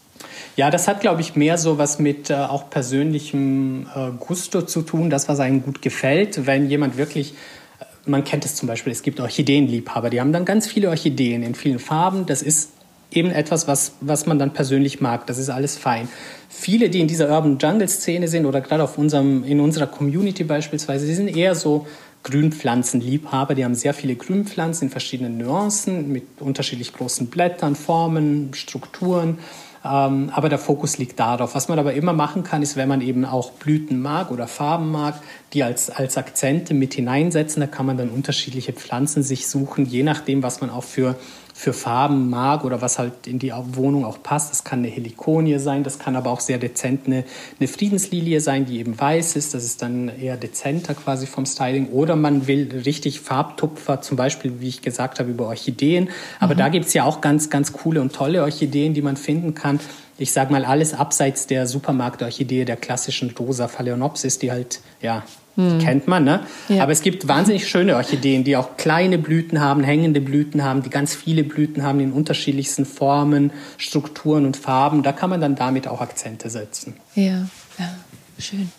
Ja, 0.56 0.70
das 0.70 0.86
hat, 0.86 1.00
glaube 1.00 1.20
ich, 1.20 1.34
mehr 1.34 1.58
so 1.58 1.78
was 1.78 1.98
mit 1.98 2.30
äh, 2.30 2.34
auch 2.34 2.70
persönlichem 2.70 3.88
äh, 3.94 4.10
Gusto 4.20 4.62
zu 4.62 4.82
tun, 4.82 5.10
das, 5.10 5.28
was 5.28 5.40
einem 5.40 5.62
gut 5.62 5.82
gefällt. 5.82 6.46
Wenn 6.46 6.70
jemand 6.70 6.96
wirklich, 6.96 7.34
äh, 7.80 7.84
man 8.06 8.22
kennt 8.22 8.44
es 8.44 8.54
zum 8.54 8.68
Beispiel, 8.68 8.92
es 8.92 9.02
gibt 9.02 9.18
Orchideenliebhaber, 9.18 10.10
die 10.10 10.20
haben 10.20 10.32
dann 10.32 10.44
ganz 10.44 10.68
viele 10.68 10.90
Orchideen 10.90 11.42
in 11.42 11.56
vielen 11.56 11.80
Farben. 11.80 12.26
Das 12.26 12.40
ist 12.40 12.70
eben 13.10 13.30
etwas, 13.30 13.66
was, 13.66 13.94
was 14.00 14.26
man 14.26 14.38
dann 14.38 14.52
persönlich 14.52 15.00
mag. 15.00 15.26
Das 15.26 15.38
ist 15.38 15.48
alles 15.48 15.76
fein. 15.76 16.08
Viele, 16.48 16.88
die 16.88 17.00
in 17.00 17.08
dieser 17.08 17.30
Urban 17.30 17.58
Jungle 17.58 17.88
Szene 17.88 18.28
sind 18.28 18.46
oder 18.46 18.60
gerade 18.60 18.84
auf 18.84 18.96
unserem, 18.96 19.42
in 19.42 19.58
unserer 19.58 19.88
Community 19.88 20.44
beispielsweise, 20.44 21.06
die 21.06 21.14
sind 21.14 21.36
eher 21.36 21.56
so 21.56 21.86
Grünpflanzenliebhaber. 22.22 23.56
Die 23.56 23.64
haben 23.64 23.74
sehr 23.74 23.92
viele 23.92 24.14
Grünpflanzen 24.14 24.86
in 24.86 24.90
verschiedenen 24.92 25.36
Nuancen 25.36 26.12
mit 26.12 26.24
unterschiedlich 26.38 26.92
großen 26.92 27.26
Blättern, 27.26 27.74
Formen, 27.74 28.54
Strukturen. 28.54 29.38
Ähm, 29.84 30.30
aber 30.32 30.48
der 30.48 30.58
Fokus 30.58 30.96
liegt 30.98 31.20
darauf. 31.20 31.54
Was 31.54 31.68
man 31.68 31.78
aber 31.78 31.92
immer 31.92 32.14
machen 32.14 32.42
kann, 32.42 32.62
ist, 32.62 32.76
wenn 32.76 32.88
man 32.88 33.02
eben 33.02 33.24
auch 33.24 33.52
Blüten 33.52 34.00
mag 34.00 34.30
oder 34.30 34.48
Farben 34.48 34.90
mag, 34.90 35.20
die 35.54 35.62
als, 35.62 35.90
als 35.90 36.16
Akzente 36.16 36.74
mit 36.74 36.94
hineinsetzen, 36.94 37.60
da 37.60 37.66
kann 37.66 37.86
man 37.86 37.96
dann 37.96 38.10
unterschiedliche 38.10 38.72
Pflanzen 38.72 39.22
sich 39.22 39.46
suchen, 39.48 39.86
je 39.86 40.02
nachdem, 40.02 40.42
was 40.42 40.60
man 40.60 40.70
auch 40.70 40.84
für 40.84 41.16
für 41.56 41.72
Farben 41.72 42.30
mag 42.30 42.64
oder 42.64 42.82
was 42.82 42.98
halt 42.98 43.28
in 43.28 43.38
die 43.38 43.52
Wohnung 43.52 44.04
auch 44.04 44.20
passt. 44.20 44.50
Das 44.50 44.64
kann 44.64 44.80
eine 44.80 44.88
Helikonie 44.88 45.60
sein, 45.60 45.84
das 45.84 46.00
kann 46.00 46.16
aber 46.16 46.30
auch 46.30 46.40
sehr 46.40 46.58
dezent 46.58 47.06
eine, 47.06 47.24
eine 47.60 47.68
Friedenslilie 47.68 48.40
sein, 48.40 48.66
die 48.66 48.80
eben 48.80 48.98
weiß 48.98 49.36
ist. 49.36 49.54
Das 49.54 49.64
ist 49.64 49.80
dann 49.80 50.08
eher 50.08 50.36
dezenter 50.36 50.94
quasi 50.94 51.28
vom 51.28 51.46
Styling. 51.46 51.90
Oder 51.90 52.16
man 52.16 52.48
will 52.48 52.82
richtig 52.84 53.20
Farbtupfer, 53.20 54.00
zum 54.00 54.16
Beispiel, 54.16 54.60
wie 54.60 54.68
ich 54.68 54.82
gesagt 54.82 55.20
habe, 55.20 55.30
über 55.30 55.46
Orchideen. 55.46 56.10
Aber 56.40 56.54
mhm. 56.54 56.58
da 56.58 56.68
gibt 56.70 56.86
es 56.86 56.92
ja 56.92 57.04
auch 57.04 57.20
ganz, 57.20 57.50
ganz 57.50 57.72
coole 57.72 58.00
und 58.00 58.12
tolle 58.12 58.42
Orchideen, 58.42 58.92
die 58.92 59.02
man 59.02 59.16
finden 59.16 59.54
kann. 59.54 59.78
Ich 60.18 60.32
sage 60.32 60.52
mal, 60.52 60.64
alles 60.64 60.92
abseits 60.92 61.46
der 61.46 61.68
Supermarktorchidee, 61.68 62.64
der 62.64 62.76
klassischen 62.76 63.30
Rosa 63.30 63.68
Phalaenopsis, 63.68 64.40
die 64.40 64.50
halt 64.50 64.80
ja 65.00 65.22
hm. 65.56 65.78
Kennt 65.78 66.08
man, 66.08 66.24
ne? 66.24 66.40
Ja. 66.68 66.82
Aber 66.82 66.92
es 66.92 67.02
gibt 67.02 67.28
wahnsinnig 67.28 67.68
schöne 67.68 67.94
Orchideen, 67.96 68.42
die 68.42 68.56
auch 68.56 68.76
kleine 68.76 69.18
Blüten 69.18 69.60
haben, 69.60 69.84
hängende 69.84 70.20
Blüten 70.20 70.64
haben, 70.64 70.82
die 70.82 70.90
ganz 70.90 71.14
viele 71.14 71.44
Blüten 71.44 71.84
haben 71.84 72.00
in 72.00 72.12
unterschiedlichsten 72.12 72.84
Formen, 72.84 73.52
Strukturen 73.78 74.46
und 74.46 74.56
Farben. 74.56 75.02
Da 75.04 75.12
kann 75.12 75.30
man 75.30 75.40
dann 75.40 75.54
damit 75.54 75.86
auch 75.86 76.00
Akzente 76.00 76.50
setzen. 76.50 76.94
Ja, 77.14 77.46
ja, 77.78 77.94
schön. 78.38 78.72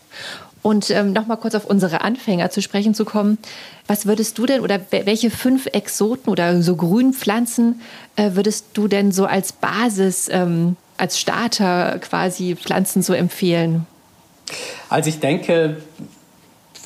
Und 0.60 0.90
ähm, 0.90 1.12
nochmal 1.12 1.36
kurz 1.36 1.54
auf 1.54 1.64
unsere 1.64 2.00
Anfänger 2.00 2.50
zu 2.50 2.60
sprechen 2.60 2.92
zu 2.92 3.04
kommen. 3.04 3.38
Was 3.86 4.04
würdest 4.04 4.36
du 4.36 4.46
denn 4.46 4.60
oder 4.60 4.80
welche 4.90 5.30
fünf 5.30 5.66
Exoten 5.66 6.28
oder 6.28 6.60
so 6.60 6.76
Grünpflanzen 6.76 7.80
äh, 8.16 8.32
würdest 8.32 8.66
du 8.74 8.88
denn 8.88 9.12
so 9.12 9.26
als 9.26 9.52
Basis, 9.52 10.28
ähm, 10.30 10.76
als 10.96 11.20
Starter 11.20 12.00
quasi 12.00 12.56
Pflanzen 12.56 13.02
so 13.02 13.12
empfehlen? 13.12 13.86
Also 14.88 15.08
ich 15.08 15.20
denke, 15.20 15.76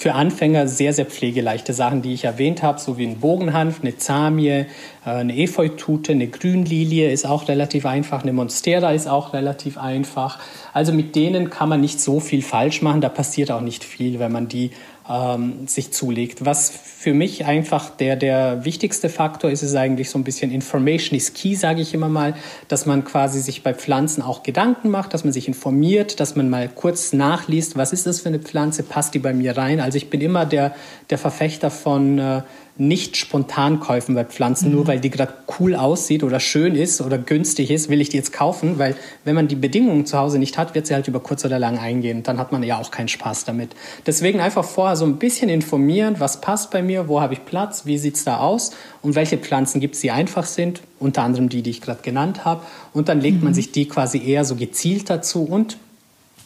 für 0.01 0.15
Anfänger 0.15 0.67
sehr, 0.67 0.95
sehr 0.95 1.05
pflegeleichte 1.05 1.75
Sachen, 1.75 2.01
die 2.01 2.15
ich 2.15 2.25
erwähnt 2.25 2.63
habe, 2.63 2.81
so 2.81 2.97
wie 2.97 3.07
ein 3.07 3.21
Bogenhanf, 3.21 3.83
eine 3.83 3.99
Zamie, 3.99 4.65
eine 5.05 5.37
Efeutute, 5.37 6.13
eine 6.13 6.29
Grünlilie 6.29 7.11
ist 7.11 7.27
auch 7.27 7.49
relativ 7.49 7.87
einfach, 7.87 8.23
eine 8.23 8.33
Monstera 8.33 8.93
ist 8.93 9.09
auch 9.09 9.33
relativ 9.33 9.79
einfach. 9.79 10.39
Also 10.73 10.93
mit 10.93 11.17
denen 11.17 11.51
kann 11.51 11.69
man 11.69 11.81
nicht 11.81 12.01
so 12.01 12.21
viel 12.21 12.43
falsch 12.43 12.83
machen, 12.83 13.01
da 13.01 13.09
passiert 13.09 13.51
auch 13.51 13.63
nicht 13.63 13.83
viel, 13.83 14.19
wenn 14.19 14.33
man 14.33 14.49
die 14.49 14.71
ähm, 15.11 15.67
sich 15.67 15.93
zulegt. 15.93 16.45
Was 16.45 16.71
für 16.71 17.15
mich 17.15 17.45
einfach 17.45 17.91
der, 17.91 18.17
der 18.17 18.65
wichtigste 18.65 19.09
Faktor 19.09 19.51
ist, 19.51 19.63
ist 19.63 19.75
eigentlich 19.75 20.11
so 20.11 20.19
ein 20.19 20.25
bisschen 20.25 20.53
Information 20.53 21.17
is 21.17 21.33
key, 21.33 21.55
sage 21.55 21.81
ich 21.81 21.95
immer 21.95 22.09
mal, 22.09 22.35
dass 22.69 22.87
man 22.87 23.05
quasi 23.05 23.41
sich 23.41 23.63
bei 23.63 23.75
Pflanzen 23.75 24.23
auch 24.23 24.43
Gedanken 24.43 24.91
macht, 24.91 25.13
dass 25.13 25.25
man 25.25 25.33
sich 25.33 25.49
informiert, 25.49 26.21
dass 26.21 26.37
man 26.37 26.49
mal 26.49 26.69
kurz 26.69 27.13
nachliest, 27.13 27.77
was 27.77 27.93
ist 27.93 28.07
das 28.07 28.21
für 28.21 28.29
eine 28.29 28.39
Pflanze, 28.39 28.83
passt 28.83 29.15
die 29.15 29.19
bei 29.19 29.33
mir 29.33 29.57
rein. 29.57 29.81
Also 29.81 29.97
ich 29.97 30.11
bin 30.11 30.21
immer 30.21 30.47
der, 30.47 30.75
der 31.09 31.19
Verfechter 31.19 31.71
von 31.71 32.19
äh, 32.19 32.43
nicht 32.81 33.19
spontan 33.19 33.79
kaufen 33.79 34.15
bei 34.15 34.25
Pflanzen, 34.25 34.71
mhm. 34.71 34.77
nur 34.77 34.87
weil 34.87 35.01
die 35.01 35.11
gerade 35.11 35.35
cool 35.59 35.77
aussieht 35.77 36.25
oder 36.25 36.41
schön 36.41 36.75
ist 36.75 37.03
oder 37.03 37.19
günstig 37.19 37.71
ist, 37.71 37.91
will 37.91 38.01
ich 38.01 38.09
die 38.09 38.17
jetzt 38.17 38.33
kaufen, 38.33 38.79
weil 38.79 38.97
wenn 39.23 39.35
man 39.35 39.49
die 39.49 39.55
Bedingungen 39.55 40.07
zu 40.07 40.17
Hause 40.17 40.39
nicht 40.39 40.57
hat, 40.57 40.75
wird 40.75 40.87
sie 40.87 40.95
halt 40.95 41.07
über 41.07 41.21
kurz 41.21 41.45
oder 41.45 41.59
lang 41.59 41.79
eingehen. 41.79 42.23
Dann 42.23 42.39
hat 42.39 42.53
man 42.53 42.63
ja 42.63 42.81
auch 42.81 42.91
keinen 42.91 43.09
Spaß 43.09 43.45
damit. 43.45 43.73
Deswegen 44.07 44.41
einfach 44.41 44.65
vorher 44.65 44.97
so 44.97 45.05
ein 45.05 45.19
bisschen 45.19 45.51
informieren, 45.51 46.17
was 46.21 46.41
passt 46.41 46.71
bei 46.71 46.81
mir, 46.81 47.07
wo 47.07 47.21
habe 47.21 47.35
ich 47.35 47.45
Platz, 47.45 47.85
wie 47.85 47.99
sieht 47.99 48.17
es 48.17 48.25
da 48.25 48.39
aus 48.39 48.71
und 49.03 49.15
welche 49.15 49.37
Pflanzen 49.37 49.79
gibt 49.81 49.97
es, 49.97 50.01
die 50.01 50.11
einfach 50.11 50.47
sind, 50.47 50.81
unter 50.99 51.23
anderem 51.23 51.51
die, 51.51 51.61
die 51.61 51.71
ich 51.71 51.83
gerade 51.83 52.01
genannt 52.01 52.47
habe. 52.47 52.63
Und 52.95 53.11
dann 53.11 53.21
legt 53.21 53.39
mhm. 53.39 53.45
man 53.45 53.55
sich 53.55 53.73
die 53.73 53.89
quasi 53.89 54.23
eher 54.25 54.47
so 54.47 54.57
gezielt 54.57 55.11
dazu 55.11 55.45
und 55.45 55.77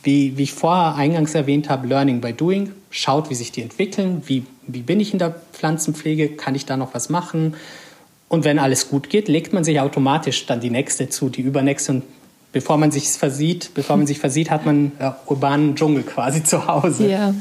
wie, 0.02 0.36
wie 0.36 0.42
ich 0.42 0.52
vorher 0.52 0.96
eingangs 0.96 1.34
erwähnt 1.34 1.68
habe, 1.68 1.86
Learning 1.86 2.20
by 2.20 2.32
Doing, 2.32 2.72
schaut, 2.94 3.28
wie 3.28 3.34
sich 3.34 3.50
die 3.50 3.60
entwickeln, 3.60 4.22
wie, 4.26 4.44
wie 4.68 4.82
bin 4.82 5.00
ich 5.00 5.12
in 5.12 5.18
der 5.18 5.34
Pflanzenpflege, 5.52 6.28
kann 6.28 6.54
ich 6.54 6.64
da 6.64 6.76
noch 6.76 6.94
was 6.94 7.08
machen. 7.08 7.56
Und 8.28 8.44
wenn 8.44 8.60
alles 8.60 8.88
gut 8.88 9.10
geht, 9.10 9.26
legt 9.26 9.52
man 9.52 9.64
sich 9.64 9.80
automatisch 9.80 10.46
dann 10.46 10.60
die 10.60 10.70
nächste 10.70 11.08
zu, 11.08 11.28
die 11.28 11.42
übernächste. 11.42 11.90
Und 11.90 12.04
bevor 12.52 12.76
man 12.76 12.92
sich 12.92 13.08
versieht, 13.08 13.72
bevor 13.74 13.96
man 13.96 14.06
sich 14.06 14.20
versieht, 14.20 14.48
hat 14.48 14.64
man 14.64 14.92
äh, 15.00 15.10
urbanen 15.26 15.74
Dschungel 15.74 16.04
quasi 16.04 16.44
zu 16.44 16.68
Hause. 16.68 17.08
Ja, 17.10 17.34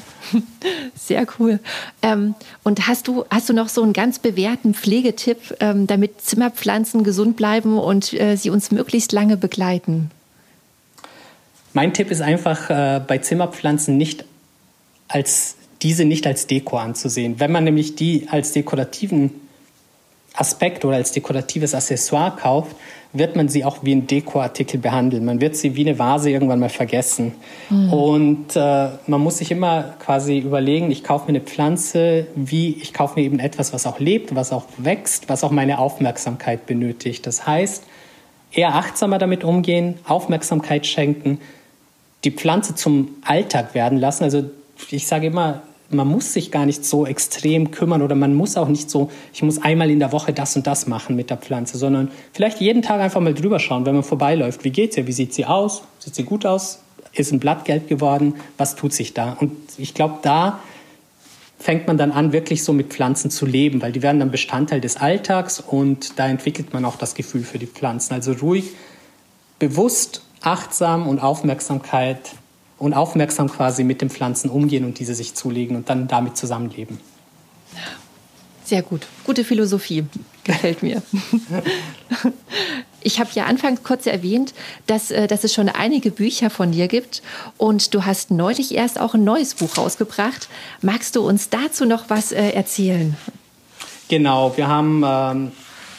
sehr 0.96 1.28
cool. 1.38 1.60
Ähm, 2.02 2.34
und 2.64 2.88
hast 2.88 3.08
du, 3.08 3.24
hast 3.30 3.48
du 3.48 3.54
noch 3.54 3.70
so 3.70 3.84
einen 3.84 3.94
ganz 3.94 4.18
bewährten 4.18 4.74
Pflegetipp, 4.74 5.56
ähm, 5.60 5.86
damit 5.86 6.22
Zimmerpflanzen 6.22 7.04
gesund 7.04 7.38
bleiben 7.38 7.78
und 7.78 8.12
äh, 8.14 8.38
sie 8.38 8.50
uns 8.50 8.72
möglichst 8.72 9.12
lange 9.12 9.38
begleiten? 9.38 10.10
Mein 11.74 11.94
Tipp 11.94 12.10
ist 12.10 12.22
einfach, 12.22 12.72
äh, 12.72 13.02
bei 13.08 13.20
Zimmerpflanzen 13.20 13.98
nicht 13.98 14.26
als 15.14 15.56
diese 15.84 16.06
nicht 16.06 16.26
als 16.26 16.48
Deko 16.48 16.78
anzusehen. 16.78 17.40
Wenn 17.40 17.52
man 17.52 17.66
nämlich 17.66 17.96
die 17.96 18.28
als 18.30 18.52
dekorativen 18.52 19.32
Aspekt 20.34 20.84
oder 20.86 20.96
als 20.96 21.12
dekoratives 21.12 21.76
Accessoire 21.76 22.36
kauft, 22.36 22.76
wird 23.12 23.36
man 23.36 23.48
sie 23.48 23.64
auch 23.64 23.78
wie 23.84 23.94
ein 23.94 24.08
Dekoartikel 24.08 24.80
behandeln. 24.80 25.24
Man 25.24 25.40
wird 25.40 25.56
sie 25.56 25.76
wie 25.76 25.82
eine 25.82 26.00
Vase 26.00 26.32
irgendwann 26.32 26.60
mal 26.60 26.70
vergessen. 26.70 27.34
Mhm. 27.70 27.94
Und 27.94 28.56
äh, 28.56 28.90
man 29.06 29.22
muss 29.22 29.38
sich 29.38 29.52
immer 29.52 29.94
quasi 30.00 30.40
überlegen, 30.40 30.90
ich 30.90 31.04
kaufe 31.04 31.26
mir 31.26 31.38
eine 31.38 31.42
Pflanze, 31.42 32.26
wie 32.36 32.74
ich 32.82 32.92
kaufe 32.92 33.20
mir 33.20 33.26
eben 33.26 33.38
etwas, 33.38 33.72
was 33.72 33.86
auch 33.86 34.00
lebt, 34.00 34.34
was 34.34 34.52
auch 34.52 34.66
wächst, 34.78 35.30
was 35.30 35.44
auch 35.44 35.52
meine 35.52 35.78
Aufmerksamkeit 35.78 36.66
benötigt. 36.66 37.28
Das 37.28 37.46
heißt, 37.46 37.84
eher 38.52 38.74
achtsamer 38.74 39.20
damit 39.20 39.44
umgehen, 39.44 40.00
Aufmerksamkeit 40.06 40.88
schenken, 40.88 41.40
die 42.24 42.32
Pflanze 42.32 42.74
zum 42.74 43.10
Alltag 43.24 43.76
werden 43.76 44.00
lassen. 44.00 44.24
Also 44.24 44.46
ich 44.90 45.08
sage 45.08 45.28
immer, 45.28 45.64
man 45.90 46.08
muss 46.08 46.34
sich 46.34 46.52
gar 46.52 46.66
nicht 46.66 46.86
so 46.86 47.06
extrem 47.06 47.72
kümmern 47.72 48.02
oder 48.02 48.16
man 48.16 48.34
muss 48.34 48.58
auch 48.58 48.68
nicht 48.68 48.90
so, 48.90 49.12
ich 49.34 49.44
muss 49.44 49.62
einmal 49.62 49.90
in 49.90 50.00
der 50.00 50.12
Woche 50.12 50.34
das 50.34 50.56
und 50.56 50.68
das 50.68 50.88
machen 50.88 51.16
mit 51.16 51.30
der 51.30 51.38
Pflanze, 51.38 51.78
sondern 51.78 52.12
vielleicht 52.32 52.60
jeden 52.62 52.82
Tag 52.82 53.00
einfach 53.00 53.22
mal 53.22 53.34
drüber 53.34 53.60
schauen, 53.60 53.86
wenn 53.86 53.94
man 53.94 54.04
vorbeiläuft. 54.04 54.64
Wie 54.64 54.72
geht's 54.72 54.98
ihr? 54.98 55.08
Wie 55.08 55.12
sieht 55.12 55.34
sie 55.34 55.46
aus? 55.46 55.84
Sieht 56.00 56.16
sie 56.16 56.24
gut 56.24 56.46
aus? 56.46 56.80
Ist 57.14 57.32
ein 57.32 57.40
Blatt 57.40 57.66
gelb 57.66 57.88
geworden? 57.88 58.36
Was 58.58 58.76
tut 58.76 58.94
sich 58.94 59.14
da? 59.14 59.38
Und 59.40 59.52
ich 59.78 59.94
glaube, 59.94 60.20
da 60.24 60.60
fängt 61.60 61.88
man 61.88 61.98
dann 61.98 62.12
an, 62.12 62.34
wirklich 62.34 62.64
so 62.64 62.74
mit 62.74 62.88
Pflanzen 62.88 63.30
zu 63.30 63.46
leben, 63.46 63.82
weil 63.82 63.92
die 63.92 64.02
werden 64.02 64.20
dann 64.20 64.32
Bestandteil 64.32 64.82
des 64.82 64.98
Alltags 64.98 65.60
und 65.62 66.20
da 66.20 66.28
entwickelt 66.28 66.74
man 66.74 66.84
auch 66.84 66.98
das 66.98 67.16
Gefühl 67.16 67.44
für 67.44 67.60
die 67.60 67.68
Pflanzen. 67.68 68.14
Also 68.14 68.34
ruhig, 68.34 68.72
bewusst, 69.60 70.24
achtsam 70.42 71.08
und 71.08 71.20
Aufmerksamkeit 71.20 72.20
und 72.78 72.94
aufmerksam 72.94 73.50
quasi 73.50 73.84
mit 73.84 74.02
den 74.02 74.10
Pflanzen 74.10 74.50
umgehen 74.50 74.86
und 74.86 75.00
diese 75.00 75.16
sich 75.16 75.34
zulegen 75.36 75.76
und 75.76 75.90
dann 75.90 76.08
damit 76.08 76.38
zusammenleben. 76.38 77.00
Sehr 78.66 78.82
gut. 78.82 79.08
Gute 79.26 79.44
Philosophie. 79.44 80.06
Gefällt 80.44 80.84
mir. 80.84 81.02
Ich 83.06 83.20
habe 83.20 83.30
ja 83.34 83.46
anfangs 83.46 83.84
kurz 83.84 84.06
erwähnt, 84.06 84.54
dass, 84.88 85.12
äh, 85.12 85.28
dass 85.28 85.44
es 85.44 85.54
schon 85.54 85.70
einige 85.70 86.10
Bücher 86.10 86.50
von 86.50 86.72
dir 86.72 86.88
gibt 86.88 87.22
und 87.58 87.94
du 87.94 88.06
hast 88.06 88.32
neulich 88.32 88.74
erst 88.74 89.00
auch 89.00 89.14
ein 89.14 89.24
neues 89.24 89.56
Buch 89.56 89.78
rausgebracht. 89.78 90.48
Magst 90.82 91.16
du 91.16 91.28
uns 91.28 91.50
dazu 91.50 91.86
noch 91.86 92.10
was 92.10 92.32
äh, 92.32 92.52
erzählen? 92.52 93.18
Genau, 94.08 94.56
wir 94.56 94.68
haben 94.68 95.04
ähm, 95.06 95.52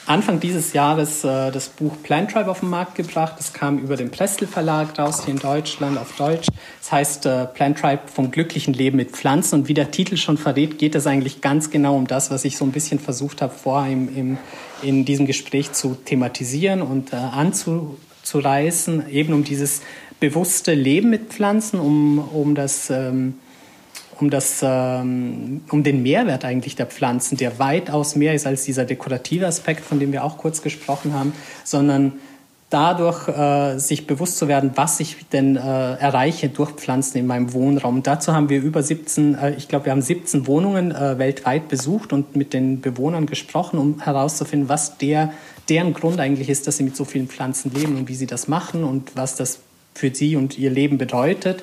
Anfang 0.06 0.38
dieses 0.38 0.74
Jahres 0.74 1.24
äh, 1.24 1.50
das 1.50 1.70
Buch 1.70 1.94
Plant 2.02 2.30
Tribe 2.30 2.50
auf 2.50 2.60
den 2.60 2.68
Markt 2.68 2.94
gebracht. 2.94 3.36
Das 3.38 3.54
kam 3.54 3.78
über 3.78 3.96
den 3.96 4.10
Prestel 4.10 4.46
Verlag 4.46 4.98
raus 4.98 5.24
hier 5.24 5.32
in 5.32 5.40
Deutschland 5.40 5.96
auf 5.96 6.14
Deutsch. 6.16 6.48
Das 6.80 6.92
heißt 6.92 7.26
äh, 7.26 7.46
Plant 7.46 7.78
Tribe 7.78 8.02
vom 8.06 8.30
glücklichen 8.30 8.74
Leben 8.74 8.98
mit 8.98 9.12
Pflanzen. 9.12 9.60
Und 9.60 9.68
wie 9.68 9.74
der 9.74 9.90
Titel 9.90 10.18
schon 10.18 10.36
verrät, 10.36 10.78
geht 10.78 10.94
es 10.94 11.06
eigentlich 11.06 11.40
ganz 11.40 11.70
genau 11.70 11.96
um 11.96 12.06
das, 12.06 12.30
was 12.30 12.44
ich 12.44 12.58
so 12.58 12.66
ein 12.66 12.72
bisschen 12.72 12.98
versucht 12.98 13.40
habe, 13.40 13.54
vorher 13.54 13.90
im, 13.90 14.14
im, 14.14 14.38
in 14.82 15.06
diesem 15.06 15.24
Gespräch 15.24 15.72
zu 15.72 15.94
thematisieren 15.94 16.82
und 16.82 17.14
äh, 17.14 17.16
anzureißen. 17.16 19.08
Eben 19.08 19.32
um 19.32 19.42
dieses 19.42 19.80
bewusste 20.20 20.74
Leben 20.74 21.08
mit 21.08 21.28
Pflanzen, 21.32 21.80
um, 21.80 22.18
um 22.18 22.54
das... 22.54 22.90
Ähm, 22.90 23.38
um, 24.20 24.30
das, 24.30 24.60
ähm, 24.62 25.62
um 25.70 25.82
den 25.82 26.02
Mehrwert 26.02 26.44
eigentlich 26.44 26.76
der 26.76 26.86
Pflanzen, 26.86 27.36
der 27.36 27.58
weitaus 27.58 28.16
mehr 28.16 28.34
ist 28.34 28.46
als 28.46 28.64
dieser 28.64 28.84
dekorative 28.84 29.46
Aspekt, 29.46 29.84
von 29.84 30.00
dem 30.00 30.12
wir 30.12 30.24
auch 30.24 30.38
kurz 30.38 30.62
gesprochen 30.62 31.14
haben, 31.14 31.32
sondern 31.64 32.12
dadurch 32.74 33.28
äh, 33.28 33.78
sich 33.78 34.06
bewusst 34.06 34.36
zu 34.36 34.48
werden, 34.48 34.72
was 34.74 34.98
ich 34.98 35.28
denn 35.32 35.56
äh, 35.56 35.60
erreiche 35.60 36.48
durch 36.48 36.72
Pflanzen 36.72 37.18
in 37.18 37.26
meinem 37.26 37.52
Wohnraum. 37.52 38.02
Dazu 38.02 38.32
haben 38.32 38.48
wir 38.48 38.60
über 38.60 38.82
17, 38.82 39.36
äh, 39.36 39.54
ich 39.54 39.68
glaube, 39.68 39.84
wir 39.86 39.92
haben 39.92 40.02
17 40.02 40.48
Wohnungen 40.48 40.90
äh, 40.90 41.16
weltweit 41.18 41.68
besucht 41.68 42.12
und 42.12 42.34
mit 42.34 42.52
den 42.52 42.80
Bewohnern 42.80 43.26
gesprochen, 43.26 43.78
um 43.78 44.00
herauszufinden, 44.00 44.68
was 44.68 44.98
der, 44.98 45.32
deren 45.68 45.94
Grund 45.94 46.18
eigentlich 46.18 46.48
ist, 46.48 46.66
dass 46.66 46.78
sie 46.78 46.82
mit 46.82 46.96
so 46.96 47.04
vielen 47.04 47.28
Pflanzen 47.28 47.72
leben 47.72 47.96
und 47.96 48.08
wie 48.08 48.16
sie 48.16 48.26
das 48.26 48.48
machen 48.48 48.82
und 48.82 49.12
was 49.14 49.36
das 49.36 49.60
für 49.94 50.12
sie 50.12 50.34
und 50.34 50.58
ihr 50.58 50.70
Leben 50.70 50.98
bedeutet. 50.98 51.62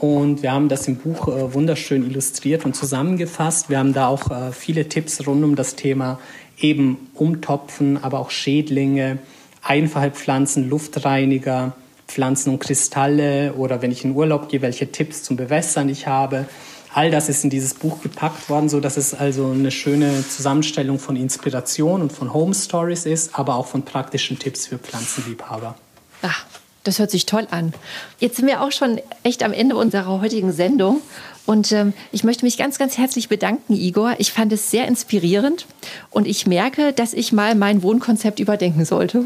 Und 0.00 0.42
wir 0.42 0.52
haben 0.52 0.70
das 0.70 0.88
im 0.88 0.96
Buch 0.96 1.28
äh, 1.28 1.52
wunderschön 1.52 2.04
illustriert 2.08 2.64
und 2.64 2.74
zusammengefasst. 2.74 3.68
Wir 3.68 3.78
haben 3.78 3.92
da 3.92 4.08
auch 4.08 4.30
äh, 4.30 4.50
viele 4.50 4.88
Tipps 4.88 5.26
rund 5.26 5.44
um 5.44 5.56
das 5.56 5.76
Thema 5.76 6.18
eben 6.58 7.10
Umtopfen, 7.14 8.02
aber 8.02 8.18
auch 8.18 8.30
Schädlinge, 8.30 9.18
einfache 9.62 10.10
Pflanzen, 10.10 10.70
Luftreiniger, 10.70 11.74
Pflanzen 12.08 12.50
und 12.50 12.60
Kristalle 12.60 13.52
oder 13.52 13.82
wenn 13.82 13.92
ich 13.92 14.02
in 14.02 14.16
Urlaub 14.16 14.48
gehe, 14.48 14.62
welche 14.62 14.90
Tipps 14.90 15.22
zum 15.22 15.36
Bewässern 15.36 15.90
ich 15.90 16.06
habe. 16.06 16.46
All 16.94 17.10
das 17.10 17.28
ist 17.28 17.44
in 17.44 17.50
dieses 17.50 17.74
Buch 17.74 18.02
gepackt 18.02 18.48
worden, 18.48 18.70
so 18.70 18.80
dass 18.80 18.96
es 18.96 19.12
also 19.12 19.50
eine 19.50 19.70
schöne 19.70 20.26
Zusammenstellung 20.26 20.98
von 20.98 21.14
Inspiration 21.14 22.00
und 22.00 22.10
von 22.10 22.32
Home 22.32 22.54
Stories 22.54 23.04
ist, 23.04 23.38
aber 23.38 23.54
auch 23.54 23.66
von 23.66 23.82
praktischen 23.82 24.38
Tipps 24.38 24.66
für 24.66 24.78
Pflanzenliebhaber. 24.78 25.76
Ach, 26.22 26.46
das 26.84 26.98
hört 26.98 27.10
sich 27.10 27.26
toll 27.26 27.46
an. 27.50 27.72
Jetzt 28.18 28.36
sind 28.36 28.46
wir 28.46 28.62
auch 28.62 28.72
schon 28.72 29.00
echt 29.22 29.42
am 29.42 29.52
Ende 29.52 29.76
unserer 29.76 30.20
heutigen 30.20 30.52
Sendung. 30.52 31.00
Und 31.46 31.72
ähm, 31.72 31.94
ich 32.12 32.22
möchte 32.22 32.44
mich 32.44 32.58
ganz, 32.58 32.78
ganz 32.78 32.96
herzlich 32.96 33.28
bedanken, 33.28 33.74
Igor. 33.74 34.14
Ich 34.18 34.32
fand 34.32 34.52
es 34.52 34.70
sehr 34.70 34.86
inspirierend 34.86 35.66
und 36.10 36.26
ich 36.26 36.46
merke, 36.46 36.92
dass 36.92 37.12
ich 37.12 37.32
mal 37.32 37.54
mein 37.54 37.82
Wohnkonzept 37.82 38.38
überdenken 38.38 38.84
sollte. 38.84 39.24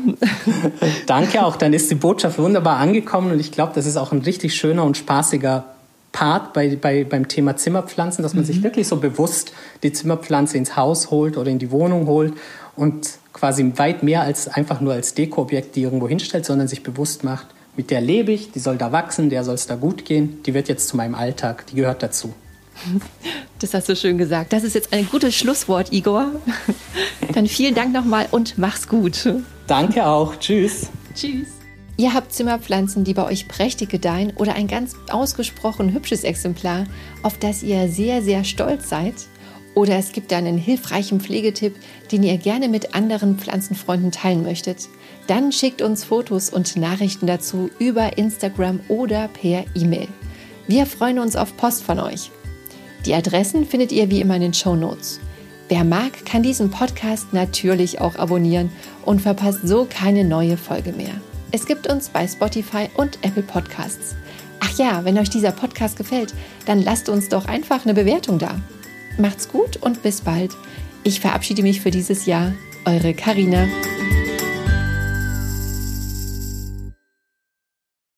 Danke 1.06 1.44
auch. 1.44 1.56
Dann 1.56 1.72
ist 1.74 1.90
die 1.90 1.96
Botschaft 1.96 2.38
wunderbar 2.38 2.78
angekommen 2.78 3.32
und 3.32 3.40
ich 3.40 3.52
glaube, 3.52 3.72
das 3.74 3.84
ist 3.84 3.96
auch 3.96 4.12
ein 4.12 4.22
richtig 4.22 4.54
schöner 4.54 4.84
und 4.84 4.96
spaßiger 4.96 5.64
Part 6.12 6.52
bei, 6.52 6.76
bei, 6.76 7.04
beim 7.04 7.29
Thema 7.29 7.56
Zimmerpflanzen, 7.56 8.22
dass 8.22 8.35
man 8.35 8.44
mhm. 8.44 8.46
sich 8.46 8.62
wirklich 8.62 8.87
so 8.87 8.96
bewusst 8.96 9.52
die 9.83 9.92
Zimmerpflanze 9.92 10.56
ins 10.56 10.76
Haus 10.76 11.10
holt 11.10 11.37
oder 11.37 11.50
in 11.50 11.58
die 11.58 11.72
Wohnung 11.72 12.06
holt 12.06 12.35
und 12.77 13.18
quasi 13.33 13.72
weit 13.77 14.02
mehr 14.02 14.22
als 14.22 14.48
einfach 14.48 14.81
nur 14.81 14.92
als 14.92 15.14
Dekoobjekt 15.14 15.77
die 15.77 15.83
irgendwo 15.83 16.08
hinstellt, 16.08 16.44
sondern 16.46 16.68
sich 16.68 16.83
bewusst 16.83 17.25
macht, 17.25 17.48
mit 17.77 17.90
der 17.90 18.00
lebe 18.00 18.33
ich, 18.33 18.52
die 18.52 18.60
soll 18.60 18.77
da 18.77 18.92
wachsen, 18.92 19.31
der 19.31 19.42
soll 19.44 19.56
es 19.56 19.66
da 19.66 19.75
gut 19.75 20.04
gehen, 20.04 20.42
die 20.44 20.54
wird 20.54 20.68
jetzt 20.68 20.88
zu 20.88 20.96
meinem 20.96 21.14
Alltag, 21.14 21.66
die 21.66 21.77
gehört 21.77 22.02
dazu. 22.02 22.35
Das 23.60 23.72
hast 23.72 23.88
du 23.88 23.96
schön 23.96 24.18
gesagt. 24.18 24.52
Das 24.52 24.62
ist 24.62 24.75
jetzt 24.75 24.92
ein 24.92 25.08
gutes 25.08 25.35
Schlusswort, 25.35 25.90
Igor. 25.90 26.33
Dann 27.33 27.46
vielen 27.46 27.75
Dank 27.75 27.94
nochmal 27.94 28.27
und 28.31 28.58
mach's 28.58 28.88
gut. 28.88 29.33
Danke 29.66 30.04
auch. 30.04 30.37
Tschüss. 30.37 30.90
Tschüss. 31.14 31.48
Ihr 31.96 32.12
habt 32.12 32.33
Zimmerpflanzen, 32.33 33.04
die 33.04 33.14
bei 33.14 33.25
euch 33.25 33.48
prächtig 33.48 33.88
gedeihen 33.88 34.35
oder 34.37 34.54
ein 34.54 34.66
ganz 34.66 34.96
ausgesprochen 35.10 35.94
hübsches 35.94 36.25
Exemplar, 36.25 36.85
auf 37.22 37.38
das 37.38 37.62
ihr 37.62 37.88
sehr, 37.88 38.20
sehr 38.20 38.44
stolz 38.44 38.90
seid? 38.90 39.14
Oder 39.75 39.96
es 39.96 40.12
gibt 40.12 40.33
einen 40.33 40.56
hilfreichen 40.56 41.20
Pflegetipp, 41.20 41.75
den 42.12 42.22
ihr 42.22 42.38
gerne 42.38 42.68
mit 42.68 42.94
anderen 42.94 43.38
Pflanzenfreunden 43.38 44.12
teilen 44.12 44.42
möchtet? 44.42 44.88
Dann 45.27 45.52
schickt 45.52 45.83
uns 45.83 46.04
Fotos 46.04 46.50
und 46.50 46.77
Nachrichten 46.77 47.27
dazu 47.27 47.70
über 47.79 48.16
Instagram 48.16 48.81
oder 48.88 49.29
per 49.29 49.64
E-Mail. 49.75 50.08
Wir 50.68 50.87
freuen 50.87 51.18
uns 51.18 51.37
auf 51.37 51.56
Post 51.56 51.83
von 51.83 51.98
euch. 51.98 52.31
Die 53.04 53.14
Adressen 53.14 53.66
findet 53.66 53.92
ihr 53.92 54.10
wie 54.10 54.20
immer 54.20 54.37
in 54.37 54.42
den 54.42 54.54
Show 54.54 54.77
Notes. 54.77 55.20
Wer 55.68 55.85
mag, 55.85 56.25
kann 56.25 56.42
diesen 56.42 56.70
Podcast 56.70 57.33
natürlich 57.33 58.00
auch 58.00 58.16
abonnieren 58.16 58.70
und 59.04 59.22
verpasst 59.22 59.60
so 59.64 59.87
keine 59.88 60.25
neue 60.25 60.56
Folge 60.56 60.92
mehr. 60.92 61.14
Es 61.50 61.66
gibt 61.66 61.87
uns 61.87 62.08
bei 62.08 62.27
Spotify 62.27 62.88
und 62.96 63.18
Apple 63.22 63.42
Podcasts. 63.42 64.14
Ach 64.60 64.77
ja, 64.79 65.04
wenn 65.04 65.18
euch 65.18 65.31
dieser 65.31 65.52
Podcast 65.52 65.96
gefällt, 65.96 66.35
dann 66.66 66.83
lasst 66.83 67.08
uns 67.08 67.29
doch 67.29 67.46
einfach 67.46 67.85
eine 67.85 67.94
Bewertung 67.94 68.38
da. 68.38 68.56
Macht's 69.19 69.48
gut 69.48 69.77
und 69.77 70.02
bis 70.02 70.21
bald. 70.21 70.52
Ich 71.04 71.21
verabschiede 71.21 71.62
mich 71.62 71.81
für 71.81 71.90
dieses 71.90 72.27
Jahr. 72.27 72.52
Eure 72.85 73.15
Karina. 73.15 73.67